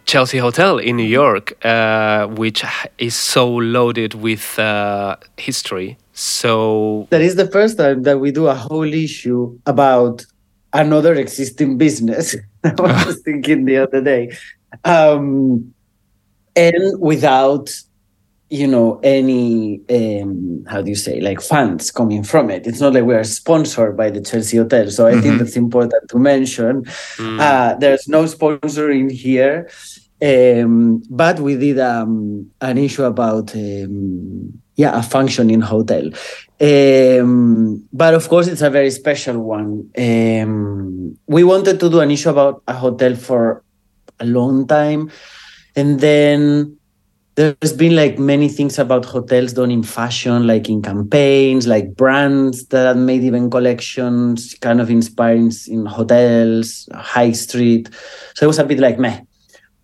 Chelsea 0.08 0.38
Hotel 0.38 0.78
in 0.78 0.96
New 0.96 1.12
York, 1.22 1.62
uh, 1.66 2.28
which 2.28 2.64
is 2.96 3.14
so 3.14 3.46
loaded 3.46 4.14
with 4.14 4.58
uh, 4.58 5.16
history. 5.36 5.98
So 6.14 7.06
that 7.10 7.20
is 7.20 7.36
the 7.36 7.46
first 7.46 7.76
time 7.76 8.04
that 8.04 8.18
we 8.18 8.30
do 8.32 8.46
a 8.46 8.54
whole 8.54 8.90
issue 8.90 9.58
about 9.66 10.24
another 10.72 11.12
existing 11.14 11.76
business. 11.76 12.34
I 12.64 13.04
was 13.04 13.20
thinking 13.24 13.66
the 13.66 13.76
other 13.76 14.00
day, 14.00 14.34
um, 14.84 15.74
and 16.56 16.98
without 16.98 17.68
you 18.50 18.66
know 18.66 18.98
any 19.02 19.80
um, 19.90 20.64
how 20.66 20.80
do 20.80 20.88
you 20.88 20.96
say 20.96 21.20
like 21.20 21.40
funds 21.40 21.90
coming 21.90 22.22
from 22.22 22.48
it 22.50 22.66
it's 22.66 22.80
not 22.80 22.94
like 22.94 23.04
we 23.04 23.14
are 23.14 23.24
sponsored 23.24 23.96
by 23.96 24.10
the 24.10 24.22
chelsea 24.22 24.56
hotel 24.56 24.90
so 24.90 25.06
i 25.06 25.12
mm-hmm. 25.12 25.20
think 25.20 25.38
that's 25.38 25.56
important 25.56 26.08
to 26.08 26.18
mention 26.18 26.82
mm. 26.84 27.40
uh, 27.40 27.74
there's 27.74 28.08
no 28.08 28.24
sponsoring 28.24 29.10
here 29.10 29.68
um, 30.20 31.02
but 31.10 31.38
we 31.40 31.56
did 31.56 31.78
um, 31.78 32.50
an 32.60 32.78
issue 32.78 33.04
about 33.04 33.54
um, 33.54 34.60
yeah 34.76 34.98
a 34.98 35.02
functioning 35.02 35.60
hotel 35.60 36.10
um, 36.60 37.86
but 37.92 38.14
of 38.14 38.28
course 38.28 38.46
it's 38.46 38.62
a 38.62 38.70
very 38.70 38.90
special 38.90 39.38
one 39.38 39.90
um, 39.98 41.18
we 41.26 41.44
wanted 41.44 41.78
to 41.78 41.90
do 41.90 42.00
an 42.00 42.10
issue 42.10 42.30
about 42.30 42.62
a 42.66 42.72
hotel 42.72 43.14
for 43.14 43.62
a 44.20 44.24
long 44.24 44.66
time 44.66 45.10
and 45.76 46.00
then 46.00 46.77
there's 47.38 47.72
been 47.72 47.94
like 47.94 48.18
many 48.18 48.48
things 48.48 48.80
about 48.80 49.04
hotels 49.04 49.52
done 49.52 49.70
in 49.70 49.84
fashion, 49.84 50.48
like 50.48 50.68
in 50.68 50.82
campaigns, 50.82 51.68
like 51.68 51.94
brands 51.94 52.66
that 52.66 52.96
made 52.96 53.22
even 53.22 53.48
collections, 53.48 54.54
kind 54.54 54.80
of 54.80 54.90
inspiring 54.90 55.52
in 55.68 55.86
hotels, 55.86 56.88
high 56.94 57.30
street. 57.30 57.90
So 58.34 58.44
it 58.44 58.48
was 58.48 58.58
a 58.58 58.64
bit 58.64 58.80
like 58.80 58.98
meh. 58.98 59.20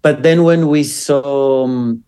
But 0.02 0.24
then 0.24 0.42
when 0.42 0.66
we 0.66 0.82
saw 0.82 1.64
um, 1.64 2.02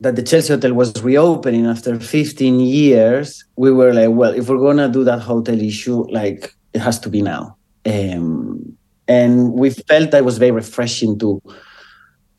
that 0.00 0.16
the 0.16 0.22
Chelsea 0.22 0.52
Hotel 0.52 0.74
was 0.74 1.02
reopening 1.02 1.64
after 1.64 1.98
15 1.98 2.60
years, 2.60 3.46
we 3.56 3.72
were 3.72 3.94
like, 3.94 4.10
well, 4.10 4.34
if 4.34 4.46
we're 4.46 4.58
gonna 4.58 4.90
do 4.90 5.04
that 5.04 5.20
hotel 5.20 5.58
issue, 5.58 6.04
like 6.10 6.54
it 6.74 6.80
has 6.80 7.00
to 7.00 7.08
be 7.08 7.22
now. 7.22 7.56
Um, 7.86 8.76
and 9.08 9.54
we 9.54 9.70
felt 9.70 10.10
that 10.10 10.22
was 10.22 10.36
very 10.36 10.50
refreshing 10.50 11.18
to 11.20 11.40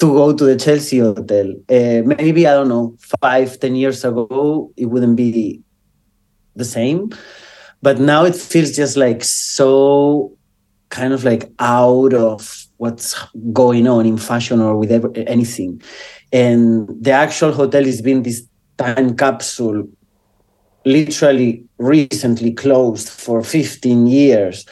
to 0.03 0.13
go 0.13 0.33
to 0.33 0.43
the 0.43 0.57
Chelsea 0.57 0.99
hotel. 0.99 1.53
Uh, 1.69 2.01
maybe 2.17 2.45
I 2.45 2.53
don't 2.55 2.67
know, 2.67 2.97
five, 3.21 3.57
ten 3.57 3.73
years 3.77 4.03
ago, 4.03 4.69
it 4.75 4.87
wouldn't 4.87 5.15
be 5.15 5.61
the 6.57 6.65
same, 6.65 7.09
but 7.81 7.99
now 7.99 8.25
it 8.25 8.35
feels 8.35 8.75
just 8.75 8.97
like 8.97 9.23
so 9.23 10.35
kind 10.89 11.13
of 11.13 11.23
like 11.23 11.49
out 11.59 12.13
of 12.13 12.67
what's 12.77 13.15
going 13.53 13.87
on 13.87 14.05
in 14.05 14.17
fashion 14.17 14.59
or 14.59 14.75
with 14.75 14.91
ever, 14.91 15.09
anything. 15.15 15.81
And 16.33 16.89
the 17.01 17.11
actual 17.11 17.53
hotel 17.53 17.85
has 17.85 18.01
been 18.01 18.23
this 18.23 18.43
time 18.77 19.15
capsule, 19.15 19.87
literally 20.83 21.63
recently 21.77 22.51
closed 22.51 23.07
for 23.07 23.41
15 23.41 24.07
years 24.07 24.65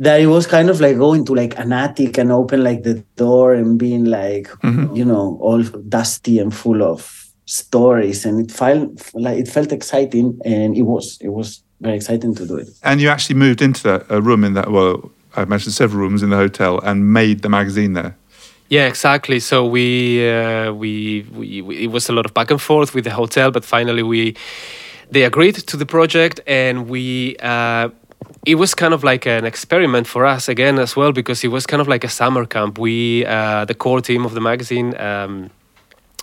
that 0.00 0.20
it 0.20 0.26
was 0.26 0.46
kind 0.46 0.70
of 0.70 0.80
like 0.80 0.96
going 0.96 1.24
to 1.24 1.34
like 1.34 1.58
an 1.58 1.72
attic 1.72 2.18
and 2.18 2.30
open 2.30 2.62
like 2.62 2.82
the 2.82 2.94
door 3.16 3.54
and 3.54 3.78
being 3.78 4.04
like 4.04 4.48
mm-hmm. 4.62 4.94
you 4.94 5.04
know 5.04 5.38
all 5.40 5.62
dusty 5.62 6.38
and 6.38 6.54
full 6.54 6.82
of 6.82 7.26
stories 7.46 8.26
and 8.26 8.40
it 8.40 8.52
felt 8.54 9.10
like 9.14 9.38
it 9.38 9.48
felt 9.48 9.72
exciting 9.72 10.38
and 10.44 10.76
it 10.76 10.82
was 10.82 11.18
it 11.20 11.30
was 11.30 11.62
very 11.80 11.96
exciting 11.96 12.34
to 12.34 12.46
do 12.46 12.56
it 12.56 12.68
and 12.82 13.00
you 13.00 13.08
actually 13.08 13.34
moved 13.34 13.62
into 13.62 13.82
that 13.82 14.04
a 14.10 14.20
room 14.20 14.44
in 14.44 14.54
that 14.54 14.70
well 14.70 15.10
i 15.36 15.44
mentioned 15.44 15.74
several 15.74 16.00
rooms 16.00 16.22
in 16.22 16.30
the 16.30 16.36
hotel 16.36 16.78
and 16.80 17.12
made 17.12 17.42
the 17.42 17.48
magazine 17.48 17.94
there 17.94 18.16
yeah, 18.70 18.86
exactly. 18.86 19.40
So 19.40 19.64
we, 19.64 20.28
uh, 20.28 20.72
we, 20.74 21.22
we, 21.32 21.62
we, 21.62 21.84
it 21.84 21.86
was 21.86 22.10
a 22.10 22.12
lot 22.12 22.26
of 22.26 22.34
back 22.34 22.50
and 22.50 22.60
forth 22.60 22.94
with 22.94 23.04
the 23.04 23.10
hotel, 23.10 23.50
but 23.50 23.64
finally 23.64 24.02
we, 24.02 24.36
they 25.10 25.22
agreed 25.22 25.54
to 25.54 25.76
the 25.78 25.86
project, 25.86 26.40
and 26.46 26.86
we 26.86 27.36
uh, 27.38 27.88
it 28.46 28.54
was 28.54 28.74
kind 28.74 28.94
of 28.94 29.04
like 29.04 29.26
an 29.26 29.44
experiment 29.44 30.06
for 30.06 30.24
us 30.24 30.48
again 30.48 30.78
as 30.78 30.96
well 30.96 31.12
because 31.12 31.44
it 31.44 31.48
was 31.48 31.66
kind 31.66 31.80
of 31.80 31.88
like 31.88 32.04
a 32.04 32.08
summer 32.08 32.46
camp. 32.46 32.78
We, 32.78 33.26
uh, 33.26 33.64
the 33.64 33.74
core 33.74 34.00
team 34.00 34.24
of 34.24 34.32
the 34.32 34.40
magazine, 34.40 34.98
um, 34.98 35.50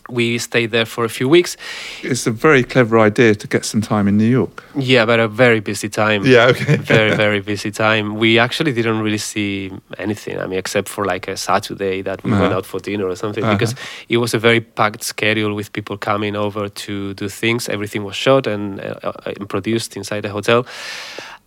we 0.10 0.38
stayed 0.38 0.72
there 0.72 0.86
for 0.86 1.04
a 1.04 1.10
few 1.10 1.28
weeks. 1.28 1.58
It's 2.04 2.28
a 2.28 2.32
very 2.32 2.64
clever 2.64 3.00
idea 3.00 3.36
to 3.36 3.48
get 3.48 3.66
some 3.66 3.82
time 3.82 4.08
in 4.08 4.18
New 4.18 4.30
York. 4.30 4.64
Yeah, 4.76 5.06
but 5.06 5.20
a 5.20 5.28
very 5.28 5.60
busy 5.60 5.90
time. 5.90 6.26
Yeah, 6.26 6.48
okay. 6.48 6.78
very, 6.96 7.16
very 7.16 7.40
busy 7.40 7.72
time. 7.72 8.16
We 8.16 8.38
actually 8.38 8.72
didn't 8.74 9.00
really 9.02 9.18
see 9.18 9.72
anything. 9.98 10.40
I 10.40 10.46
mean, 10.46 10.60
except 10.60 10.90
for 10.90 11.06
like 11.06 11.28
a 11.28 11.38
Saturday 11.38 12.02
that 12.04 12.24
we 12.24 12.32
uh-huh. 12.32 12.42
went 12.42 12.54
out 12.54 12.66
for 12.66 12.80
dinner 12.80 13.08
or 13.08 13.16
something, 13.16 13.44
uh-huh. 13.44 13.54
because 13.54 13.76
it 14.08 14.18
was 14.18 14.34
a 14.34 14.40
very 14.40 14.62
packed 14.62 15.04
schedule 15.04 15.56
with 15.56 15.74
people 15.74 15.98
coming 15.98 16.36
over 16.36 16.70
to 16.70 17.14
do 17.16 17.28
things. 17.28 17.68
Everything 17.68 18.04
was 18.04 18.16
shot 18.16 18.48
and, 18.48 18.80
uh, 18.80 19.00
uh 19.04 19.34
and 19.38 19.50
produced 19.50 19.98
inside 19.98 20.22
the 20.22 20.30
hotel. 20.30 20.66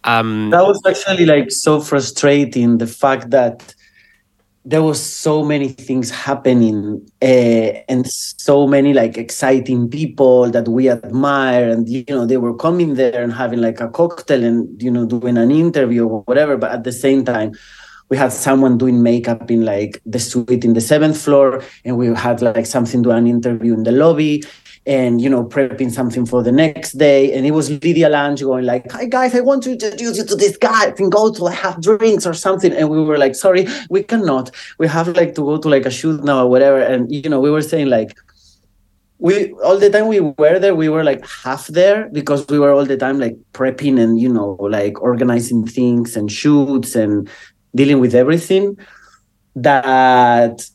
Um, 0.04 0.50
that 0.50 0.66
was 0.66 0.80
actually 0.86 1.26
like 1.26 1.50
so 1.50 1.80
frustrating. 1.80 2.78
The 2.78 2.86
fact 2.86 3.30
that 3.30 3.74
there 4.68 4.82
was 4.82 5.00
so 5.00 5.42
many 5.42 5.68
things 5.68 6.10
happening 6.10 7.00
uh, 7.22 7.70
and 7.88 8.06
so 8.06 8.66
many 8.66 8.92
like 8.92 9.16
exciting 9.16 9.88
people 9.88 10.50
that 10.50 10.68
we 10.68 10.90
admire 10.90 11.70
and 11.70 11.88
you 11.88 12.04
know 12.10 12.26
they 12.26 12.36
were 12.36 12.54
coming 12.54 12.94
there 12.94 13.22
and 13.22 13.32
having 13.32 13.62
like 13.62 13.80
a 13.80 13.88
cocktail 13.88 14.44
and 14.44 14.82
you 14.82 14.90
know 14.90 15.06
doing 15.06 15.38
an 15.38 15.50
interview 15.50 16.06
or 16.06 16.20
whatever 16.22 16.58
but 16.58 16.70
at 16.70 16.84
the 16.84 16.92
same 16.92 17.24
time 17.24 17.50
we 18.10 18.16
had 18.18 18.30
someone 18.30 18.76
doing 18.76 19.02
makeup 19.02 19.50
in 19.50 19.64
like 19.64 20.02
the 20.04 20.18
suite 20.18 20.64
in 20.66 20.74
the 20.74 20.82
seventh 20.82 21.18
floor 21.18 21.62
and 21.86 21.96
we 21.96 22.08
had 22.08 22.42
like 22.42 22.66
something 22.66 23.00
do 23.00 23.10
an 23.10 23.26
interview 23.26 23.72
in 23.72 23.84
the 23.84 23.92
lobby 23.92 24.42
and 24.88 25.20
you 25.20 25.28
know 25.28 25.44
prepping 25.44 25.92
something 25.92 26.24
for 26.24 26.42
the 26.42 26.50
next 26.50 26.92
day. 26.92 27.32
And 27.34 27.46
it 27.46 27.52
was 27.52 27.70
lydia 27.70 28.08
lange 28.08 28.40
going 28.40 28.64
like 28.64 28.90
hi 28.90 29.04
guys 29.04 29.34
i 29.34 29.40
want 29.40 29.62
to 29.64 29.72
introduce 29.72 30.16
you 30.16 30.24
to 30.24 30.34
this 30.34 30.56
guy. 30.56 30.94
And 30.98 31.12
go 31.12 31.32
to 31.32 31.46
have 31.46 31.80
drinks 31.82 32.26
or 32.26 32.34
something. 32.34 32.72
And 32.72 32.88
we 32.88 33.00
were 33.04 33.18
like 33.18 33.36
sorry 33.36 33.68
we 33.90 34.02
cannot. 34.02 34.50
We 34.78 34.88
have 34.88 35.08
like 35.08 35.34
to 35.34 35.42
go 35.42 35.58
to 35.58 35.68
like 35.68 35.84
a 35.84 35.90
shoot 35.90 36.24
now 36.24 36.44
or 36.44 36.50
whatever. 36.50 36.80
And 36.80 37.12
you 37.12 37.28
know 37.28 37.38
we 37.38 37.50
were 37.50 37.62
saying 37.62 37.88
like 37.88 38.16
we 39.18 39.52
all 39.64 39.78
the 39.78 39.90
time 39.90 40.06
we 40.06 40.20
were 40.20 40.58
there 40.58 40.74
we 40.74 40.88
were 40.88 41.04
like 41.04 41.26
half 41.26 41.66
there 41.66 42.08
because 42.10 42.46
we 42.48 42.58
were 42.58 42.72
all 42.72 42.86
the 42.86 42.96
time 42.96 43.18
like 43.18 43.36
prepping 43.52 44.00
and 44.00 44.18
you 44.18 44.32
know 44.32 44.56
like 44.60 45.00
organizing 45.02 45.66
things 45.66 46.16
and 46.16 46.30
shoots 46.30 46.94
and 46.94 47.28
dealing 47.74 47.98
with 47.98 48.14
everything 48.14 48.78
that 49.56 50.70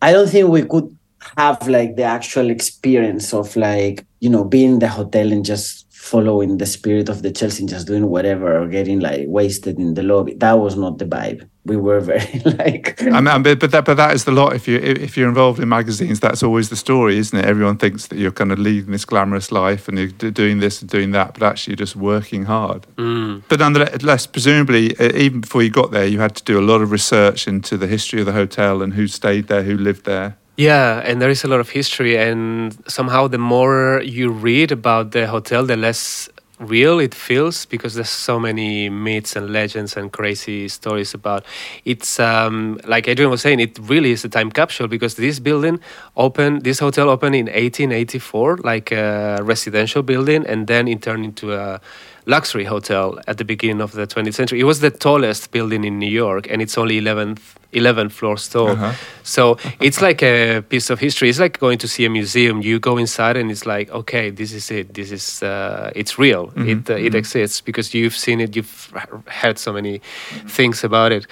i 0.00 0.12
don't 0.12 0.28
think 0.28 0.48
we 0.48 0.62
could 0.62 0.96
have 1.36 1.66
like 1.68 1.96
the 1.96 2.04
actual 2.04 2.50
experience 2.50 3.32
of 3.32 3.54
like 3.56 4.04
you 4.20 4.30
know 4.30 4.44
being 4.44 4.72
in 4.72 4.78
the 4.78 4.88
hotel 4.88 5.32
and 5.32 5.44
just 5.44 5.82
following 6.02 6.58
the 6.58 6.66
spirit 6.66 7.08
of 7.08 7.22
the 7.22 7.30
Chelsea 7.30 7.62
and 7.62 7.68
just 7.68 7.86
doing 7.86 8.08
whatever 8.08 8.60
or 8.60 8.66
getting 8.66 8.98
like 8.98 9.24
wasted 9.28 9.78
in 9.78 9.94
the 9.94 10.02
lobby. 10.02 10.34
That 10.34 10.58
was 10.58 10.76
not 10.76 10.98
the 10.98 11.04
vibe. 11.04 11.48
We 11.64 11.76
were 11.76 12.00
very 12.12 12.40
like. 12.40 13.00
I 13.00 13.20
mean, 13.20 13.42
but 13.42 13.70
that 13.70 13.84
but 13.84 13.94
that 13.94 14.12
is 14.12 14.24
the 14.24 14.32
lot. 14.32 14.52
If 14.52 14.66
you 14.66 14.78
if 14.78 15.16
you're 15.16 15.28
involved 15.28 15.60
in 15.60 15.68
magazines, 15.68 16.18
that's 16.18 16.42
always 16.42 16.70
the 16.70 16.76
story, 16.76 17.18
isn't 17.18 17.38
it? 17.38 17.44
Everyone 17.44 17.78
thinks 17.78 18.08
that 18.08 18.18
you're 18.18 18.32
kind 18.32 18.50
of 18.50 18.58
leading 18.58 18.90
this 18.90 19.04
glamorous 19.04 19.52
life 19.52 19.86
and 19.86 19.96
you're 19.96 20.32
doing 20.32 20.58
this 20.58 20.82
and 20.82 20.90
doing 20.90 21.12
that, 21.12 21.34
but 21.34 21.44
actually 21.44 21.72
you're 21.72 21.86
just 21.86 21.94
working 21.94 22.46
hard. 22.46 22.84
Mm. 22.96 23.44
But 23.48 23.60
nonetheless, 23.60 24.26
presumably, 24.26 24.96
even 25.00 25.40
before 25.40 25.62
you 25.62 25.70
got 25.70 25.92
there, 25.92 26.06
you 26.06 26.18
had 26.18 26.34
to 26.34 26.42
do 26.42 26.58
a 26.58 26.64
lot 26.66 26.82
of 26.82 26.90
research 26.90 27.46
into 27.46 27.76
the 27.76 27.86
history 27.86 28.18
of 28.18 28.26
the 28.26 28.32
hotel 28.32 28.82
and 28.82 28.94
who 28.94 29.06
stayed 29.06 29.46
there, 29.46 29.62
who 29.62 29.76
lived 29.76 30.04
there. 30.04 30.36
Yeah, 30.62 31.00
and 31.04 31.20
there 31.20 31.30
is 31.30 31.44
a 31.44 31.48
lot 31.48 31.60
of 31.60 31.70
history, 31.70 32.16
and 32.16 32.76
somehow 32.86 33.26
the 33.26 33.38
more 33.38 34.00
you 34.04 34.30
read 34.30 34.70
about 34.70 35.10
the 35.10 35.26
hotel, 35.26 35.64
the 35.64 35.76
less 35.76 36.28
real 36.60 37.00
it 37.00 37.14
feels 37.14 37.66
because 37.66 37.94
there's 37.94 38.08
so 38.08 38.38
many 38.38 38.88
myths 38.88 39.34
and 39.34 39.50
legends 39.52 39.96
and 39.96 40.12
crazy 40.12 40.68
stories 40.68 41.12
about 41.12 41.44
it's 41.84 42.20
um, 42.20 42.78
like 42.86 43.08
adrian 43.08 43.28
was 43.32 43.42
saying 43.42 43.58
it 43.58 43.76
really 43.82 44.12
is 44.12 44.24
a 44.24 44.28
time 44.28 44.48
capsule 44.48 44.86
because 44.86 45.16
this 45.16 45.40
building 45.40 45.80
opened 46.16 46.62
this 46.62 46.78
hotel 46.78 47.10
opened 47.10 47.34
in 47.34 47.46
1884 47.46 48.58
like 48.58 48.92
a 48.92 49.40
residential 49.42 50.02
building 50.04 50.46
and 50.46 50.68
then 50.68 50.86
it 50.86 51.02
turned 51.02 51.24
into 51.24 51.52
a 51.52 51.80
luxury 52.26 52.64
hotel 52.64 53.18
at 53.26 53.38
the 53.38 53.44
beginning 53.44 53.80
of 53.80 53.92
the 53.92 54.06
20th 54.06 54.34
century 54.34 54.60
it 54.60 54.64
was 54.64 54.80
the 54.80 54.90
tallest 54.90 55.50
building 55.50 55.84
in 55.84 55.98
new 55.98 56.10
york 56.10 56.46
and 56.50 56.62
it's 56.62 56.78
only 56.78 57.00
11th 57.00 57.56
11 57.72 58.10
floors 58.10 58.48
tall. 58.48 58.70
Uh-huh. 58.70 58.92
So 59.22 59.56
it's 59.80 60.02
like 60.02 60.22
a 60.22 60.62
piece 60.62 60.90
of 60.90 60.98
history. 60.98 61.28
It's 61.28 61.40
like 61.40 61.58
going 61.58 61.78
to 61.78 61.88
see 61.88 62.04
a 62.04 62.10
museum. 62.10 62.60
You 62.60 62.78
go 62.78 62.98
inside 62.98 63.36
and 63.36 63.50
it's 63.50 63.66
like, 63.66 63.90
okay, 63.90 64.30
this 64.30 64.52
is 64.52 64.70
it. 64.70 64.94
This 64.94 65.10
is 65.10 65.42
uh, 65.42 65.90
it's 65.94 66.18
real. 66.18 66.48
Mm-hmm. 66.48 66.68
It 66.68 66.90
uh, 66.90 66.94
it 66.94 67.06
mm-hmm. 67.06 67.16
exists 67.16 67.60
because 67.60 67.94
you've 67.94 68.16
seen 68.16 68.40
it. 68.40 68.54
You've 68.54 68.92
heard 69.26 69.58
so 69.58 69.72
many 69.72 70.00
things 70.46 70.84
about 70.84 71.12
it. 71.12 71.26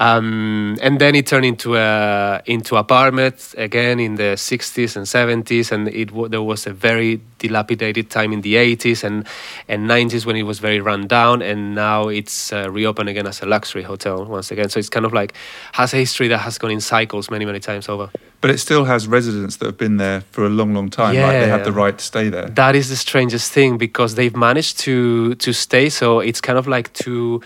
Um, 0.00 0.78
and 0.80 0.98
then 0.98 1.14
it 1.14 1.26
turned 1.26 1.44
into 1.44 1.76
a 1.76 2.42
into 2.46 2.76
apartments 2.76 3.54
again 3.58 4.00
in 4.00 4.14
the 4.14 4.34
60s 4.34 4.96
and 4.96 5.04
70s, 5.04 5.70
and 5.70 5.88
it 5.88 6.08
there 6.30 6.42
was 6.42 6.66
a 6.66 6.72
very 6.72 7.20
dilapidated 7.38 8.08
time 8.08 8.32
in 8.32 8.40
the 8.40 8.54
80s 8.54 9.04
and 9.04 9.26
and 9.68 9.88
90s 9.88 10.24
when 10.24 10.36
it 10.36 10.44
was 10.44 10.58
very 10.58 10.80
run 10.80 11.06
down, 11.06 11.42
and 11.42 11.74
now 11.74 12.08
it's 12.08 12.50
uh, 12.50 12.70
reopened 12.70 13.10
again 13.10 13.26
as 13.26 13.42
a 13.42 13.46
luxury 13.46 13.82
hotel 13.82 14.24
once 14.24 14.50
again. 14.50 14.70
So 14.70 14.78
it's 14.78 14.88
kind 14.88 15.04
of 15.04 15.12
like 15.12 15.34
has 15.72 15.92
a 15.92 15.98
history 15.98 16.28
that 16.28 16.38
has 16.38 16.56
gone 16.56 16.70
in 16.70 16.80
cycles 16.80 17.30
many 17.30 17.44
many 17.44 17.60
times 17.60 17.86
over. 17.86 18.08
But 18.40 18.50
it 18.50 18.58
still 18.58 18.84
has 18.86 19.06
residents 19.06 19.56
that 19.56 19.66
have 19.66 19.76
been 19.76 19.98
there 19.98 20.22
for 20.32 20.46
a 20.46 20.48
long, 20.48 20.72
long 20.72 20.88
time. 20.88 21.14
Yeah. 21.14 21.24
Right? 21.24 21.40
They 21.40 21.48
have 21.48 21.64
the 21.64 21.72
right 21.72 21.98
to 21.98 22.02
stay 22.02 22.30
there. 22.30 22.48
That 22.48 22.74
is 22.74 22.88
the 22.88 22.96
strangest 22.96 23.52
thing 23.52 23.76
because 23.76 24.14
they've 24.14 24.34
managed 24.34 24.78
to 24.80 25.34
to 25.34 25.52
stay. 25.52 25.90
So 25.90 26.20
it's 26.20 26.40
kind 26.40 26.58
of 26.58 26.66
like 26.66 26.90
two 26.94 27.42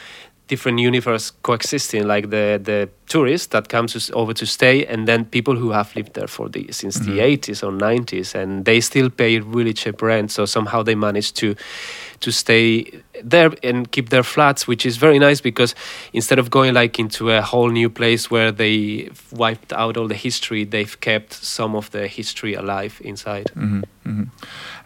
different 0.47 0.79
universe 0.79 1.31
coexisting 1.43 2.07
like 2.07 2.29
the 2.29 2.61
the 2.63 2.89
tourists 3.07 3.49
that 3.49 3.69
comes 3.69 4.11
over 4.13 4.35
to 4.35 4.45
stay 4.45 4.85
and 4.87 5.09
then 5.09 5.25
people 5.25 5.57
who 5.57 5.71
have 5.71 5.95
lived 5.97 6.15
there 6.15 6.27
for 6.27 6.49
the 6.49 6.71
since 6.71 6.99
mm-hmm. 6.99 7.17
the 7.17 7.21
80s 7.21 7.63
or 7.63 7.71
90s 7.71 8.35
and 8.35 8.65
they 8.65 8.81
still 8.81 9.09
pay 9.09 9.39
really 9.41 9.73
cheap 9.73 10.03
rent 10.03 10.31
so 10.31 10.45
somehow 10.45 10.83
they 10.83 10.95
manage 10.95 11.33
to 11.33 11.55
to 12.21 12.31
stay 12.31 13.03
there 13.23 13.53
and 13.63 13.91
keep 13.91 14.11
their 14.11 14.23
flats 14.23 14.67
which 14.67 14.85
is 14.85 14.97
very 14.99 15.19
nice 15.19 15.41
because 15.41 15.75
instead 16.13 16.39
of 16.39 16.51
going 16.51 16.75
like 16.75 16.99
into 16.99 17.31
a 17.31 17.41
whole 17.41 17.71
new 17.71 17.89
place 17.89 18.31
where 18.31 18.53
they 18.53 19.09
wiped 19.33 19.73
out 19.73 19.97
all 19.97 20.09
the 20.09 20.15
history 20.15 20.65
they've 20.65 21.01
kept 21.01 21.33
some 21.33 21.75
of 21.75 21.91
the 21.91 22.07
history 22.07 22.55
alive 22.55 23.01
inside 23.05 23.47
mm-hmm. 23.55 23.81
Mm-hmm. 24.07 24.25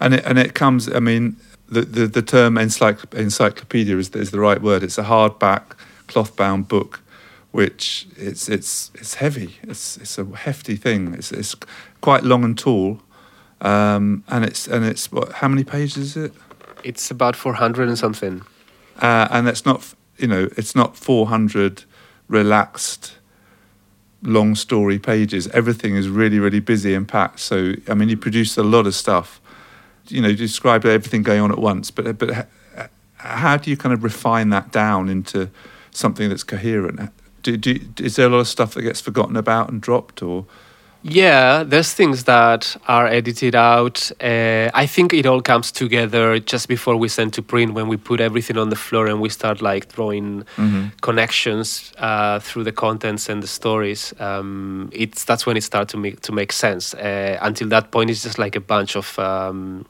and 0.01 0.15
it, 0.15 0.25
and 0.25 0.39
it 0.39 0.55
comes 0.55 0.93
i 0.93 1.01
mean 1.01 1.37
the, 1.69 1.83
the, 1.83 2.07
the 2.07 2.23
term 2.23 2.55
encycl- 2.55 3.15
encyclopedia 3.15 3.97
is, 3.97 4.11
is 4.11 4.31
the 4.31 4.41
right 4.41 4.61
word. 4.61 4.83
It's 4.83 4.99
a 4.99 5.05
hardback, 5.05 5.63
cloth 6.07 6.35
bound 6.37 6.69
book, 6.69 7.01
which 7.51 8.07
it's 8.17 8.49
it's 8.49 8.91
it's 8.95 9.15
heavy. 9.15 9.57
It's 9.63 9.97
it's 9.99 10.19
a 10.19 10.25
hefty 10.25 10.77
thing. 10.77 11.15
It's 11.15 11.33
it's 11.33 11.55
quite 12.01 12.25
long 12.25 12.45
and 12.45 12.59
tall, 12.59 13.01
um, 13.61 14.25
and 14.29 14.45
it's 14.45 14.67
and 14.67 14.85
it's 14.85 15.13
what? 15.13 15.33
How 15.33 15.49
many 15.49 15.65
pages 15.65 15.97
is 15.97 16.17
it? 16.17 16.33
It's 16.85 17.11
about 17.11 17.37
four 17.37 17.55
hundred 17.55 17.89
and 17.89 17.99
something. 17.99 18.43
Uh, 19.01 19.29
and 19.31 19.49
it's 19.49 19.65
not 19.65 19.95
you 20.17 20.27
know 20.27 20.49
it's 20.57 20.75
not 20.75 20.97
four 20.97 21.29
hundred 21.29 21.85
relaxed 22.29 23.19
long 24.23 24.55
story 24.55 24.99
pages. 24.99 25.49
Everything 25.49 25.97
is 25.97 26.09
really 26.09 26.39
really 26.39 26.61
busy 26.61 26.95
and 26.95 27.07
packed. 27.07 27.41
So 27.41 27.75
I 27.89 27.95
mean, 27.95 28.09
you 28.09 28.17
produce 28.17 28.57
a 28.57 28.63
lot 28.63 28.87
of 28.87 28.95
stuff 28.95 29.41
you 30.09 30.21
know, 30.21 30.33
describe 30.35 30.85
everything 30.85 31.23
going 31.23 31.41
on 31.41 31.51
at 31.51 31.59
once, 31.59 31.91
but 31.91 32.19
but 32.19 32.49
how 33.19 33.57
do 33.57 33.71
you 33.71 33.77
kind 33.77 33.93
of 33.93 34.05
refine 34.05 34.51
that 34.51 34.71
down 34.73 35.09
into 35.09 35.51
something 35.91 36.29
that's 36.29 36.45
coherent? 36.45 37.11
Do, 37.43 37.57
do, 37.57 37.79
is 38.01 38.17
there 38.17 38.27
a 38.27 38.31
lot 38.31 38.39
of 38.39 38.49
stuff 38.49 38.75
that 38.75 38.83
gets 38.83 39.01
forgotten 39.01 39.37
about 39.37 39.71
and 39.71 39.81
dropped, 39.81 40.23
or 40.23 40.47
yeah, 41.03 41.63
there's 41.63 41.93
things 41.93 42.25
that 42.25 42.77
are 42.89 43.07
edited 43.07 43.55
out. 43.55 44.11
Uh, 44.21 44.69
I 44.75 44.87
think 44.87 45.15
it 45.15 45.27
all 45.27 45.41
comes 45.41 45.71
together 45.71 46.41
just 46.41 46.69
before 46.69 46.97
we 46.97 47.09
send 47.09 47.33
to 47.35 47.43
print 47.43 47.75
when 47.75 47.87
we 47.87 47.97
put 47.97 48.21
everything 48.21 48.59
on 48.59 48.71
the 48.71 48.77
floor 48.77 49.07
and 49.07 49.21
we 49.21 49.29
start 49.29 49.63
like 49.63 49.93
drawing 49.93 50.43
mm-hmm. 50.57 50.89
connections 51.01 51.93
uh, 51.99 52.41
through 52.41 52.65
the 52.65 52.73
contents 52.73 53.29
and 53.29 53.43
the 53.43 53.47
stories. 53.47 54.13
Um, 54.19 54.91
it's 54.93 55.25
that's 55.25 55.47
when 55.47 55.57
it 55.57 55.63
starts 55.63 55.93
to 55.93 55.97
make 55.97 56.21
to 56.23 56.33
make 56.33 56.53
sense. 56.53 56.95
Uh, 56.95 57.39
until 57.43 57.69
that 57.69 57.93
point, 57.93 58.11
it's 58.11 58.23
just 58.23 58.39
like 58.39 58.57
a 58.57 58.61
bunch 58.61 58.97
of. 58.97 59.19
Um, 59.19 59.87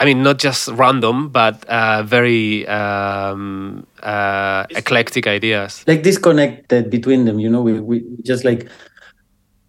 I 0.00 0.04
mean, 0.04 0.22
not 0.22 0.38
just 0.38 0.68
random, 0.68 1.28
but 1.28 1.64
uh, 1.64 2.04
very 2.04 2.68
um, 2.68 3.84
uh, 4.00 4.64
eclectic 4.70 5.26
ideas. 5.26 5.82
Like 5.88 6.04
disconnected 6.04 6.88
between 6.88 7.24
them, 7.24 7.40
you 7.40 7.50
know. 7.50 7.62
We 7.62 7.80
we 7.80 8.04
just 8.22 8.44
like 8.44 8.68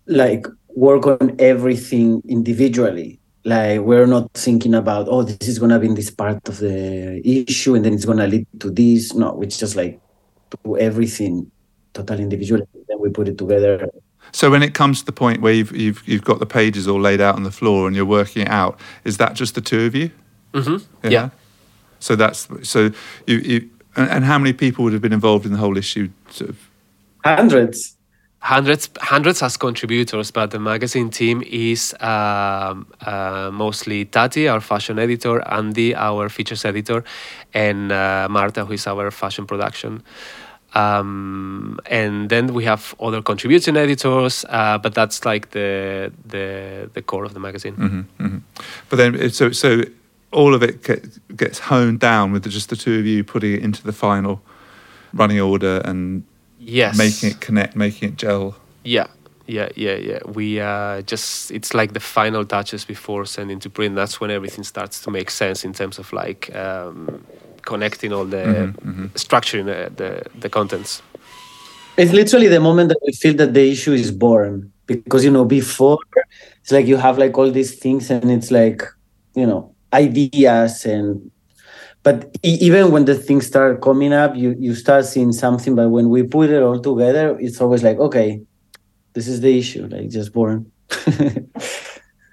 like 0.10 0.46
work 0.70 1.06
on 1.08 1.36
everything 1.40 2.22
individually 2.28 3.20
like 3.46 3.80
we're 3.82 4.06
not 4.06 4.32
thinking 4.34 4.74
about 4.74 5.08
oh 5.10 5.24
this 5.24 5.48
is 5.48 5.60
going 5.60 5.72
to 5.72 5.80
be 5.80 5.88
in 5.88 5.94
this 5.94 6.10
part 6.10 6.48
of 6.50 6.58
the 6.58 7.22
issue 7.24 7.76
and 7.76 7.86
then 7.86 7.94
it's 7.94 8.06
going 8.06 8.18
to 8.18 8.28
lead 8.28 8.46
to 8.60 8.70
this 8.70 9.14
no 9.14 9.34
we 9.34 9.46
just 9.46 9.76
like 9.76 10.00
do 10.64 10.78
everything 10.78 11.50
totally 11.94 12.24
individually 12.24 12.66
then 12.88 13.00
we 13.00 13.10
put 13.10 13.28
it 13.28 13.38
together 13.38 13.90
so 14.32 14.52
when 14.52 14.62
it 14.62 14.74
comes 14.74 15.00
to 15.00 15.06
the 15.06 15.12
point 15.12 15.42
where 15.42 15.54
you've, 15.54 15.76
you've 15.76 16.08
you've 16.08 16.24
got 16.24 16.40
the 16.40 16.46
pages 16.46 16.88
all 16.88 17.00
laid 17.00 17.22
out 17.22 17.36
on 17.36 17.44
the 17.44 17.52
floor 17.52 17.88
and 17.88 17.96
you're 17.96 18.06
working 18.06 18.42
it 18.42 18.50
out 18.50 18.80
is 19.06 19.18
that 19.18 19.34
just 19.34 19.56
the 19.56 19.62
two 19.62 19.86
of 19.86 19.96
you 19.96 20.12
mm-hmm. 20.54 20.78
yeah. 21.04 21.10
yeah. 21.10 21.30
so 22.00 22.16
that's 22.16 22.48
so 22.64 22.92
you, 23.26 23.38
you 23.38 23.70
and, 23.96 24.10
and, 24.10 24.26
how 24.26 24.38
many 24.38 24.54
people 24.54 24.84
would 24.84 24.94
have 24.94 25.02
been 25.02 25.14
involved 25.14 25.46
in 25.46 25.52
the 25.52 25.58
whole 25.58 25.78
issue 25.78 26.10
sort 26.30 26.52
of? 26.52 26.70
hundreds 27.26 27.98
hundreds 28.42 28.90
hundreds 29.02 29.44
as 29.44 29.58
contributors 29.58 30.32
but 30.32 30.52
the 30.52 30.60
magazine 30.60 31.10
team 31.10 31.44
is 31.46 31.94
um, 32.00 32.88
uh, 33.02 33.50
mostly 33.52 34.06
tati 34.06 34.48
our 34.48 34.62
fashion 34.62 34.98
editor 34.98 35.42
andy 35.52 35.94
our 35.94 36.30
features 36.30 36.64
editor 36.64 37.04
and 37.54 37.92
uh, 37.92 38.28
marta 38.30 38.64
who 38.64 38.74
is 38.74 38.88
our 38.88 39.12
fashion 39.12 39.46
production 39.46 40.02
um, 40.76 41.80
and 41.88 42.30
then 42.30 42.54
we 42.54 42.64
have 42.64 42.96
other 43.00 43.22
contributing 43.22 43.76
editors 43.76 44.46
uh, 44.50 44.78
but 44.78 44.94
that's 44.94 45.26
like 45.26 45.52
the 45.52 46.12
the 46.26 46.90
the 46.94 47.02
core 47.02 47.26
of 47.26 47.34
the 47.34 47.40
magazine 47.42 47.76
mm-hmm, 47.76 48.24
mm-hmm. 48.24 48.38
but 48.90 48.96
then 48.96 49.30
so 49.32 49.52
so 49.52 49.84
all 50.32 50.54
of 50.54 50.64
it 50.64 50.84
get, 50.84 51.36
gets 51.36 51.60
honed 51.60 52.00
down 52.00 52.32
with 52.32 52.50
just 52.50 52.70
the 52.70 52.76
two 52.76 53.00
of 53.00 53.06
you 53.06 53.24
putting 53.24 53.54
it 53.54 53.64
into 53.64 53.84
the 53.84 53.92
final 53.92 54.42
running 55.12 55.42
order 55.42 55.82
and 55.84 56.24
yes. 56.60 56.98
Making 56.98 57.30
it 57.32 57.42
connect 57.42 57.76
making 57.76 58.10
it 58.10 58.16
gel. 58.16 58.56
Yeah 58.84 59.08
yeah 59.50 59.70
yeah 59.76 59.96
yeah. 59.96 60.20
We 60.26 60.62
uh, 60.62 61.02
just 61.02 61.52
it's 61.52 61.74
like 61.74 61.94
the 61.94 62.00
final 62.00 62.46
touches 62.46 62.86
before 62.86 63.26
sending 63.26 63.60
to 63.60 63.70
print. 63.70 63.96
That's 63.96 64.22
when 64.22 64.32
everything 64.32 64.64
starts 64.64 65.02
to 65.02 65.12
make 65.12 65.32
sense 65.32 65.66
in 65.66 65.74
terms 65.74 65.98
of 65.98 66.14
like 66.14 66.56
um, 66.56 67.26
connecting 67.64 68.14
all 68.14 68.26
the 68.26 68.38
mm-hmm, 68.38 68.90
mm-hmm. 68.90 69.06
structuring 69.16 69.66
the, 69.66 69.92
the, 69.96 70.40
the 70.40 70.50
contents. 70.50 71.02
It's 71.98 72.14
literally 72.14 72.48
the 72.48 72.60
moment 72.60 72.90
that 72.90 73.00
we 73.06 73.12
feel 73.12 73.34
that 73.36 73.54
the 73.54 73.72
issue 73.72 73.92
is 73.92 74.12
born. 74.12 74.72
Because 74.86 75.24
you 75.24 75.32
know 75.32 75.46
before 75.46 76.00
it's 76.62 76.72
like 76.72 76.88
you 76.88 76.98
have 76.98 77.18
like 77.18 77.38
all 77.38 77.52
these 77.52 77.76
things 77.76 78.10
and 78.10 78.32
it's 78.32 78.50
like 78.50 78.82
you 79.36 79.46
know 79.46 79.76
ideas 79.94 80.86
and 80.86 81.32
but 82.04 82.38
even 82.44 82.92
when 82.92 83.06
the 83.06 83.16
things 83.16 83.46
start 83.46 83.82
coming 83.82 84.14
up 84.14 84.36
you 84.36 84.56
you 84.60 84.74
start 84.76 85.06
seeing 85.06 85.32
something 85.32 85.76
but 85.76 85.90
when 85.90 86.10
we 86.10 86.24
put 86.24 86.50
it 86.50 86.62
all 86.62 86.80
together 86.80 87.38
it's 87.40 87.60
always 87.62 87.84
like 87.84 87.98
okay 87.98 88.42
this 89.14 89.28
is 89.28 89.42
the 89.42 89.58
issue 89.58 89.88
like 89.88 90.10
just 90.10 90.34
born 90.34 90.72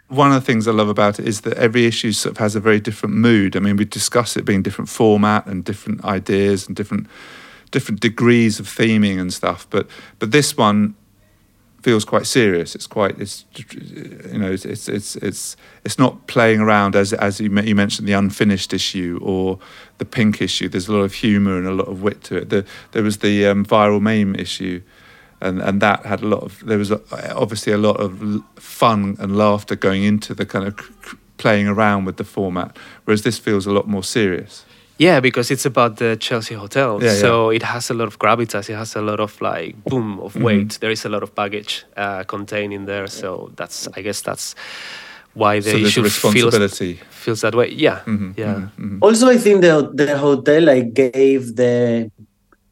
one 0.08 0.32
of 0.32 0.34
the 0.34 0.40
things 0.40 0.68
I 0.68 0.72
love 0.72 0.88
about 0.88 1.18
it 1.18 1.26
is 1.26 1.42
that 1.42 1.56
every 1.56 1.86
issue 1.86 2.12
sort 2.12 2.32
of 2.32 2.38
has 2.38 2.54
a 2.54 2.60
very 2.60 2.80
different 2.80 3.16
mood. 3.16 3.56
I 3.56 3.60
mean, 3.60 3.76
we 3.76 3.84
discuss 3.84 4.36
it 4.36 4.44
being 4.44 4.62
different 4.62 4.88
format 4.88 5.46
and 5.46 5.64
different 5.64 6.04
ideas 6.04 6.66
and 6.66 6.76
different 6.76 7.08
different 7.72 8.00
degrees 8.00 8.60
of 8.60 8.66
theming 8.66 9.18
and 9.18 9.32
stuff. 9.32 9.66
But 9.70 9.88
but 10.18 10.30
this 10.30 10.56
one 10.56 10.94
feels 11.86 12.04
quite 12.04 12.26
serious. 12.26 12.74
It's 12.74 12.88
quite 12.88 13.16
it's 13.20 13.44
you 14.32 14.38
know 14.40 14.50
it's 14.50 14.64
it's 14.64 14.88
it's 14.88 15.56
it's, 15.84 15.98
not 16.00 16.26
playing 16.26 16.58
around 16.58 16.96
as 16.96 17.12
as 17.12 17.40
you, 17.40 17.48
you 17.60 17.76
mentioned 17.76 18.08
the 18.08 18.12
unfinished 18.12 18.72
issue 18.72 19.20
or 19.22 19.60
the 19.98 20.04
pink 20.04 20.42
issue. 20.42 20.68
There's 20.68 20.88
a 20.88 20.92
lot 20.92 21.04
of 21.04 21.14
humour 21.14 21.56
and 21.56 21.64
a 21.68 21.70
lot 21.70 21.86
of 21.86 22.02
wit 22.02 22.24
to 22.24 22.38
it. 22.38 22.50
The, 22.50 22.64
there 22.90 23.04
was 23.04 23.18
the 23.18 23.46
um, 23.46 23.64
viral 23.64 24.00
meme 24.00 24.34
issue. 24.34 24.82
And, 25.40 25.60
and 25.60 25.80
that 25.82 26.06
had 26.06 26.22
a 26.22 26.26
lot 26.26 26.42
of 26.42 26.66
there 26.66 26.78
was 26.78 26.90
obviously 26.90 27.72
a 27.72 27.78
lot 27.78 28.00
of 28.00 28.42
fun 28.56 29.16
and 29.20 29.36
laughter 29.36 29.76
going 29.76 30.02
into 30.02 30.34
the 30.34 30.46
kind 30.46 30.66
of 30.66 30.74
playing 31.36 31.68
around 31.68 32.06
with 32.06 32.16
the 32.16 32.24
format 32.24 32.76
whereas 33.04 33.22
this 33.22 33.38
feels 33.38 33.66
a 33.66 33.70
lot 33.70 33.86
more 33.86 34.02
serious 34.02 34.64
yeah, 34.98 35.20
because 35.20 35.50
it's 35.50 35.66
about 35.66 35.96
the 35.96 36.16
Chelsea 36.16 36.54
hotel. 36.54 37.02
Yeah, 37.02 37.14
so 37.14 37.50
yeah. 37.50 37.56
it 37.56 37.62
has 37.62 37.90
a 37.90 37.94
lot 37.94 38.08
of 38.08 38.18
gravitas. 38.18 38.70
It 38.70 38.74
has 38.76 38.96
a 38.96 39.02
lot 39.02 39.20
of 39.20 39.40
like 39.40 39.82
boom 39.84 40.20
of 40.20 40.32
mm-hmm. 40.32 40.42
weight. 40.42 40.68
Mm-hmm. 40.68 40.80
There 40.80 40.90
is 40.90 41.04
a 41.04 41.08
lot 41.08 41.22
of 41.22 41.34
baggage 41.34 41.84
uh, 41.96 42.24
contained 42.24 42.72
in 42.72 42.86
there. 42.86 43.06
So 43.06 43.50
that's 43.56 43.88
I 43.94 44.02
guess 44.02 44.22
that's 44.22 44.54
why 45.34 45.60
the 45.60 45.70
so 45.70 45.76
issue 45.76 46.02
responsibility 46.02 46.94
feels, 46.94 47.14
feels 47.14 47.40
that 47.42 47.54
way. 47.54 47.70
Yeah, 47.70 48.00
mm-hmm, 48.06 48.32
yeah. 48.36 48.54
Mm-hmm, 48.54 48.84
mm-hmm, 48.84 48.98
also, 49.02 49.28
I 49.28 49.36
think 49.36 49.60
the 49.60 49.90
the 49.92 50.16
hotel 50.16 50.62
like 50.62 50.94
gave 50.94 51.56
the 51.56 52.10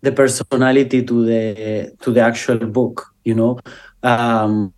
the 0.01 0.13
personality 0.13 1.03
to 1.05 1.25
the 1.27 1.93
to 2.01 2.11
the 2.11 2.21
actual 2.21 2.59
book. 2.59 3.13
You 3.25 3.35
know, 3.35 3.59
um, 4.03 4.73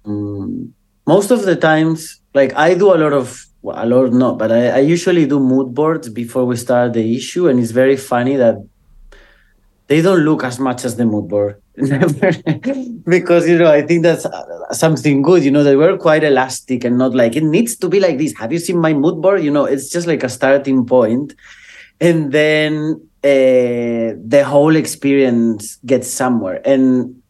most 1.06 1.30
of 1.30 1.44
the 1.44 1.56
times, 1.56 2.20
like 2.36 2.52
I 2.54 2.74
do 2.74 2.94
a 2.94 2.98
lot 3.04 3.12
of 3.12 3.28
well, 3.62 3.76
a 3.82 3.86
lot 3.86 4.12
not, 4.12 4.38
but 4.38 4.52
I, 4.52 4.62
I 4.68 4.78
usually 4.78 5.26
do 5.26 5.40
mood 5.40 5.74
boards 5.74 6.08
before 6.08 6.44
we 6.44 6.56
start 6.56 6.92
the 6.92 7.16
issue, 7.16 7.48
and 7.48 7.58
it's 7.58 7.72
very 7.72 7.96
funny 7.96 8.36
that 8.36 8.56
they 9.88 10.02
don't 10.02 10.20
look 10.20 10.44
as 10.44 10.58
much 10.58 10.84
as 10.84 10.96
the 10.96 11.06
mood 11.06 11.28
board. 11.28 11.60
Because 13.16 13.46
you 13.48 13.58
know 13.58 13.70
i 13.70 13.82
think 13.82 14.02
that's 14.02 14.26
something 14.72 15.20
good 15.22 15.44
you 15.44 15.50
know 15.50 15.62
they 15.62 15.76
were 15.76 15.96
quite 15.98 16.24
elastic 16.24 16.84
and 16.84 16.96
not 16.96 17.14
like 17.14 17.36
it 17.36 17.44
needs 17.44 17.76
to 17.76 17.88
be 17.88 18.00
like 18.00 18.18
this. 18.18 18.32
Have 18.38 18.52
you 18.52 18.58
seen 18.58 18.78
my 18.78 18.94
mood 18.94 19.20
board? 19.20 19.42
You 19.44 19.50
know 19.50 19.64
it's 19.64 19.90
just 19.90 20.06
like 20.06 20.22
a 20.22 20.28
starting 20.28 20.86
point. 20.86 21.34
And 22.00 22.32
then 22.32 23.00
uh, 23.24 24.08
the 24.32 24.42
whole 24.46 24.76
experience 24.76 25.76
gets 25.84 26.08
somewhere. 26.10 26.60
And 26.64 27.22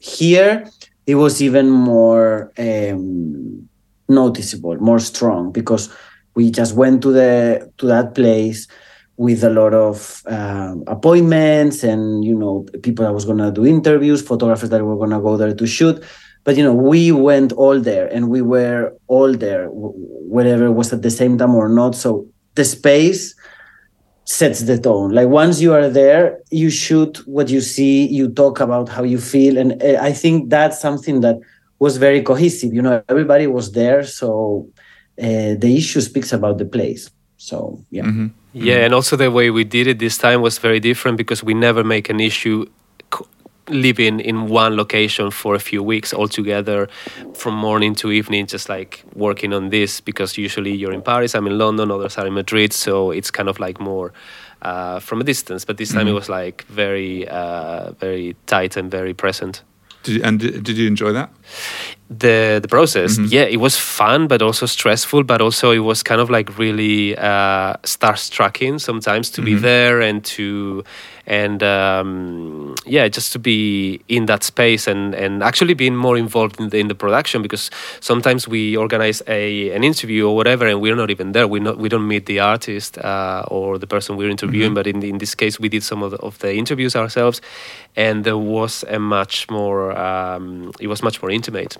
here 0.00 0.68
it 1.06 1.16
was 1.16 1.42
even 1.42 1.70
more 1.70 2.52
um, 2.58 3.67
noticeable, 4.08 4.76
more 4.76 4.98
strong, 4.98 5.52
because 5.52 5.88
we 6.34 6.50
just 6.50 6.74
went 6.74 7.02
to 7.02 7.12
the 7.12 7.70
to 7.78 7.86
that 7.86 8.14
place 8.14 8.68
with 9.16 9.42
a 9.42 9.50
lot 9.50 9.74
of 9.74 10.22
uh, 10.26 10.74
appointments 10.86 11.82
and 11.82 12.24
you 12.24 12.34
know 12.34 12.64
people 12.82 13.04
that 13.04 13.12
was 13.12 13.24
gonna 13.24 13.50
do 13.50 13.66
interviews, 13.66 14.22
photographers 14.22 14.70
that 14.70 14.84
were 14.84 14.96
gonna 14.96 15.20
go 15.20 15.36
there 15.36 15.54
to 15.54 15.66
shoot. 15.66 16.02
But 16.44 16.56
you 16.56 16.62
know 16.62 16.74
we 16.74 17.12
went 17.12 17.52
all 17.52 17.80
there 17.80 18.06
and 18.06 18.30
we 18.30 18.40
were 18.40 18.94
all 19.08 19.34
there, 19.34 19.64
it 19.64 20.72
was 20.72 20.92
at 20.92 21.02
the 21.02 21.10
same 21.10 21.36
time 21.36 21.54
or 21.54 21.68
not. 21.68 21.94
So 21.94 22.26
the 22.54 22.64
space 22.64 23.34
sets 24.24 24.60
the 24.60 24.78
tone. 24.78 25.12
Like 25.12 25.28
once 25.28 25.60
you 25.60 25.72
are 25.72 25.88
there, 25.88 26.38
you 26.50 26.70
shoot 26.70 27.26
what 27.26 27.48
you 27.48 27.60
see, 27.60 28.06
you 28.06 28.28
talk 28.28 28.60
about 28.60 28.88
how 28.88 29.02
you 29.02 29.18
feel, 29.18 29.58
and 29.58 29.82
eh, 29.82 29.98
I 30.00 30.12
think 30.12 30.50
that's 30.50 30.80
something 30.80 31.20
that 31.22 31.36
was 31.78 31.96
very 31.96 32.22
cohesive. 32.22 32.74
You 32.74 32.82
know, 32.82 33.02
everybody 33.08 33.46
was 33.46 33.72
there, 33.72 34.04
so 34.04 34.68
uh, 35.18 35.54
the 35.58 35.74
issue 35.76 36.00
speaks 36.00 36.32
about 36.32 36.58
the 36.58 36.64
place. 36.64 37.10
So 37.36 37.80
yeah, 37.90 38.02
mm-hmm. 38.02 38.28
yeah, 38.52 38.84
and 38.84 38.92
also 38.92 39.16
the 39.16 39.30
way 39.30 39.50
we 39.50 39.64
did 39.64 39.86
it 39.86 39.98
this 39.98 40.18
time 40.18 40.42
was 40.42 40.58
very 40.58 40.80
different 40.80 41.16
because 41.16 41.42
we 41.42 41.54
never 41.54 41.84
make 41.84 42.08
an 42.10 42.20
issue 42.20 42.66
living 43.70 44.20
in 44.20 44.48
one 44.48 44.76
location 44.76 45.30
for 45.30 45.54
a 45.54 45.58
few 45.58 45.82
weeks 45.82 46.12
all 46.12 46.28
together 46.28 46.88
from 47.34 47.54
morning 47.54 47.94
to 47.94 48.10
evening 48.10 48.46
just 48.46 48.68
like 48.68 49.04
working 49.14 49.52
on 49.52 49.70
this 49.70 50.00
because 50.00 50.38
usually 50.38 50.72
you're 50.72 50.92
in 50.92 51.02
paris 51.02 51.34
i'm 51.34 51.46
in 51.46 51.58
london 51.58 51.90
others 51.90 52.16
are 52.18 52.26
in 52.26 52.34
madrid 52.34 52.72
so 52.72 53.10
it's 53.10 53.30
kind 53.30 53.48
of 53.48 53.58
like 53.58 53.80
more 53.80 54.12
uh, 54.62 54.98
from 54.98 55.20
a 55.20 55.24
distance 55.24 55.64
but 55.64 55.76
this 55.76 55.92
time 55.92 56.00
mm-hmm. 56.00 56.08
it 56.08 56.12
was 56.12 56.28
like 56.28 56.64
very 56.64 57.28
uh, 57.28 57.92
very 57.92 58.34
tight 58.46 58.76
and 58.76 58.90
very 58.90 59.14
present 59.14 59.62
did 60.02 60.16
you, 60.16 60.22
and 60.22 60.40
did 60.40 60.68
you 60.68 60.86
enjoy 60.86 61.12
that? 61.12 61.30
The 62.10 62.58
the 62.62 62.68
process, 62.68 63.18
mm-hmm. 63.18 63.26
yeah, 63.30 63.42
it 63.42 63.58
was 63.60 63.76
fun, 63.76 64.28
but 64.28 64.40
also 64.40 64.64
stressful. 64.66 65.24
But 65.24 65.42
also, 65.42 65.72
it 65.72 65.80
was 65.80 66.02
kind 66.02 66.20
of 66.20 66.30
like 66.30 66.58
really 66.58 67.16
uh, 67.18 67.74
starstrucking 67.82 68.80
sometimes 68.80 69.30
to 69.30 69.42
mm-hmm. 69.42 69.56
be 69.56 69.60
there 69.60 70.00
and 70.00 70.24
to 70.24 70.84
and 71.28 71.62
um, 71.62 72.74
yeah, 72.86 73.06
just 73.06 73.32
to 73.34 73.38
be 73.38 74.00
in 74.08 74.24
that 74.26 74.42
space 74.42 74.86
and, 74.86 75.14
and 75.14 75.42
actually 75.42 75.74
being 75.74 75.94
more 75.94 76.16
involved 76.16 76.58
in 76.58 76.70
the, 76.70 76.78
in 76.78 76.88
the 76.88 76.94
production 76.94 77.42
because 77.42 77.70
sometimes 78.00 78.48
we 78.48 78.74
organize 78.74 79.22
a 79.26 79.70
an 79.72 79.84
interview 79.84 80.26
or 80.26 80.34
whatever 80.34 80.66
and 80.66 80.80
we're 80.80 80.96
not 80.96 81.10
even 81.10 81.32
there. 81.32 81.46
We 81.46 81.60
not 81.60 81.76
we 81.76 81.90
don't 81.90 82.08
meet 82.08 82.24
the 82.24 82.40
artist 82.40 82.96
uh, 82.96 83.44
or 83.48 83.78
the 83.78 83.86
person 83.86 84.16
we're 84.16 84.30
interviewing, 84.30 84.68
mm-hmm. 84.68 84.74
but 84.74 84.86
in 84.86 85.02
in 85.02 85.18
this 85.18 85.34
case 85.34 85.60
we 85.60 85.68
did 85.68 85.82
some 85.82 86.02
of 86.02 86.12
the, 86.12 86.16
of 86.18 86.38
the 86.38 86.54
interviews 86.54 86.96
ourselves, 86.96 87.42
and 87.94 88.24
there 88.24 88.38
was 88.38 88.82
a 88.88 88.98
much 88.98 89.50
more 89.50 89.96
um, 89.98 90.72
it 90.80 90.86
was 90.86 91.02
much 91.02 91.20
more 91.20 91.30
intimate, 91.30 91.76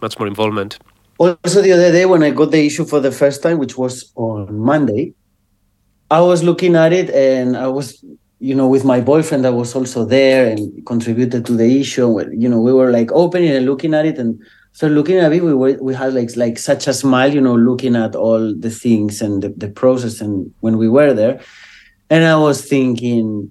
much 0.00 0.18
more 0.20 0.28
involvement. 0.28 0.78
Also, 1.18 1.62
the 1.62 1.72
other 1.72 1.90
day 1.90 2.06
when 2.06 2.22
I 2.22 2.30
got 2.30 2.52
the 2.52 2.64
issue 2.64 2.84
for 2.84 3.00
the 3.00 3.10
first 3.10 3.42
time, 3.42 3.58
which 3.58 3.76
was 3.76 4.12
on 4.14 4.56
Monday, 4.56 5.14
I 6.12 6.20
was 6.20 6.44
looking 6.44 6.76
at 6.76 6.92
it 6.92 7.10
and 7.10 7.56
I 7.56 7.66
was 7.66 8.04
you 8.40 8.54
know, 8.54 8.68
with 8.68 8.84
my 8.84 9.00
boyfriend 9.00 9.44
that 9.44 9.54
was 9.54 9.74
also 9.74 10.04
there 10.04 10.46
and 10.46 10.84
contributed 10.86 11.44
to 11.46 11.56
the 11.56 11.80
issue. 11.80 12.20
You 12.32 12.48
know, 12.48 12.60
we 12.60 12.72
were 12.72 12.90
like 12.90 13.10
opening 13.12 13.50
and 13.50 13.66
looking 13.66 13.94
at 13.94 14.06
it, 14.06 14.18
and 14.18 14.40
so 14.72 14.86
looking 14.86 15.16
at 15.16 15.32
it, 15.32 15.42
we 15.42 15.54
were 15.54 15.76
we 15.80 15.94
had 15.94 16.14
like 16.14 16.36
like 16.36 16.58
such 16.58 16.86
a 16.86 16.94
smile, 16.94 17.32
you 17.32 17.40
know, 17.40 17.56
looking 17.56 17.96
at 17.96 18.14
all 18.14 18.54
the 18.54 18.70
things 18.70 19.20
and 19.20 19.42
the, 19.42 19.48
the 19.50 19.68
process, 19.68 20.20
and 20.20 20.52
when 20.60 20.78
we 20.78 20.88
were 20.88 21.12
there, 21.12 21.40
and 22.10 22.24
I 22.24 22.36
was 22.36 22.64
thinking, 22.64 23.50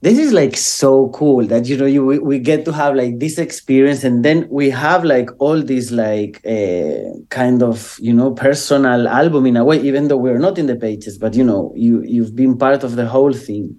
this 0.00 0.18
is 0.18 0.32
like 0.32 0.56
so 0.56 1.08
cool 1.08 1.44
that 1.46 1.66
you 1.66 1.76
know 1.76 1.86
you 1.86 2.04
we, 2.04 2.18
we 2.18 2.38
get 2.38 2.64
to 2.64 2.72
have 2.72 2.94
like 2.94 3.18
this 3.18 3.38
experience 3.38 4.04
and 4.04 4.24
then 4.24 4.46
we 4.48 4.70
have 4.70 5.04
like 5.04 5.28
all 5.40 5.60
this 5.60 5.90
like 5.90 6.40
uh, 6.46 7.18
kind 7.30 7.62
of 7.62 7.96
you 8.00 8.12
know 8.12 8.32
personal 8.32 9.08
album 9.08 9.46
in 9.46 9.56
a 9.56 9.64
way 9.64 9.80
even 9.80 10.06
though 10.08 10.16
we're 10.16 10.38
not 10.38 10.56
in 10.56 10.66
the 10.66 10.76
pages 10.76 11.18
but 11.18 11.34
you 11.34 11.42
know 11.42 11.72
you 11.74 12.02
you've 12.02 12.36
been 12.36 12.56
part 12.56 12.84
of 12.84 12.94
the 12.94 13.08
whole 13.08 13.32
thing 13.32 13.76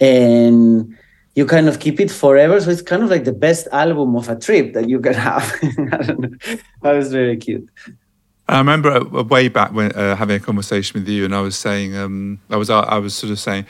and 0.00 0.96
you 1.34 1.46
kind 1.46 1.68
of 1.68 1.78
keep 1.78 2.00
it 2.00 2.10
forever. 2.10 2.60
So 2.60 2.70
it's 2.70 2.82
kind 2.82 3.02
of 3.02 3.10
like 3.10 3.24
the 3.24 3.32
best 3.32 3.68
album 3.72 4.16
of 4.16 4.28
a 4.28 4.36
trip 4.36 4.74
that 4.74 4.88
you 4.88 5.00
can 5.00 5.14
have. 5.14 5.48
that 5.60 6.60
was 6.82 7.12
very 7.12 7.36
cute. 7.36 7.68
I 8.48 8.58
remember 8.58 8.90
uh, 8.90 9.22
way 9.22 9.48
back 9.48 9.72
when 9.72 9.92
uh, 9.92 10.16
having 10.16 10.36
a 10.36 10.40
conversation 10.40 11.00
with 11.00 11.08
you, 11.08 11.24
and 11.24 11.34
I 11.34 11.40
was 11.40 11.56
saying, 11.56 11.96
um, 11.96 12.40
I 12.50 12.56
was 12.56 12.68
I 12.68 12.98
was 12.98 13.14
sort 13.14 13.30
of 13.30 13.38
saying, 13.38 13.64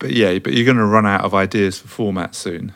but 0.00 0.10
yeah, 0.10 0.38
but 0.40 0.52
you're 0.54 0.64
going 0.64 0.76
to 0.76 0.84
run 0.84 1.06
out 1.06 1.22
of 1.24 1.34
ideas 1.34 1.78
for 1.78 1.88
format 1.88 2.34
soon. 2.34 2.72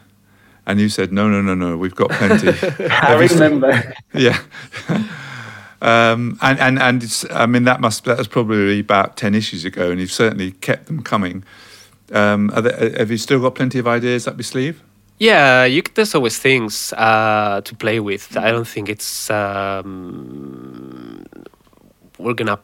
and 0.67 0.79
you 0.79 0.89
said, 0.89 1.13
"No, 1.13 1.29
no, 1.29 1.43
no, 1.43 1.55
no, 1.55 1.77
we've 1.77 1.95
got 1.95 2.11
plenty." 2.11 2.49
I 2.91 3.15
remember. 3.15 3.95
yeah. 4.15 4.39
Um, 5.81 6.39
and 6.43 6.59
and 6.61 6.79
and 6.79 7.03
it's, 7.03 7.25
I 7.31 7.47
mean 7.47 7.65
that 7.65 7.81
must 7.81 8.05
that 8.05 8.19
was 8.19 8.29
probably 8.29 8.81
about 8.81 9.17
ten 9.17 9.35
issues 9.35 9.65
ago, 9.65 9.91
and 9.91 9.99
you've 9.99 10.13
certainly 10.13 10.53
kept 10.53 10.87
them 10.87 11.03
coming. 11.03 11.43
Um, 12.13 12.49
there, 12.49 12.99
have 12.99 13.11
you 13.11 13.19
still 13.19 13.41
got 13.41 13.55
plenty 13.55 13.79
of 13.79 13.87
ideas 13.87 14.27
up 14.27 14.37
your 14.37 14.45
sleeve? 14.45 14.83
Yeah, 15.19 15.65
you, 15.65 15.83
there's 15.95 16.15
always 16.15 16.39
things 16.39 16.93
uh, 16.93 17.61
to 17.65 17.75
play 17.75 17.99
with. 18.01 18.37
I 18.37 18.51
don't 18.53 18.69
think 18.69 18.89
it's 18.89 19.31
um, 19.31 21.25
we're 22.19 22.35
gonna 22.35 22.61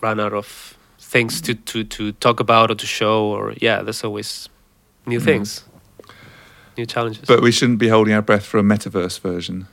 run 0.00 0.20
out 0.20 0.32
of 0.32 0.76
things 0.98 1.40
to, 1.42 1.54
to, 1.54 1.84
to 1.84 2.12
talk 2.12 2.40
about 2.40 2.70
or 2.70 2.74
to 2.74 2.86
show. 2.86 3.26
Or 3.26 3.54
yeah, 3.60 3.82
there's 3.82 4.02
always 4.04 4.48
new 5.04 5.20
mm. 5.20 5.24
things, 5.24 5.64
new 6.78 6.86
challenges. 6.86 7.24
But 7.26 7.42
we 7.42 7.52
shouldn't 7.52 7.78
be 7.78 7.88
holding 7.88 8.14
our 8.14 8.22
breath 8.22 8.46
for 8.46 8.58
a 8.58 8.62
metaverse 8.62 9.20
version. 9.20 9.68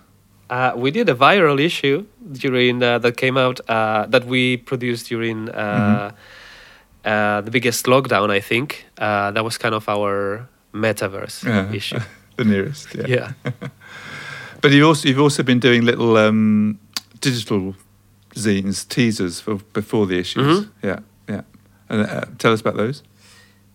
Uh, 0.49 0.73
we 0.75 0.91
did 0.91 1.09
a 1.09 1.15
viral 1.15 1.59
issue 1.59 2.05
during 2.33 2.83
uh, 2.83 2.99
that 2.99 3.17
came 3.17 3.37
out 3.37 3.61
uh, 3.69 4.05
that 4.07 4.25
we 4.25 4.57
produced 4.57 5.07
during 5.07 5.49
uh, 5.49 5.53
mm-hmm. 5.53 6.15
Uh, 7.05 7.41
the 7.41 7.51
biggest 7.51 7.85
lockdown. 7.85 8.29
I 8.29 8.39
think 8.39 8.85
uh, 8.97 9.31
that 9.31 9.43
was 9.43 9.57
kind 9.57 9.75
of 9.75 9.89
our 9.89 10.47
metaverse 10.73 11.43
yeah. 11.43 11.71
issue. 11.75 11.99
the 12.37 12.45
nearest, 12.45 12.95
yeah. 12.95 13.05
Yeah. 13.07 13.33
but 14.61 14.71
you 14.71 14.87
also 14.87 15.07
you've 15.09 15.19
also 15.19 15.43
been 15.43 15.59
doing 15.59 15.83
little 15.83 16.17
um, 16.17 16.79
digital 17.19 17.75
zines, 18.35 18.87
teasers 18.87 19.39
for 19.41 19.55
before 19.73 20.07
the 20.07 20.17
issues. 20.17 20.59
Mm-hmm. 20.59 20.87
Yeah, 20.87 20.99
yeah. 21.27 21.41
And 21.89 22.07
uh, 22.07 22.25
tell 22.37 22.53
us 22.53 22.61
about 22.61 22.77
those. 22.77 23.03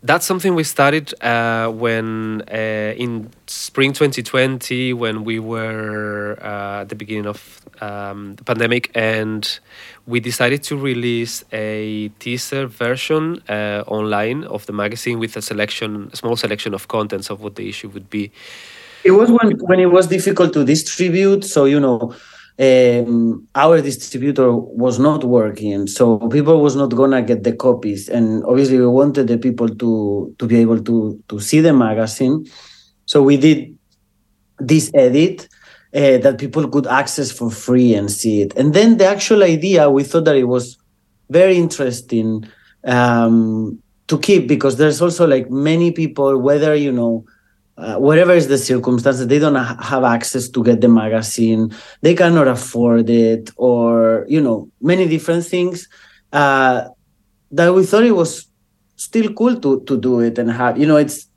That's 0.01 0.25
something 0.25 0.55
we 0.55 0.63
started 0.63 1.13
uh, 1.25 1.71
when 1.71 2.43
uh, 2.49 2.95
in 2.97 3.31
spring 3.49 3.93
2020, 3.93 4.93
when 4.93 5.25
we 5.25 5.41
were 5.41 6.39
uh, 6.41 6.83
at 6.83 6.89
the 6.89 6.95
beginning 6.95 7.27
of 7.27 7.61
um, 7.81 8.37
the 8.37 8.45
pandemic, 8.45 8.93
and 8.95 9.59
we 10.07 10.21
decided 10.21 10.63
to 10.65 10.77
release 10.77 11.45
a 11.53 12.11
teaser 12.21 12.69
version 12.69 13.43
uh, 13.49 13.83
online 13.89 14.45
of 14.45 14.67
the 14.67 14.73
magazine 14.73 15.19
with 15.19 15.37
a 15.37 15.43
selection, 15.43 16.11
a 16.13 16.17
small 16.17 16.37
selection 16.37 16.75
of 16.75 16.87
contents 16.87 17.29
of 17.29 17.41
what 17.41 17.57
the 17.57 17.69
issue 17.69 17.89
would 17.89 18.09
be. 18.09 18.31
It 19.03 19.13
was 19.13 19.33
when 19.33 19.59
when 19.59 19.81
it 19.81 19.91
was 19.91 20.07
difficult 20.07 20.53
to 20.53 20.65
distribute, 20.65 21.45
so 21.45 21.65
you 21.65 21.81
know. 21.81 22.15
Um, 22.61 23.47
our 23.55 23.81
distributor 23.81 24.53
was 24.53 24.99
not 24.99 25.23
working, 25.23 25.87
so 25.87 26.19
people 26.29 26.61
was 26.61 26.75
not 26.75 26.89
gonna 26.89 27.23
get 27.23 27.45
the 27.45 27.53
copies, 27.53 28.09
and 28.09 28.45
obviously 28.45 28.79
we 28.79 28.87
wanted 28.89 29.29
the 29.29 29.39
people 29.39 29.69
to 29.69 30.35
to 30.39 30.47
be 30.47 30.57
able 30.57 30.83
to 30.83 31.23
to 31.29 31.39
see 31.39 31.61
the 31.61 31.73
magazine. 31.73 32.47
So 33.07 33.23
we 33.23 33.37
did 33.37 33.79
this 34.59 34.91
edit 34.93 35.49
uh, 35.95 36.19
that 36.19 36.39
people 36.39 36.69
could 36.69 36.89
access 36.89 37.31
for 37.31 37.49
free 37.49 37.95
and 37.95 38.11
see 38.11 38.43
it. 38.43 38.53
And 38.57 38.75
then 38.75 38.97
the 38.97 39.07
actual 39.07 39.45
idea, 39.45 39.89
we 39.89 40.03
thought 40.03 40.25
that 40.25 40.37
it 40.37 40.49
was 40.49 40.79
very 41.31 41.57
interesting 41.57 42.45
um, 42.85 43.81
to 44.09 44.19
keep 44.19 44.49
because 44.49 44.79
there's 44.79 45.01
also 45.01 45.29
like 45.29 45.49
many 45.49 45.93
people, 45.93 46.39
whether 46.39 46.75
you 46.75 46.91
know. 46.91 47.25
Uh, 47.79 47.97
whatever 47.97 48.33
is 48.33 48.49
the 48.49 48.59
circumstance, 48.59 49.25
they 49.25 49.39
don't 49.39 49.55
have 49.55 50.03
access 50.03 50.49
to 50.49 50.65
get 50.65 50.81
the 50.81 50.89
magazine, 50.89 51.73
they 52.03 52.15
cannot 52.15 52.49
afford 52.49 53.09
it, 53.09 53.51
or 53.57 54.27
you 54.29 54.41
know, 54.41 54.69
many 54.81 55.07
different 55.09 55.45
things. 55.45 55.89
Uh, 56.33 56.89
that 57.53 57.73
we 57.73 57.87
thought 57.87 58.05
it 58.05 58.17
was 58.17 58.49
still 58.97 59.33
cool 59.33 59.59
to 59.61 59.81
to 59.83 59.97
do 59.97 60.21
it 60.21 60.39
and 60.39 60.51
have. 60.51 60.77
You 60.77 60.87
know, 60.87 60.97
it's 60.97 61.29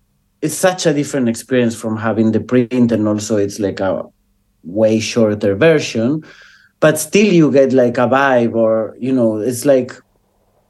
it's 0.41 0.55
such 0.55 0.87
a 0.87 0.93
different 0.93 1.29
experience 1.29 1.75
from 1.75 1.95
having 1.95 2.31
the 2.31 2.41
print, 2.41 2.91
and 2.91 3.07
also 3.07 3.37
it's 3.37 3.59
like 3.59 3.79
a 3.79 4.03
way 4.63 4.99
shorter 4.99 5.55
version 5.55 6.23
but 6.81 6.99
still 6.99 7.31
you 7.31 7.49
get 7.51 7.71
like 7.71 7.97
a 7.97 8.07
vibe 8.07 8.53
or 8.55 8.97
you 8.99 9.13
know 9.13 9.37
it's 9.37 9.63
like 9.63 9.93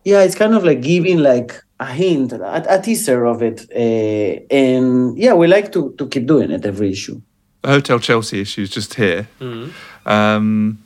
yeah 0.04 0.22
it's 0.22 0.36
kind 0.36 0.54
of 0.54 0.64
like 0.64 0.82
giving 0.82 1.18
like 1.18 1.64
a 1.82 1.86
hint 1.86 2.32
a, 2.34 2.76
a 2.76 2.82
teaser 2.82 3.26
of 3.26 3.42
it 3.42 3.60
uh, 3.76 4.56
and 4.56 5.18
yeah 5.18 5.34
we 5.34 5.48
like 5.48 5.72
to 5.72 5.94
to 5.98 6.08
keep 6.08 6.26
doing 6.28 6.52
it 6.52 6.66
every 6.66 6.92
issue 6.92 7.20
the 7.62 7.70
hotel 7.70 8.00
chelsea 8.00 8.42
issue 8.42 8.62
is 8.62 8.70
just 8.70 8.94
here 8.94 9.28
mm-hmm. 9.40 9.70
um, 10.08 10.78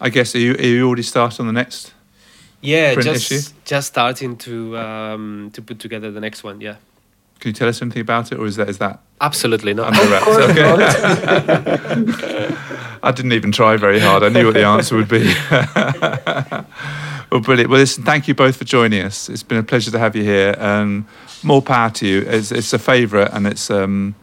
i 0.00 0.08
guess 0.08 0.34
are 0.34 0.38
you, 0.46 0.52
are 0.54 0.70
you 0.74 0.86
already 0.86 1.02
started 1.02 1.40
on 1.40 1.46
the 1.46 1.52
next 1.52 1.92
yeah 2.60 2.94
just 2.94 3.30
issue? 3.30 3.42
just 3.64 3.88
starting 3.88 4.36
to 4.36 4.76
um, 4.78 5.50
to 5.52 5.60
put 5.62 5.78
together 5.78 6.10
the 6.10 6.20
next 6.20 6.42
one 6.42 6.60
yeah 6.60 6.76
can 7.40 7.50
you 7.50 7.54
tell 7.54 7.68
us 7.68 7.80
anything 7.82 8.02
about 8.02 8.32
it, 8.32 8.38
or 8.38 8.46
is 8.46 8.56
that 8.56 8.68
is 8.68 8.78
that 8.78 8.98
absolutely 9.20 9.72
not? 9.72 9.96
Under 9.96 10.10
wraps? 10.10 10.26
Okay. 12.18 12.56
I 13.02 13.12
didn't 13.12 13.32
even 13.32 13.52
try 13.52 13.76
very 13.76 14.00
hard. 14.00 14.24
I 14.24 14.28
knew 14.28 14.46
what 14.46 14.54
the 14.54 14.64
answer 14.64 14.96
would 14.96 15.08
be. 15.08 15.22
well, 17.30 17.40
brilliant. 17.40 17.70
Well, 17.70 17.80
listen, 17.80 18.04
thank 18.04 18.28
you 18.28 18.34
both 18.34 18.56
for 18.56 18.64
joining 18.64 19.02
us. 19.04 19.28
It's 19.28 19.42
been 19.42 19.58
a 19.58 19.62
pleasure 19.62 19.90
to 19.90 19.98
have 19.98 20.16
you 20.16 20.24
here, 20.24 20.54
and 20.58 21.04
more 21.42 21.62
power 21.62 21.90
to 21.90 22.06
you. 22.06 22.22
It's, 22.22 22.52
it's 22.52 22.72
a 22.72 22.78
favourite, 22.78 23.30
and 23.32 23.46
it's 23.46 23.70
um, 23.70 24.14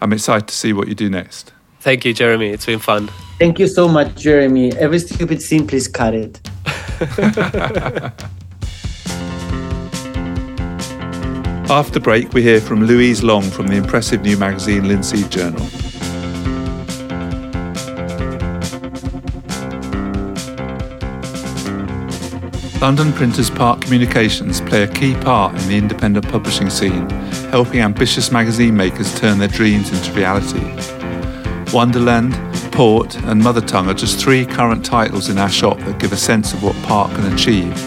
I'm 0.00 0.12
excited 0.12 0.48
to 0.48 0.54
see 0.54 0.72
what 0.72 0.88
you 0.88 0.94
do 0.94 1.08
next. 1.10 1.52
Thank 1.80 2.04
you, 2.04 2.12
Jeremy. 2.12 2.50
It's 2.50 2.66
been 2.66 2.78
fun. 2.78 3.08
Thank 3.38 3.58
you 3.58 3.66
so 3.66 3.88
much, 3.88 4.14
Jeremy. 4.16 4.72
Every 4.76 4.98
stupid 4.98 5.40
scene, 5.40 5.66
please 5.66 5.88
cut 5.88 6.14
it. 6.14 6.40
After 11.70 12.00
break, 12.00 12.34
we 12.34 12.42
hear 12.42 12.60
from 12.60 12.84
Louise 12.84 13.22
Long 13.22 13.42
from 13.42 13.68
the 13.68 13.76
impressive 13.76 14.22
new 14.22 14.36
magazine 14.36 14.88
Linseed 14.88 15.30
Journal. 15.30 15.64
London 22.80 23.12
printers 23.12 23.50
Park 23.50 23.82
Communications 23.82 24.62
play 24.62 24.84
a 24.84 24.88
key 24.88 25.14
part 25.16 25.52
in 25.52 25.68
the 25.68 25.76
independent 25.76 26.26
publishing 26.30 26.70
scene, 26.70 27.10
helping 27.50 27.80
ambitious 27.80 28.32
magazine 28.32 28.74
makers 28.74 29.14
turn 29.20 29.38
their 29.38 29.48
dreams 29.48 29.92
into 29.92 30.10
reality. 30.12 30.64
Wonderland, 31.74 32.32
Port, 32.72 33.16
and 33.24 33.42
Mother 33.42 33.60
Tongue 33.60 33.86
are 33.90 33.94
just 33.94 34.18
three 34.18 34.46
current 34.46 34.82
titles 34.82 35.28
in 35.28 35.36
our 35.36 35.50
shop 35.50 35.76
that 35.80 36.00
give 36.00 36.12
a 36.12 36.16
sense 36.16 36.54
of 36.54 36.62
what 36.62 36.74
Park 36.84 37.14
can 37.14 37.30
achieve. 37.34 37.78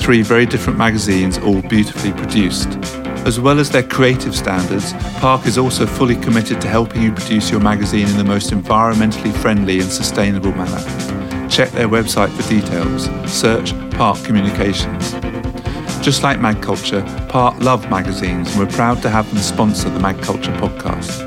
Three 0.00 0.22
very 0.22 0.46
different 0.46 0.78
magazines, 0.78 1.36
all 1.36 1.60
beautifully 1.60 2.12
produced. 2.12 2.78
As 3.26 3.38
well 3.38 3.58
as 3.58 3.68
their 3.68 3.82
creative 3.82 4.34
standards, 4.34 4.94
Park 5.18 5.44
is 5.44 5.58
also 5.58 5.84
fully 5.84 6.16
committed 6.16 6.62
to 6.62 6.68
helping 6.68 7.02
you 7.02 7.12
produce 7.12 7.50
your 7.50 7.60
magazine 7.60 8.08
in 8.08 8.16
the 8.16 8.24
most 8.24 8.52
environmentally 8.52 9.36
friendly 9.36 9.80
and 9.80 9.92
sustainable 9.92 10.52
manner. 10.52 11.19
Check 11.50 11.72
their 11.72 11.88
website 11.88 12.30
for 12.30 12.48
details. 12.48 13.04
Search 13.30 13.72
Park 13.90 14.22
Communications. 14.24 15.12
Just 16.00 16.22
like 16.22 16.38
magCulture, 16.38 17.04
Park 17.28 17.60
love 17.60 17.90
magazines 17.90 18.50
and 18.52 18.58
we're 18.60 18.72
proud 18.72 19.02
to 19.02 19.10
have 19.10 19.28
them 19.28 19.38
sponsor 19.38 19.90
the 19.90 19.98
magCulture 19.98 20.56
podcast. 20.58 21.26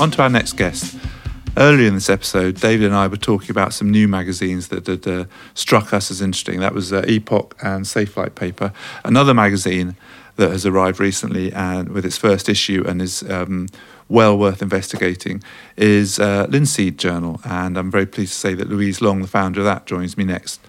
On 0.00 0.10
to 0.10 0.22
our 0.22 0.28
next 0.28 0.54
guest. 0.54 0.98
Earlier 1.56 1.86
in 1.86 1.94
this 1.94 2.10
episode, 2.10 2.60
David 2.60 2.86
and 2.86 2.96
I 2.96 3.06
were 3.06 3.16
talking 3.16 3.52
about 3.52 3.72
some 3.72 3.88
new 3.88 4.08
magazines 4.08 4.68
that 4.68 4.88
had 4.88 5.06
uh, 5.06 5.26
struck 5.54 5.94
us 5.94 6.10
as 6.10 6.20
interesting. 6.20 6.58
That 6.58 6.74
was 6.74 6.92
uh, 6.92 7.04
Epoch 7.06 7.56
and 7.62 7.86
Safelight 7.86 8.34
Paper. 8.34 8.72
Another 9.04 9.32
magazine 9.32 9.94
that 10.36 10.50
has 10.50 10.66
arrived 10.66 11.00
recently 11.00 11.52
and 11.52 11.90
with 11.90 12.04
its 12.04 12.18
first 12.18 12.48
issue 12.48 12.84
and 12.86 13.00
is 13.00 13.22
um, 13.30 13.68
well 14.08 14.36
worth 14.36 14.62
investigating 14.62 15.42
is 15.76 16.18
uh, 16.18 16.46
Linseed 16.48 16.98
Journal. 16.98 17.40
And 17.44 17.76
I'm 17.78 17.90
very 17.90 18.06
pleased 18.06 18.32
to 18.32 18.38
say 18.38 18.54
that 18.54 18.68
Louise 18.68 19.00
Long, 19.00 19.22
the 19.22 19.28
founder 19.28 19.60
of 19.60 19.66
that, 19.66 19.86
joins 19.86 20.16
me 20.16 20.24
next. 20.24 20.60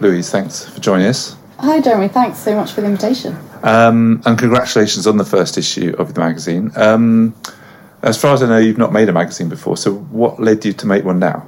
Louise, 0.00 0.30
thanks 0.30 0.68
for 0.68 0.80
joining 0.80 1.06
us. 1.06 1.36
Hi, 1.58 1.80
Jeremy. 1.80 2.08
Thanks 2.08 2.38
so 2.38 2.56
much 2.56 2.72
for 2.72 2.80
the 2.80 2.88
invitation. 2.88 3.36
Um, 3.62 4.22
and 4.26 4.36
congratulations 4.38 5.06
on 5.06 5.16
the 5.16 5.24
first 5.24 5.56
issue 5.56 5.94
of 5.98 6.14
the 6.14 6.20
magazine. 6.20 6.72
Um, 6.74 7.36
as 8.02 8.20
far 8.20 8.34
as 8.34 8.42
I 8.42 8.48
know, 8.48 8.58
you've 8.58 8.78
not 8.78 8.92
made 8.92 9.08
a 9.08 9.12
magazine 9.12 9.48
before. 9.48 9.76
So, 9.76 9.94
what 9.94 10.40
led 10.40 10.64
you 10.64 10.72
to 10.72 10.86
make 10.86 11.04
one 11.04 11.20
now? 11.20 11.46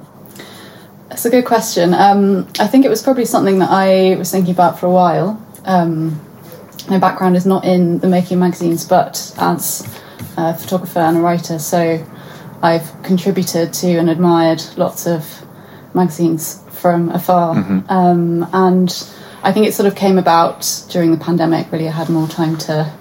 That's 1.09 1.25
a 1.25 1.29
good 1.29 1.45
question. 1.45 1.93
Um, 1.93 2.47
I 2.59 2.67
think 2.67 2.85
it 2.85 2.89
was 2.89 3.03
probably 3.03 3.25
something 3.25 3.59
that 3.59 3.69
I 3.69 4.15
was 4.15 4.31
thinking 4.31 4.53
about 4.53 4.79
for 4.79 4.85
a 4.85 4.91
while. 4.91 5.41
Um, 5.65 6.19
my 6.89 6.99
background 6.99 7.35
is 7.35 7.45
not 7.45 7.65
in 7.65 7.99
the 7.99 8.07
making 8.07 8.35
of 8.35 8.39
magazines, 8.41 8.85
but 8.85 9.33
as 9.37 9.81
a 10.37 10.55
photographer 10.55 10.99
and 10.99 11.17
a 11.17 11.21
writer. 11.21 11.59
So, 11.59 12.05
I've 12.61 13.03
contributed 13.03 13.73
to 13.73 13.97
and 13.97 14.09
admired 14.09 14.63
lots 14.75 15.05
of 15.05 15.45
magazines 15.93 16.63
from 16.69 17.09
afar. 17.09 17.55
Mm-hmm. 17.55 17.89
Um, 17.89 18.49
and 18.53 19.09
I 19.43 19.51
think 19.51 19.67
it 19.67 19.73
sort 19.73 19.87
of 19.87 19.95
came 19.95 20.17
about 20.17 20.85
during 20.89 21.11
the 21.11 21.17
pandemic. 21.17 21.71
Really, 21.71 21.87
I 21.87 21.91
had 21.91 22.09
more 22.09 22.27
time 22.27 22.57
to 22.59 22.91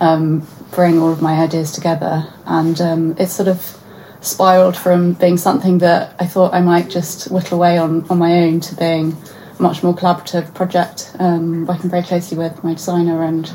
um, 0.00 0.46
bring 0.70 0.98
all 0.98 1.12
of 1.12 1.22
my 1.22 1.34
ideas 1.34 1.72
together. 1.72 2.26
And 2.46 2.80
um, 2.80 3.16
it 3.18 3.28
sort 3.28 3.48
of 3.48 3.78
spiraled 4.20 4.76
from 4.76 5.12
being 5.14 5.36
something 5.36 5.78
that 5.78 6.14
I 6.18 6.26
thought 6.26 6.54
I 6.54 6.60
might 6.60 6.88
just 6.88 7.30
whittle 7.30 7.58
away 7.58 7.78
on, 7.78 8.08
on 8.08 8.18
my 8.18 8.44
own 8.44 8.60
to 8.60 8.74
being 8.76 9.16
much 9.62 9.82
more 9.82 9.94
collaborative 9.94 10.52
project, 10.54 11.14
um, 11.18 11.66
working 11.66 11.88
very 11.90 12.02
closely 12.02 12.36
with 12.36 12.62
my 12.64 12.74
designer 12.74 13.22
and 13.22 13.50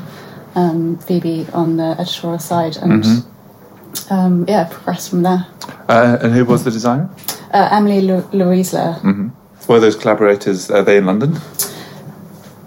um, 0.54 0.98
Phoebe 0.98 1.46
on 1.52 1.76
the 1.76 1.94
editorial 1.98 2.38
side, 2.38 2.76
and 2.76 3.04
Mm-hmm. 3.04 4.12
um, 4.12 4.44
yeah, 4.48 4.64
progressed 4.70 5.10
from 5.10 5.22
there. 5.22 5.46
Uh, 5.88 6.18
and 6.22 6.32
who 6.32 6.44
was 6.44 6.64
the 6.64 6.70
designer? 6.70 7.08
Uh, 7.52 7.68
Emily 7.72 8.00
Lu- 8.00 8.28
Louisler. 8.32 8.96
Were 9.68 9.80
those 9.80 9.96
collaborators, 9.96 10.70
are 10.70 10.82
they 10.82 10.96
in 10.96 11.04
London? 11.06 11.38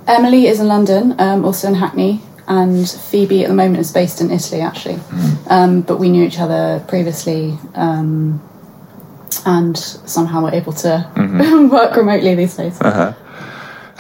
Emily 0.07 0.47
is 0.47 0.59
in 0.59 0.67
London, 0.67 1.15
um, 1.19 1.43
also 1.45 1.67
in 1.67 1.73
Hackney, 1.75 2.21
and 2.47 2.87
Phoebe 2.89 3.43
at 3.43 3.47
the 3.47 3.53
moment 3.55 3.79
is 3.79 3.91
based 3.91 4.21
in 4.21 4.29
Italy, 4.31 4.61
actually. 4.61 4.99
Um, 5.49 5.81
but 5.81 5.97
we 5.97 6.09
knew 6.09 6.23
each 6.23 6.39
other 6.39 6.83
previously, 6.87 7.57
um, 7.75 8.41
and 9.45 9.77
somehow 9.77 10.43
we're 10.43 10.53
able 10.53 10.73
to 10.73 11.09
work 11.71 11.95
remotely 11.95 12.35
these 12.35 12.55
days. 12.55 12.77
Have, 12.79 13.17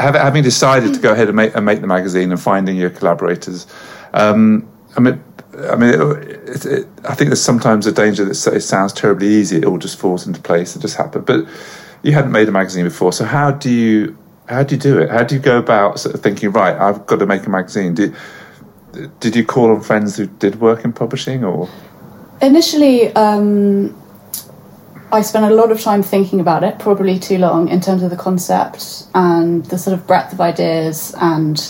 having 0.01 0.43
decided 0.43 0.93
to 0.93 0.99
go 0.99 1.11
ahead 1.11 1.27
and 1.27 1.35
make, 1.35 1.55
and 1.55 1.65
make 1.65 1.81
the 1.81 1.87
magazine 1.87 2.31
and 2.31 2.39
finding 2.39 2.75
your 2.77 2.89
collaborators, 2.89 3.67
um, 4.13 4.69
I 4.95 4.99
mean, 4.99 5.23
I 5.69 5.75
mean, 5.75 5.89
it, 5.93 6.65
it, 6.65 6.87
I 7.03 7.15
think 7.15 7.29
there's 7.29 7.41
sometimes 7.41 7.85
a 7.87 7.91
danger 7.91 8.25
that 8.25 8.47
it 8.47 8.61
sounds 8.61 8.93
terribly 8.93 9.27
easy. 9.27 9.57
It 9.57 9.65
all 9.65 9.77
just 9.77 9.99
falls 9.99 10.25
into 10.25 10.41
place. 10.41 10.75
It 10.75 10.81
just 10.81 10.95
happened. 10.95 11.25
But 11.25 11.45
you 12.03 12.13
hadn't 12.13 12.31
made 12.31 12.47
a 12.47 12.51
magazine 12.51 12.85
before, 12.85 13.13
so 13.13 13.25
how 13.25 13.51
do 13.51 13.69
you 13.69 14.17
how 14.47 14.63
do 14.63 14.75
you 14.75 14.81
do 14.81 14.99
it? 14.99 15.09
How 15.09 15.23
do 15.23 15.35
you 15.35 15.41
go 15.41 15.57
about 15.57 15.99
sort 15.99 16.15
of 16.15 16.21
thinking? 16.21 16.51
Right, 16.51 16.75
I've 16.75 17.05
got 17.05 17.19
to 17.19 17.25
make 17.25 17.45
a 17.45 17.49
magazine. 17.49 17.93
Did 17.93 18.15
did 19.19 19.35
you 19.35 19.45
call 19.45 19.73
on 19.73 19.81
friends 19.81 20.17
who 20.17 20.27
did 20.27 20.59
work 20.59 20.83
in 20.83 20.93
publishing, 20.93 21.43
or 21.43 21.69
Initially, 22.41 23.13
um, 23.15 23.95
I 25.13 25.21
spent 25.21 25.45
a 25.45 25.53
lot 25.53 25.71
of 25.71 25.81
time 25.81 26.03
thinking 26.03 26.39
about 26.39 26.63
it, 26.63 26.79
probably 26.79 27.19
too 27.19 27.37
long, 27.37 27.67
in 27.67 27.81
terms 27.81 28.01
of 28.01 28.09
the 28.09 28.15
concept 28.15 29.07
and 29.13 29.65
the 29.65 29.77
sort 29.77 29.97
of 29.97 30.07
breadth 30.07 30.31
of 30.31 30.39
ideas 30.39 31.13
and 31.19 31.61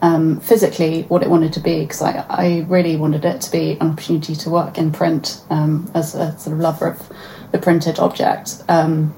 um, 0.00 0.38
physically 0.40 1.02
what 1.04 1.22
it 1.22 1.28
wanted 1.30 1.52
to 1.54 1.60
be, 1.60 1.80
because 1.80 2.02
I, 2.02 2.24
I 2.28 2.66
really 2.68 2.96
wanted 2.96 3.24
it 3.24 3.40
to 3.40 3.50
be 3.50 3.72
an 3.80 3.90
opportunity 3.90 4.36
to 4.36 4.50
work 4.50 4.78
in 4.78 4.92
print 4.92 5.42
um, 5.50 5.90
as 5.94 6.14
a 6.14 6.38
sort 6.38 6.54
of 6.54 6.60
lover 6.60 6.86
of 6.86 7.12
the 7.50 7.58
printed 7.58 7.98
object. 7.98 8.62
Um, 8.68 9.14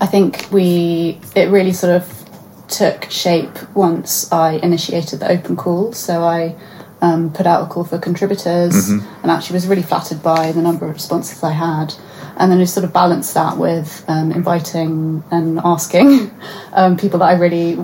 I 0.00 0.06
think 0.06 0.48
we 0.50 1.20
it 1.34 1.50
really 1.50 1.72
sort 1.72 1.94
of 1.94 2.24
took 2.68 3.10
shape 3.10 3.74
once 3.74 4.32
I 4.32 4.52
initiated 4.52 5.20
the 5.20 5.30
open 5.30 5.56
call. 5.56 5.92
So 5.92 6.22
I 6.22 6.56
um, 7.00 7.32
put 7.32 7.46
out 7.46 7.66
a 7.66 7.66
call 7.66 7.84
for 7.84 7.98
contributors, 7.98 8.88
and 9.22 9.30
actually 9.30 9.54
was 9.54 9.66
really 9.66 9.82
flattered 9.82 10.22
by 10.22 10.52
the 10.52 10.62
number 10.62 10.86
of 10.86 10.94
responses 10.94 11.42
I 11.42 11.52
had. 11.52 11.94
And 12.42 12.50
then 12.50 12.60
I 12.60 12.64
sort 12.64 12.82
of 12.82 12.92
balanced 12.92 13.34
that 13.34 13.56
with 13.56 14.04
um, 14.08 14.32
inviting 14.32 15.22
and 15.30 15.60
asking 15.64 16.28
um, 16.72 16.96
people 16.96 17.20
that 17.20 17.26
I 17.26 17.34
really 17.34 17.78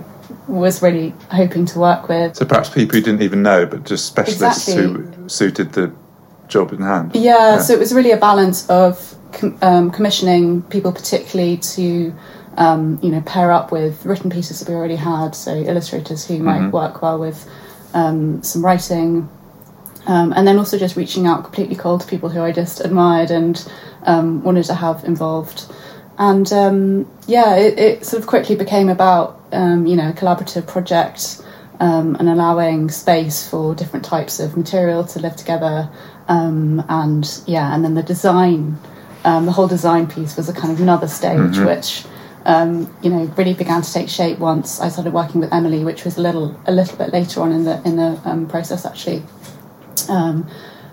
was 0.49 0.83
really 0.83 1.11
hoping 1.31 1.65
to 1.67 1.79
work 1.79 2.09
with. 2.09 2.35
so 2.35 2.45
perhaps 2.45 2.69
people 2.69 2.97
you 2.97 3.03
didn't 3.05 3.23
even 3.23 3.41
know, 3.41 3.67
but 3.67 3.85
just 3.85 4.07
specialists 4.07 4.67
Exactly. 4.69 5.05
who 5.05 5.29
suited 5.29 5.73
the 5.75 5.93
job 6.49 6.73
in 6.73 6.81
hand? 6.81 7.15
Yeah, 7.15 7.59
so 7.59 7.73
it 7.73 7.79
was 7.79 7.95
really 7.95 8.11
a 8.11 8.17
balance 8.17 8.69
of 8.69 9.15
com- 9.33 9.57
um, 9.63 9.91
commissioning 9.93 10.63
people, 10.63 10.91
particularly 10.91 11.59
to 11.59 12.13
um, 12.57 12.99
you 13.01 13.11
know 13.13 13.21
pair 13.21 13.53
up 13.53 13.71
with 13.71 14.05
written 14.05 14.29
pieces 14.29 14.59
that 14.59 14.69
we 14.69 14.75
already 14.75 14.97
had, 14.97 15.37
so 15.37 15.55
illustrators 15.55 16.27
who 16.27 16.41
might 16.41 16.71
work 16.71 17.01
well 17.01 17.21
with 17.21 17.49
um, 17.95 18.43
some 18.43 18.65
writing, 18.65 19.29
um, 20.09 20.33
and 20.33 20.49
then 20.49 20.59
also 20.59 20.79
just 20.79 20.97
reaching 20.97 21.27
out 21.27 21.45
completely 21.45 21.77
cold 21.77 22.01
to 22.01 22.07
people 22.07 22.31
who 22.31 22.43
I 22.43 22.51
just 22.51 22.81
admired 22.81 23.31
and 23.31 23.71
um, 24.05 24.43
wanted 24.43 24.65
to 24.65 24.75
have 24.75 25.05
involved. 25.05 25.71
And 26.17 26.51
um, 26.53 27.11
yeah, 27.27 27.55
it, 27.57 27.79
it 27.79 28.07
sort 28.07 28.23
of 28.23 28.27
quickly 28.27 28.57
became 28.57 28.89
about 28.89 29.41
um, 29.53 29.87
you 29.87 29.95
know 29.95 30.09
a 30.09 30.13
collaborative 30.13 30.67
project 30.67 31.43
um, 31.79 32.17
and 32.17 32.29
allowing 32.29 32.91
space 32.91 33.49
for 33.49 33.75
different 33.75 34.05
types 34.05 34.41
of 34.41 34.57
material 34.57 35.05
to 35.05 35.21
live 35.21 35.37
together. 35.37 35.91
Um, 36.27 36.85
and 36.89 37.43
yeah, 37.47 37.75
and 37.75 37.85
then 37.85 37.95
the 37.95 38.03
design, 38.03 38.79
um, 39.25 39.45
the 39.45 39.53
whole 39.53 39.69
design 39.69 40.07
piece 40.07 40.37
was 40.39 40.49
a 40.49 40.55
kind 40.55 40.73
of 40.73 40.81
another 40.81 41.07
stage, 41.07 41.59
which 41.59 42.05
um, 42.47 42.93
you 43.03 43.11
know 43.11 43.25
really 43.37 43.53
began 43.53 43.83
to 43.83 43.93
take 43.93 44.09
shape 44.09 44.39
once 44.39 44.81
I 44.81 44.89
started 44.89 45.13
working 45.13 45.43
with 45.43 45.53
Emily, 45.53 45.85
which 45.85 46.07
was 46.07 46.17
a 46.17 46.23
little 46.23 46.59
a 46.65 46.73
little 46.73 46.97
bit 46.97 47.13
later 47.13 47.43
on 47.43 47.53
in 47.53 47.65
the 47.65 47.83
in 47.85 47.97
the 47.97 48.19
um, 48.25 48.49
process 48.49 48.87
actually. 48.87 49.23
Um, 50.09 50.47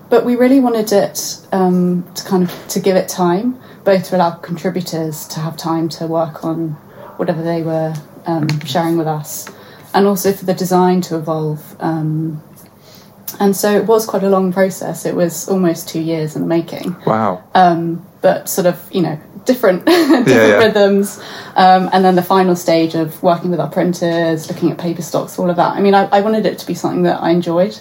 but 0.09 0.23
we 0.25 0.35
really 0.35 0.59
wanted 0.59 0.91
it 0.91 1.45
um, 1.51 2.05
to 2.13 2.23
kind 2.25 2.43
of 2.43 2.67
to 2.69 2.79
give 2.79 2.95
it 2.95 3.09
time, 3.09 3.59
both 3.83 4.05
to 4.09 4.15
allow 4.17 4.31
contributors 4.31 5.27
to 5.29 5.39
have 5.39 5.57
time 5.57 5.89
to 5.89 6.07
work 6.07 6.43
on 6.45 6.71
whatever 7.17 7.41
they 7.41 7.63
were 7.63 7.93
um, 8.25 8.47
sharing 8.65 8.97
with 8.97 9.07
us, 9.07 9.49
and 9.93 10.05
also 10.05 10.31
for 10.31 10.45
the 10.45 10.53
design 10.53 11.01
to 11.01 11.15
evolve. 11.17 11.75
Um, 11.79 12.43
and 13.39 13.55
so 13.55 13.71
it 13.75 13.85
was 13.85 14.05
quite 14.05 14.23
a 14.23 14.29
long 14.29 14.53
process. 14.53 15.05
It 15.05 15.15
was 15.15 15.49
almost 15.49 15.89
two 15.89 15.99
years 15.99 16.35
in 16.35 16.41
the 16.43 16.47
making 16.47 16.95
Wow. 17.05 17.43
um, 17.53 18.05
but 18.21 18.47
sort 18.47 18.67
of 18.67 18.79
you 18.91 19.01
know 19.01 19.19
different 19.45 19.85
different 19.85 20.27
yeah. 20.27 20.57
rhythms 20.57 21.19
um, 21.55 21.89
and 21.91 22.05
then 22.05 22.15
the 22.15 22.23
final 22.23 22.55
stage 22.55 22.95
of 22.95 23.21
working 23.21 23.51
with 23.51 23.59
our 23.59 23.69
printers 23.69 24.49
looking 24.49 24.71
at 24.71 24.77
paper 24.77 25.01
stocks 25.03 25.37
all 25.37 25.49
of 25.51 25.55
that 25.57 25.75
i 25.75 25.81
mean 25.81 25.93
i, 25.93 26.05
I 26.05 26.21
wanted 26.21 26.47
it 26.47 26.57
to 26.59 26.65
be 26.65 26.73
something 26.73 27.03
that 27.03 27.21
i 27.21 27.29
enjoyed 27.29 27.77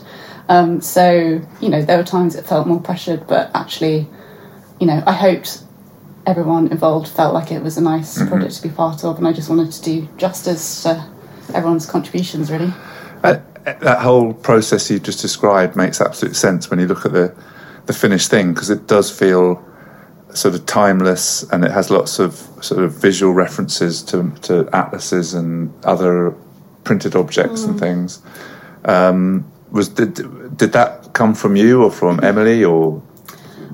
um, 0.49 0.81
so 0.81 1.41
you 1.61 1.69
know 1.69 1.83
there 1.83 1.97
were 1.97 2.05
times 2.05 2.35
it 2.35 2.45
felt 2.45 2.67
more 2.67 2.81
pressured 2.81 3.27
but 3.27 3.51
actually 3.55 4.07
you 4.81 4.87
know 4.87 5.03
i 5.07 5.13
hoped 5.13 5.63
everyone 6.27 6.69
involved 6.69 7.09
felt 7.09 7.35
like 7.35 7.53
it 7.53 7.63
was 7.63 7.77
a 7.77 7.83
nice 7.83 8.17
project 8.29 8.55
to 8.57 8.63
be 8.63 8.75
part 8.75 9.05
of 9.05 9.19
and 9.19 9.27
i 9.27 9.33
just 9.33 9.49
wanted 9.49 9.71
to 9.71 9.83
do 9.83 10.09
justice 10.17 10.83
to 10.83 11.15
everyone's 11.53 11.87
contributions 11.87 12.51
really. 12.51 12.73
Uh, 13.23 13.39
that 13.65 14.01
whole 14.01 14.33
process 14.35 14.91
you 14.91 14.99
just 14.99 15.21
described 15.21 15.77
makes 15.77 16.01
absolute 16.01 16.37
sense 16.37 16.71
when 16.71 16.79
you 16.79 16.87
look 16.87 17.05
at 17.05 17.13
the 17.13 17.35
the 17.87 17.93
finished 17.93 18.31
thing 18.31 18.53
because 18.53 18.71
it 18.71 18.87
does 18.87 19.11
feel 19.11 19.63
sort 20.33 20.55
of 20.55 20.67
timeless 20.67 21.43
and 21.51 21.65
it 21.65 21.71
has 21.71 21.91
lots 21.91 22.19
of 22.19 22.35
sort 22.61 22.83
of 22.83 22.93
visual 22.93 23.33
references 23.33 24.03
to 24.03 24.31
to 24.43 24.69
atlases 24.73 25.35
and 25.35 25.73
other 25.85 26.35
printed 26.83 27.17
objects 27.17 27.65
and 27.65 27.79
things. 27.81 28.21
Um, 28.85 29.51
was 29.75 29.89
did 29.89 30.15
did 30.57 30.73
that 30.73 31.13
come 31.13 31.35
from 31.35 31.57
you 31.57 31.83
or 31.83 31.91
from 31.91 32.23
Emily 32.23 32.65
or 32.65 33.03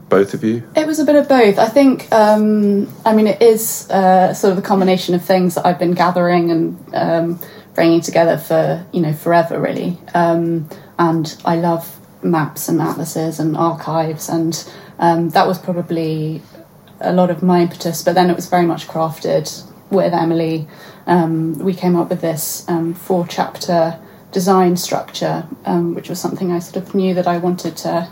both 0.09 0.35
of 0.35 0.43
you? 0.43 0.63
It 0.75 0.87
was 0.87 0.99
a 0.99 1.05
bit 1.05 1.15
of 1.15 1.29
both. 1.29 1.59
I 1.59 1.69
think, 1.69 2.11
um, 2.11 2.89
I 3.05 3.15
mean, 3.15 3.29
it 3.29 3.41
is 3.41 3.89
uh, 3.91 4.35
sort 4.35 4.53
of 4.53 4.59
a 4.59 4.63
combination 4.63 5.15
of 5.15 5.25
things 5.25 5.55
that 5.55 5.65
I've 5.65 5.79
been 5.79 5.93
gathering 5.93 6.51
and 6.51 6.95
um, 6.95 7.41
bringing 7.75 8.01
together 8.01 8.37
for, 8.39 8.85
you 8.93 9.03
know, 9.03 9.13
forever, 9.13 9.61
really. 9.61 9.99
Um, 10.15 10.69
and 10.99 11.41
I 11.45 11.57
love 11.57 12.01
maps 12.23 12.69
and 12.69 12.81
atlases 12.81 13.39
and 13.39 13.57
archives, 13.57 14.29
and 14.29 14.53
um, 14.99 15.29
that 15.31 15.47
was 15.47 15.59
probably 15.59 16.43
a 17.01 17.13
lot 17.13 17.31
of 17.31 17.43
my 17.43 17.61
impetus. 17.61 18.03
But 18.03 18.15
then 18.15 18.31
it 18.31 18.37
was 18.37 18.49
very 18.49 18.67
much 18.67 18.89
crafted 18.89 19.47
with 19.91 20.13
Emily. 20.13 20.67
Um, 21.07 21.59
we 21.59 21.75
came 21.75 21.95
up 21.95 22.09
with 22.09 22.21
this 22.23 22.69
um, 22.69 22.95
four 22.95 23.27
chapter 23.27 23.99
design 24.33 24.77
structure, 24.77 25.47
um, 25.65 25.95
which 25.95 26.09
was 26.09 26.21
something 26.21 26.53
I 26.53 26.59
sort 26.59 26.85
of 26.85 26.95
knew 26.95 27.15
that 27.15 27.27
I 27.27 27.39
wanted 27.39 27.77
to 27.79 28.09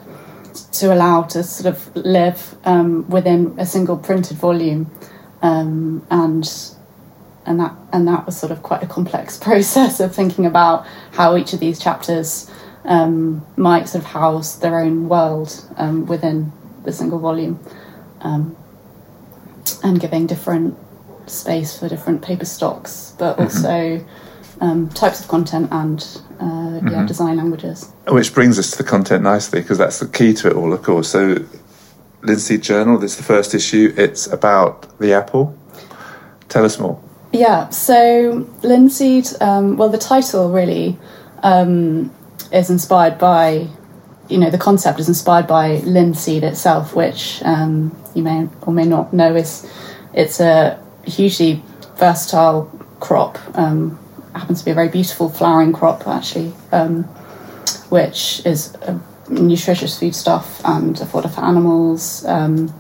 to 0.72 0.92
allow 0.92 1.22
to 1.22 1.42
sort 1.42 1.74
of 1.74 1.94
live 1.96 2.56
um, 2.64 3.08
within 3.08 3.54
a 3.58 3.66
single 3.66 3.96
printed 3.96 4.36
volume, 4.36 4.90
um, 5.42 6.06
and 6.10 6.50
and 7.46 7.60
that 7.60 7.74
and 7.92 8.08
that 8.08 8.26
was 8.26 8.36
sort 8.36 8.52
of 8.52 8.62
quite 8.62 8.82
a 8.82 8.86
complex 8.86 9.36
process 9.48 10.00
of 10.00 10.14
thinking 10.14 10.46
about 10.46 10.86
how 11.12 11.36
each 11.36 11.52
of 11.52 11.60
these 11.60 11.78
chapters 11.78 12.50
um, 12.84 13.44
might 13.56 13.88
sort 13.88 14.04
of 14.04 14.10
house 14.10 14.56
their 14.56 14.80
own 14.80 15.08
world 15.08 15.64
um, 15.76 16.06
within 16.06 16.52
the 16.84 16.92
single 16.92 17.18
volume, 17.18 17.60
um, 18.20 18.56
and 19.82 20.00
giving 20.00 20.26
different 20.26 20.76
space 21.26 21.78
for 21.78 21.88
different 21.88 22.22
paper 22.22 22.46
stocks, 22.46 23.14
but 23.18 23.38
also 23.38 24.04
um, 24.60 24.88
types 24.90 25.20
of 25.20 25.28
content 25.28 25.68
and 25.70 26.20
uh, 26.40 26.80
yeah, 26.90 27.06
design 27.06 27.36
languages. 27.36 27.92
Which 28.08 28.34
brings 28.34 28.58
us 28.58 28.70
to 28.72 28.78
the 28.78 28.88
content 28.88 29.22
nicely 29.22 29.60
because 29.60 29.78
that's 29.78 30.00
the 30.00 30.08
key 30.08 30.34
to 30.34 30.48
it 30.48 30.56
all, 30.56 30.72
of 30.72 30.82
course. 30.82 31.08
So, 31.08 31.36
Linseed 32.22 32.62
Journal, 32.62 32.98
this 32.98 33.12
is 33.12 33.18
the 33.18 33.24
first 33.24 33.54
issue. 33.54 33.94
It's 33.96 34.26
about 34.26 34.98
the 34.98 35.12
apple. 35.12 35.56
Tell 36.48 36.64
us 36.64 36.78
more. 36.78 37.00
Yeah, 37.32 37.68
so 37.68 38.48
Linseed, 38.62 39.40
um, 39.40 39.76
well, 39.76 39.90
the 39.90 39.98
title 39.98 40.50
really 40.50 40.98
um, 41.42 42.14
is 42.52 42.70
inspired 42.70 43.18
by, 43.18 43.68
you 44.28 44.38
know, 44.38 44.50
the 44.50 44.58
concept 44.58 44.98
is 44.98 45.08
inspired 45.08 45.46
by 45.46 45.76
linseed 45.78 46.42
itself, 46.42 46.94
which 46.94 47.42
um, 47.44 47.96
you 48.14 48.22
may 48.22 48.48
or 48.62 48.72
may 48.72 48.84
not 48.84 49.12
know 49.12 49.34
is 49.34 49.70
it's 50.14 50.40
a 50.40 50.82
hugely 51.04 51.62
versatile 51.96 52.70
crop. 53.00 53.38
Um, 53.56 53.98
happens 54.38 54.60
to 54.60 54.64
be 54.64 54.70
a 54.70 54.74
very 54.74 54.88
beautiful 54.88 55.28
flowering 55.28 55.72
crop, 55.72 56.06
actually, 56.06 56.52
um, 56.72 57.04
which 57.90 58.42
is 58.46 58.74
a 58.82 59.00
nutritious 59.28 59.98
foodstuff 59.98 60.60
and 60.64 61.00
a 61.00 61.06
fodder 61.06 61.28
for 61.28 61.42
animals. 61.42 62.24
Um, 62.26 62.72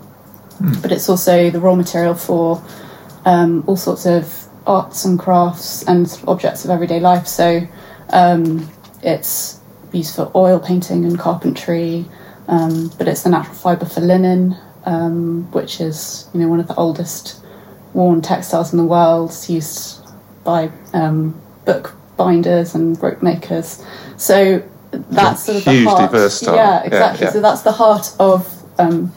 But 0.82 0.90
it's 0.90 1.08
also 1.08 1.50
the 1.50 1.60
raw 1.60 1.76
material 1.76 2.14
for 2.14 2.60
um, 3.24 3.62
all 3.68 3.76
sorts 3.76 4.06
of 4.06 4.48
arts 4.66 5.04
and 5.04 5.16
crafts 5.16 5.84
and 5.86 6.06
objects 6.26 6.64
of 6.64 6.70
everyday 6.70 6.98
life. 6.98 7.28
So 7.28 7.62
um, 8.10 8.68
it's 9.00 9.60
used 9.92 10.16
for 10.16 10.32
oil 10.34 10.58
painting 10.58 11.04
and 11.04 11.16
carpentry, 11.16 12.06
um, 12.48 12.90
but 12.98 13.06
it's 13.06 13.22
the 13.22 13.30
natural 13.30 13.54
fibre 13.54 13.86
for 13.86 14.00
linen, 14.00 14.56
um, 14.84 15.46
which 15.52 15.80
is 15.80 16.28
you 16.34 16.40
know 16.40 16.48
one 16.48 16.58
of 16.58 16.66
the 16.66 16.74
oldest 16.74 17.40
worn 17.94 18.20
textiles 18.20 18.72
in 18.72 18.78
the 18.78 18.84
world. 18.84 19.30
Used 19.48 20.02
by 20.42 20.72
um, 20.92 21.40
book 21.68 21.94
binders 22.16 22.74
and 22.74 23.00
rope 23.02 23.22
makers. 23.22 23.84
So 24.16 24.62
that's 24.90 25.44
sort 25.44 25.58
of 25.58 25.64
the 25.64 25.84
heart. 25.84 26.10
diverse 26.12 26.34
style. 26.40 26.56
Yeah, 26.56 26.80
Yeah, 26.80 26.86
exactly. 26.86 27.26
yeah. 27.26 27.32
So 27.32 27.40
that's 27.40 27.62
the 27.62 27.72
heart 27.72 28.06
of 28.18 28.38
um, 28.78 29.12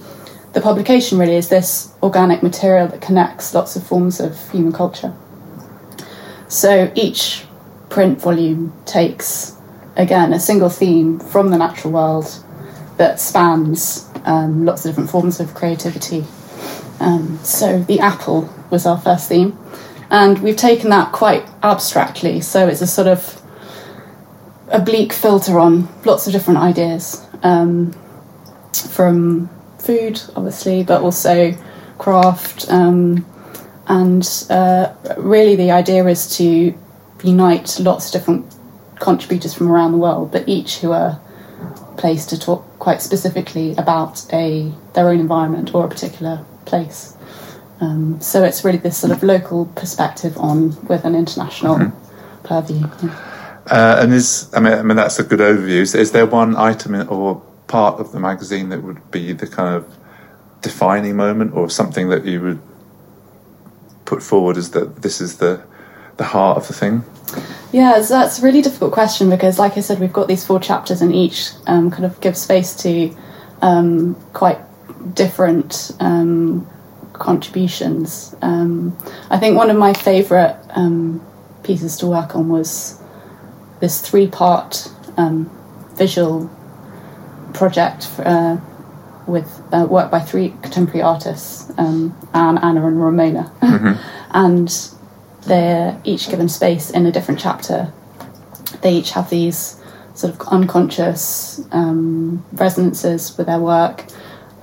the 0.54 0.62
publication. 0.62 1.18
Really, 1.18 1.36
is 1.36 1.48
this 1.48 1.94
organic 2.04 2.44
material 2.44 2.88
that 2.88 3.02
connects 3.02 3.54
lots 3.54 3.76
of 3.76 3.84
forms 3.88 4.20
of 4.20 4.32
human 4.52 4.74
culture. 4.74 5.14
So 6.48 6.92
each 6.96 7.46
print 7.90 8.20
volume 8.22 8.74
takes 8.86 9.56
again 9.96 10.34
a 10.34 10.40
single 10.40 10.70
theme 10.70 11.20
from 11.20 11.52
the 11.52 11.58
natural 11.58 11.94
world 11.94 12.28
that 12.98 13.20
spans 13.20 14.10
um, 14.26 14.66
lots 14.66 14.86
of 14.86 14.92
different 14.92 15.10
forms 15.10 15.40
of 15.40 15.54
creativity. 15.54 16.26
Um, 17.00 17.40
so 17.44 17.80
the 17.84 18.00
apple 18.00 18.48
was 18.70 18.86
our 18.86 18.98
first 19.00 19.28
theme, 19.30 19.58
and 20.12 20.38
we've 20.40 20.58
taken 20.58 20.90
that 20.90 21.12
quite 21.14 21.48
abstractly. 21.64 22.42
So 22.42 22.68
it's 22.68 22.82
a 22.82 22.88
sort 22.88 23.08
of 23.08 23.42
oblique 24.68 25.14
filter 25.14 25.58
on 25.58 25.88
lots 26.04 26.28
of 26.28 26.34
different 26.34 26.60
ideas 26.60 27.26
um, 27.44 27.94
from 28.90 29.50
food, 29.80 30.22
obviously, 30.36 30.84
but 30.84 31.02
also 31.02 31.54
craft. 31.98 32.70
Um, 32.70 33.26
and 33.88 34.46
uh, 34.50 34.94
really, 35.18 35.56
the 35.56 35.72
idea 35.72 36.06
is 36.06 36.38
to 36.38 36.78
unite 37.24 37.80
lots 37.80 38.08
of 38.08 38.12
different 38.12 38.56
contributors 39.00 39.54
from 39.54 39.72
around 39.72 39.94
the 39.94 39.98
world, 39.98 40.32
but 40.32 40.48
each 40.48 40.80
who 40.80 40.92
are 40.92 41.20
placed 41.98 42.30
to 42.30 42.40
talk 42.40 42.66
quite 42.80 43.02
specifically 43.02 43.76
about 43.78 44.26
a 44.34 44.72
their 44.94 45.10
own 45.10 45.20
environment 45.20 45.74
or 45.74 45.86
a 45.86 45.88
particular 45.88 46.44
place. 46.66 47.16
Um, 47.82 48.22
so 48.22 48.44
it's 48.44 48.64
really 48.64 48.78
this 48.78 48.98
sort 48.98 49.12
of 49.12 49.24
local 49.24 49.66
perspective 49.66 50.38
on 50.38 50.86
with 50.86 51.04
an 51.04 51.16
international 51.16 51.92
purview. 52.44 52.88
yeah. 53.04 53.28
Uh, 53.70 54.00
and 54.02 54.14
is 54.14 54.50
I 54.54 54.60
mean, 54.60 54.74
I 54.74 54.82
mean 54.84 54.98
that's 54.98 55.20
a 55.20 55.24
good 55.24 55.40
overview. 55.40 55.82
Is, 55.82 55.96
is 55.96 56.12
there 56.12 56.26
one 56.26 56.56
item 56.56 56.96
in, 56.96 57.08
or 57.08 57.42
part 57.68 58.00
of 58.00 58.12
the 58.12 58.20
magazine 58.20 58.70
that 58.70 58.84
would 58.84 59.12
be 59.12 59.34
the 59.34 59.48
kind 59.48 59.76
of 59.76 59.98
defining 60.62 61.16
moment, 61.16 61.54
or 61.56 61.70
something 61.70 62.10
that 62.10 62.26
you 62.26 62.42
would 62.42 62.62
put 64.06 64.22
forward 64.22 64.58
as 64.58 64.72
that 64.72 65.02
this 65.02 65.22
is 65.22 65.38
the 65.38 65.64
the 66.18 66.24
heart 66.24 66.58
of 66.58 66.68
the 66.68 66.74
thing? 66.74 67.04
Yeah, 67.72 68.02
so 68.02 68.16
that's 68.16 68.40
a 68.40 68.42
really 68.42 68.62
difficult 68.62 68.92
question 68.92 69.30
because, 69.30 69.58
like 69.58 69.78
I 69.78 69.82
said, 69.82 70.00
we've 70.00 70.14
got 70.14 70.28
these 70.28 70.46
four 70.46 70.60
chapters, 70.60 71.02
and 71.02 71.14
each 71.16 71.52
um, 71.68 71.90
kind 71.90 72.06
of 72.06 72.20
gives 72.20 72.42
space 72.42 72.76
to 72.78 73.16
um, 73.62 74.16
quite 74.34 74.60
different 75.16 75.92
um, 76.00 76.68
contributions. 77.22 78.36
Um, 78.42 78.98
I 79.30 79.38
think 79.38 79.56
one 79.56 79.70
of 79.70 79.78
my 79.78 79.94
favourite 79.94 80.58
um, 80.72 81.26
pieces 81.64 81.96
to 81.98 82.08
work 82.08 82.36
on 82.36 82.50
was 82.50 83.00
this 83.80 84.02
three-part 84.02 84.92
um, 85.18 85.50
visual 85.96 86.50
project 87.54 88.10
uh, 88.20 88.58
with 89.28 89.62
uh, 89.72 89.86
work 89.90 90.10
by 90.10 90.20
three 90.20 90.50
contemporary 90.62 91.02
artists, 91.02 91.72
um, 91.78 92.16
Anne, 92.34 92.58
Anna, 92.58 92.86
and 92.88 93.02
Ramona, 93.02 93.52
and 94.32 94.90
they're 95.44 96.00
each 96.04 96.30
given 96.30 96.50
space 96.50 96.90
in 96.90 97.06
a 97.06 97.12
different 97.12 97.40
chapter. 97.40 97.94
They 98.82 98.96
each 98.96 99.12
have 99.12 99.30
these 99.30 99.80
sort 100.16 100.34
of 100.34 100.42
unconscious 100.48 101.62
um, 101.72 102.44
resonances 102.54 103.38
with 103.38 103.48
their 103.48 103.60
work. 103.60 104.06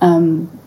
Um, 0.01 0.58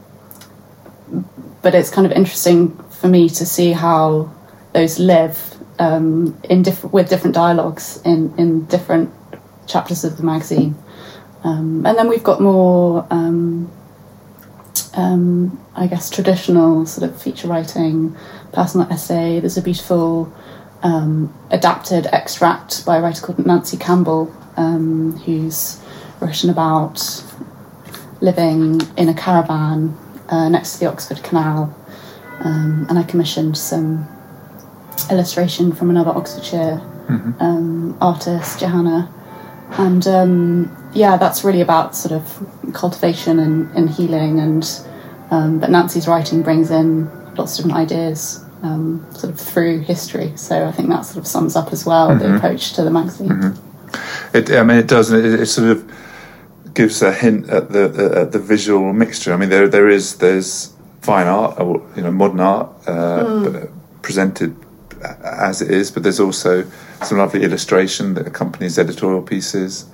but 1.62 1.74
it's 1.74 1.90
kind 1.90 2.06
of 2.06 2.12
interesting 2.12 2.76
for 2.90 3.08
me 3.08 3.28
to 3.28 3.46
see 3.46 3.72
how 3.72 4.32
those 4.72 4.98
live 4.98 5.56
um, 5.78 6.38
in 6.50 6.62
different 6.62 6.92
with 6.92 7.08
different 7.08 7.34
dialogues 7.34 8.00
in, 8.04 8.34
in 8.36 8.66
different 8.66 9.10
chapters 9.66 10.04
of 10.04 10.16
the 10.16 10.22
magazine. 10.22 10.74
Um, 11.44 11.86
and 11.86 11.96
then 11.96 12.08
we've 12.08 12.22
got 12.22 12.40
more, 12.40 13.06
um, 13.10 13.70
um, 14.94 15.60
I 15.74 15.86
guess, 15.86 16.10
traditional 16.10 16.86
sort 16.86 17.10
of 17.10 17.20
feature 17.20 17.48
writing, 17.48 18.16
personal 18.52 18.90
essay. 18.92 19.40
There's 19.40 19.56
a 19.56 19.62
beautiful 19.62 20.32
um, 20.82 21.34
adapted 21.50 22.06
extract 22.06 22.84
by 22.86 22.98
a 22.98 23.00
writer 23.00 23.24
called 23.24 23.44
Nancy 23.44 23.76
Campbell, 23.76 24.26
who's 25.24 25.80
written 26.20 26.50
about 26.50 27.24
living 28.20 28.80
in 28.96 29.08
a 29.08 29.14
caravan 29.14 29.96
uh, 30.28 30.48
next 30.48 30.74
to 30.74 30.80
the 30.80 30.86
Oxford 30.86 31.22
Canal. 31.22 31.74
Um, 32.40 32.86
and 32.88 32.98
I 32.98 33.02
commissioned 33.04 33.56
some 33.56 34.08
illustration 35.10 35.72
from 35.72 35.90
another 35.90 36.10
Oxfordshire 36.10 36.80
um, 37.40 37.96
artist, 38.00 38.60
Johanna. 38.60 39.12
And 39.72 40.06
um, 40.06 40.90
yeah, 40.94 41.16
that's 41.16 41.44
really 41.44 41.60
about 41.60 41.94
sort 41.94 42.12
of 42.12 42.72
cultivation 42.74 43.38
and, 43.38 43.70
and 43.76 43.88
healing. 43.88 44.40
And 44.40 44.68
um, 45.30 45.60
but 45.60 45.70
Nancy's 45.70 46.06
writing 46.06 46.42
brings 46.42 46.70
in 46.70 47.06
lots 47.34 47.58
of 47.58 47.64
different 47.64 47.78
ideas 47.78 48.44
um, 48.62 49.04
sort 49.12 49.32
of 49.32 49.40
through 49.40 49.80
history. 49.80 50.32
So 50.36 50.66
I 50.66 50.72
think 50.72 50.88
that 50.88 51.02
sort 51.02 51.18
of 51.18 51.26
sums 51.26 51.56
up 51.56 51.72
as 51.72 51.86
well 51.86 52.16
the 52.16 52.36
approach 52.36 52.74
to 52.74 52.82
the 52.82 52.90
magazine. 52.90 53.56
It, 54.34 54.50
I 54.50 54.62
mean, 54.62 54.78
it 54.78 54.88
does. 54.88 55.12
It, 55.12 55.24
it 55.24 55.46
sort 55.46 55.68
of 55.70 55.82
gives 56.74 57.02
a 57.02 57.12
hint 57.12 57.48
at 57.50 57.70
the 57.70 58.14
at 58.16 58.32
the 58.32 58.38
visual 58.38 58.92
mixture. 58.92 59.32
I 59.32 59.36
mean, 59.36 59.48
there 59.48 59.68
there 59.68 59.88
is 59.88 60.16
there's 60.16 60.72
fine 61.00 61.26
art, 61.26 61.58
or 61.60 61.86
you 61.96 62.02
know, 62.02 62.12
modern 62.12 62.40
art 62.40 62.70
uh, 62.86 63.50
but 63.50 64.02
presented 64.02 64.56
as 65.24 65.60
it 65.60 65.70
is, 65.70 65.90
but 65.90 66.02
there's 66.02 66.20
also 66.20 66.64
some 67.02 67.18
lovely 67.18 67.42
illustration 67.42 68.14
that 68.14 68.26
accompanies 68.26 68.78
editorial 68.78 69.22
pieces, 69.22 69.86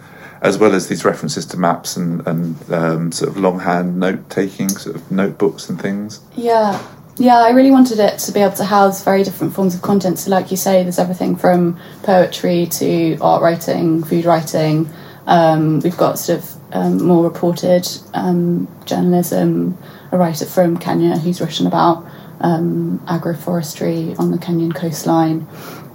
as 0.43 0.59
well 0.59 0.75
as 0.75 0.89
these 0.89 1.05
references 1.05 1.47
to 1.47 1.57
maps 1.57 1.97
and 1.97 2.27
and 2.27 2.73
um, 2.73 3.13
sort 3.13 3.31
of 3.31 3.37
longhand 3.37 3.99
note 3.99 4.29
taking, 4.31 4.69
sort 4.69 4.97
of 4.97 5.11
notebooks 5.11 5.69
and 5.69 5.81
things. 5.81 6.21
Yeah, 6.37 6.81
yeah, 7.17 7.39
I 7.39 7.51
really 7.51 7.71
wanted 7.71 7.99
it 7.99 8.19
to 8.21 8.33
be 8.33 8.41
able 8.41 8.57
to 8.57 8.65
house 8.65 9.03
very 9.03 9.25
different 9.25 9.55
forms 9.55 9.75
of 9.75 9.83
content. 9.83 10.19
So, 10.19 10.31
like 10.31 10.51
you 10.51 10.57
say, 10.57 10.83
there's 10.83 10.99
everything 10.99 11.37
from 11.37 11.79
poetry 12.03 12.67
to 12.67 13.19
art 13.21 13.43
writing, 13.43 14.05
food 14.05 14.25
writing. 14.25 14.89
Um, 15.27 15.81
we've 15.81 15.97
got 15.97 16.19
sort 16.19 16.39
of 16.39 16.58
um, 16.73 17.05
more 17.05 17.25
reported 17.25 17.89
um, 18.15 18.69
journalism, 18.85 19.77
a 20.13 20.19
writer 20.19 20.47
from 20.47 20.77
Kenya 20.77 21.17
who's 21.19 21.41
written 21.41 21.67
about 21.67 22.07
um, 22.41 22.99
agroforestry 23.07 24.19
on 24.19 24.31
the 24.31 24.39
Kenyan 24.39 24.75
coastline. 24.75 25.47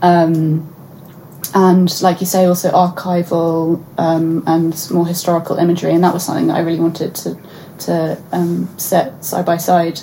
Um, 0.01 0.69
and 1.55 2.01
like 2.01 2.19
you 2.19 2.26
say, 2.26 2.45
also 2.45 2.71
archival 2.71 3.84
um, 3.99 4.43
and 4.47 4.91
more 4.91 5.05
historical 5.05 5.57
imagery, 5.57 5.93
and 5.93 6.03
that 6.03 6.13
was 6.13 6.26
something 6.26 6.47
that 6.47 6.55
I 6.57 6.61
really 6.61 6.80
wanted 6.80 7.15
to 7.15 7.38
to 7.80 8.21
um, 8.32 8.67
set 8.78 9.24
side 9.24 9.45
by 9.45 9.57
side 9.57 9.99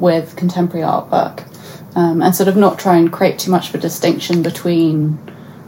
with 0.00 0.36
contemporary 0.36 0.86
artwork, 0.86 1.46
and 1.94 2.34
sort 2.34 2.48
of 2.48 2.56
not 2.56 2.78
try 2.78 2.96
and 2.96 3.10
create 3.10 3.38
too 3.38 3.50
much 3.50 3.70
of 3.70 3.74
a 3.74 3.78
distinction 3.78 4.42
between 4.42 5.18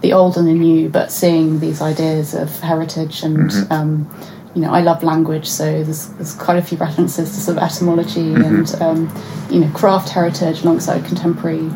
the 0.00 0.12
old 0.12 0.36
and 0.36 0.46
the 0.46 0.52
new, 0.52 0.88
but 0.88 1.10
seeing 1.10 1.60
these 1.60 1.80
ideas 1.80 2.34
of 2.34 2.60
heritage 2.60 3.22
and. 3.22 3.50
Um, 3.70 4.10
you 4.54 4.62
know, 4.62 4.72
I 4.72 4.80
love 4.80 5.04
language, 5.04 5.46
so 5.46 5.84
there's, 5.84 6.08
there's 6.14 6.34
quite 6.34 6.56
a 6.56 6.62
few 6.62 6.78
references 6.78 7.30
to 7.30 7.36
sort 7.40 7.58
of 7.58 7.62
etymology 7.62 8.32
and 8.34 8.74
um, 8.80 9.14
you 9.50 9.60
know 9.60 9.70
craft 9.72 10.08
heritage 10.08 10.62
alongside 10.62 11.04
contemporary 11.04 11.70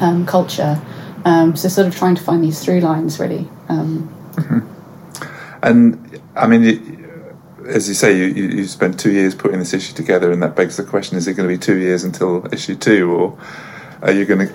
um, 0.00 0.24
culture. 0.24 0.80
Um, 1.24 1.54
so 1.54 1.68
sort 1.68 1.88
of 1.88 1.94
trying 1.94 2.14
to 2.14 2.22
find 2.22 2.42
these 2.42 2.64
through 2.64 2.80
lines 2.80 3.18
really. 3.18 3.48
Um, 3.68 4.08
And 5.62 6.20
I 6.34 6.46
mean, 6.46 6.64
it, 6.64 6.80
as 7.66 7.88
you 7.88 7.94
say, 7.94 8.16
you, 8.16 8.24
you, 8.24 8.48
you 8.48 8.64
spent 8.66 8.98
two 8.98 9.12
years 9.12 9.34
putting 9.34 9.58
this 9.58 9.72
issue 9.72 9.94
together, 9.94 10.32
and 10.32 10.42
that 10.42 10.56
begs 10.56 10.76
the 10.76 10.84
question: 10.84 11.16
Is 11.16 11.28
it 11.28 11.34
going 11.34 11.48
to 11.48 11.54
be 11.54 11.58
two 11.58 11.78
years 11.78 12.04
until 12.04 12.52
issue 12.52 12.74
two, 12.74 13.10
or 13.12 13.38
are 14.02 14.12
you 14.12 14.24
going 14.24 14.48
to 14.48 14.54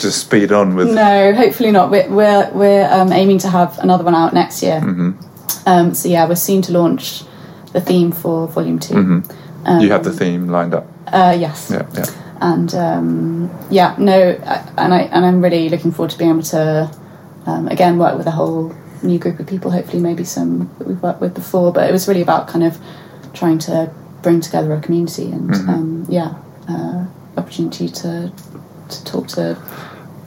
just 0.00 0.20
speed 0.20 0.52
on 0.52 0.74
with? 0.74 0.90
no, 0.94 1.32
hopefully 1.34 1.70
not. 1.70 1.90
We're 1.90 2.08
we're, 2.10 2.50
we're 2.52 2.88
um, 2.90 3.12
aiming 3.12 3.38
to 3.38 3.48
have 3.48 3.78
another 3.78 4.04
one 4.04 4.14
out 4.14 4.32
next 4.34 4.62
year. 4.62 4.80
Um, 5.66 5.94
so 5.94 6.08
yeah, 6.08 6.26
we're 6.28 6.36
soon 6.36 6.62
to 6.62 6.72
launch 6.72 7.22
the 7.72 7.80
theme 7.80 8.12
for 8.12 8.48
volume 8.48 8.78
2 8.78 8.94
Um, 9.64 9.80
you 9.80 9.90
have 9.92 10.04
the 10.04 10.12
theme 10.12 10.48
lined 10.48 10.74
up. 10.74 10.86
Uh, 11.06 11.36
yes. 11.38 11.70
Yeah, 11.70 11.86
yeah. 11.94 12.06
and 12.40 12.74
um, 12.74 13.50
yeah, 13.70 13.94
no, 13.98 14.30
I- 14.44 14.68
and 14.78 14.94
I 14.94 15.00
and 15.02 15.24
I'm 15.26 15.42
really 15.42 15.68
looking 15.68 15.92
forward 15.92 16.10
to 16.12 16.18
being 16.18 16.30
able 16.30 16.42
to 16.44 16.90
um, 17.46 17.68
again 17.68 17.98
work 17.98 18.16
with 18.16 18.26
a 18.26 18.30
whole 18.32 18.74
new 19.02 19.18
group 19.18 19.38
of 19.40 19.46
people. 19.46 19.70
Hopefully, 19.70 20.00
maybe 20.02 20.24
some 20.24 20.70
that 20.78 20.86
we've 20.88 21.02
worked 21.02 21.20
with 21.20 21.34
before. 21.34 21.72
But 21.72 21.88
it 21.88 21.92
was 21.92 22.08
really 22.08 22.22
about 22.22 22.48
kind 22.48 22.64
of 22.64 22.78
trying 23.34 23.58
to 23.60 23.92
bring 24.22 24.40
together 24.40 24.72
a 24.74 24.80
community 24.80 25.30
and 25.32 25.54
um, 25.68 26.06
yeah, 26.08 26.34
uh, 26.68 27.06
opportunity 27.36 27.88
to 27.88 28.32
to 28.88 29.04
talk 29.04 29.28
to 29.28 29.56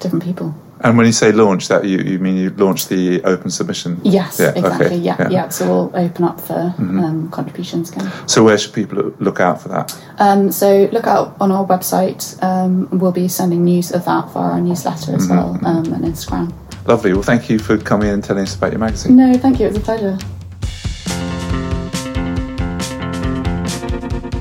different 0.03 0.23
people. 0.23 0.53
And 0.81 0.97
when 0.97 1.05
you 1.05 1.13
say 1.13 1.31
launch, 1.31 1.69
that 1.69 1.85
you, 1.85 1.99
you 1.99 2.19
mean 2.19 2.35
you 2.35 2.49
launch 2.51 2.87
the 2.89 3.23
open 3.23 3.49
submission? 3.49 4.01
Yes, 4.03 4.37
Yeah, 4.39 4.49
exactly. 4.49 4.85
okay, 4.87 4.97
Yeah, 4.97 5.15
yeah. 5.17 5.29
yeah, 5.29 5.49
So 5.49 5.65
we'll 5.65 5.91
open 6.05 6.25
up 6.25 6.41
for 6.41 6.75
um, 6.77 7.29
contributions 7.31 7.89
again. 7.91 8.11
So 8.27 8.43
where 8.43 8.57
should 8.57 8.73
people 8.73 8.97
look- 8.97 9.15
look 9.19 9.39
out 9.39 9.61
for 9.61 9.69
that? 9.69 9.97
Um, 10.19 10.51
so 10.51 10.89
look 10.91 11.07
out 11.07 11.37
on 11.39 11.51
our 11.53 11.65
website. 11.65 12.21
Um, 12.43 12.89
we'll 12.99 13.13
be 13.13 13.29
sending 13.29 13.63
news 13.63 13.91
of 13.93 14.03
that 14.05 14.29
via 14.33 14.43
our 14.55 14.59
newsletter 14.61 15.15
as 15.15 15.27
well 15.29 15.57
um, 15.63 15.85
and 15.93 16.03
Instagram. 16.03 16.51
Lovely. 16.85 17.13
Well, 17.13 17.23
thank 17.23 17.49
you 17.49 17.59
for 17.59 17.77
coming 17.77 18.09
in 18.09 18.15
and 18.15 18.23
telling 18.23 18.43
us 18.43 18.53
about 18.55 18.71
your 18.73 18.79
magazine. 18.79 19.15
No, 19.15 19.33
thank 19.35 19.61
you. 19.61 19.67
It 19.67 19.69
was 19.69 19.77
a 19.77 19.79
pleasure. 19.79 20.17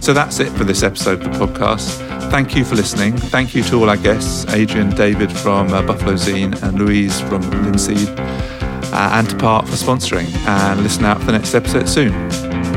So 0.00 0.12
that's 0.12 0.40
it 0.40 0.50
for 0.58 0.64
this 0.64 0.82
episode 0.82 1.24
of 1.24 1.32
the 1.38 1.46
podcast. 1.46 2.11
Thank 2.33 2.57
you 2.57 2.64
for 2.64 2.76
listening. 2.76 3.14
Thank 3.14 3.55
you 3.55 3.62
to 3.64 3.76
all 3.76 3.91
our 3.91 3.97
guests, 3.99 4.51
Adrian, 4.55 4.89
David 4.89 5.30
from 5.30 5.70
uh, 5.70 5.83
Buffalo 5.83 6.14
Zine, 6.14 6.61
and 6.62 6.78
Louise 6.78 7.20
from 7.20 7.43
Linseed, 7.43 8.09
uh, 8.18 9.11
and 9.12 9.28
to 9.28 9.37
Park 9.37 9.66
for 9.66 9.72
sponsoring. 9.72 10.35
And 10.47 10.83
listen 10.83 11.05
out 11.05 11.20
for 11.20 11.26
the 11.26 11.33
next 11.33 11.55
episode 11.55 11.91
soon. 11.91 12.71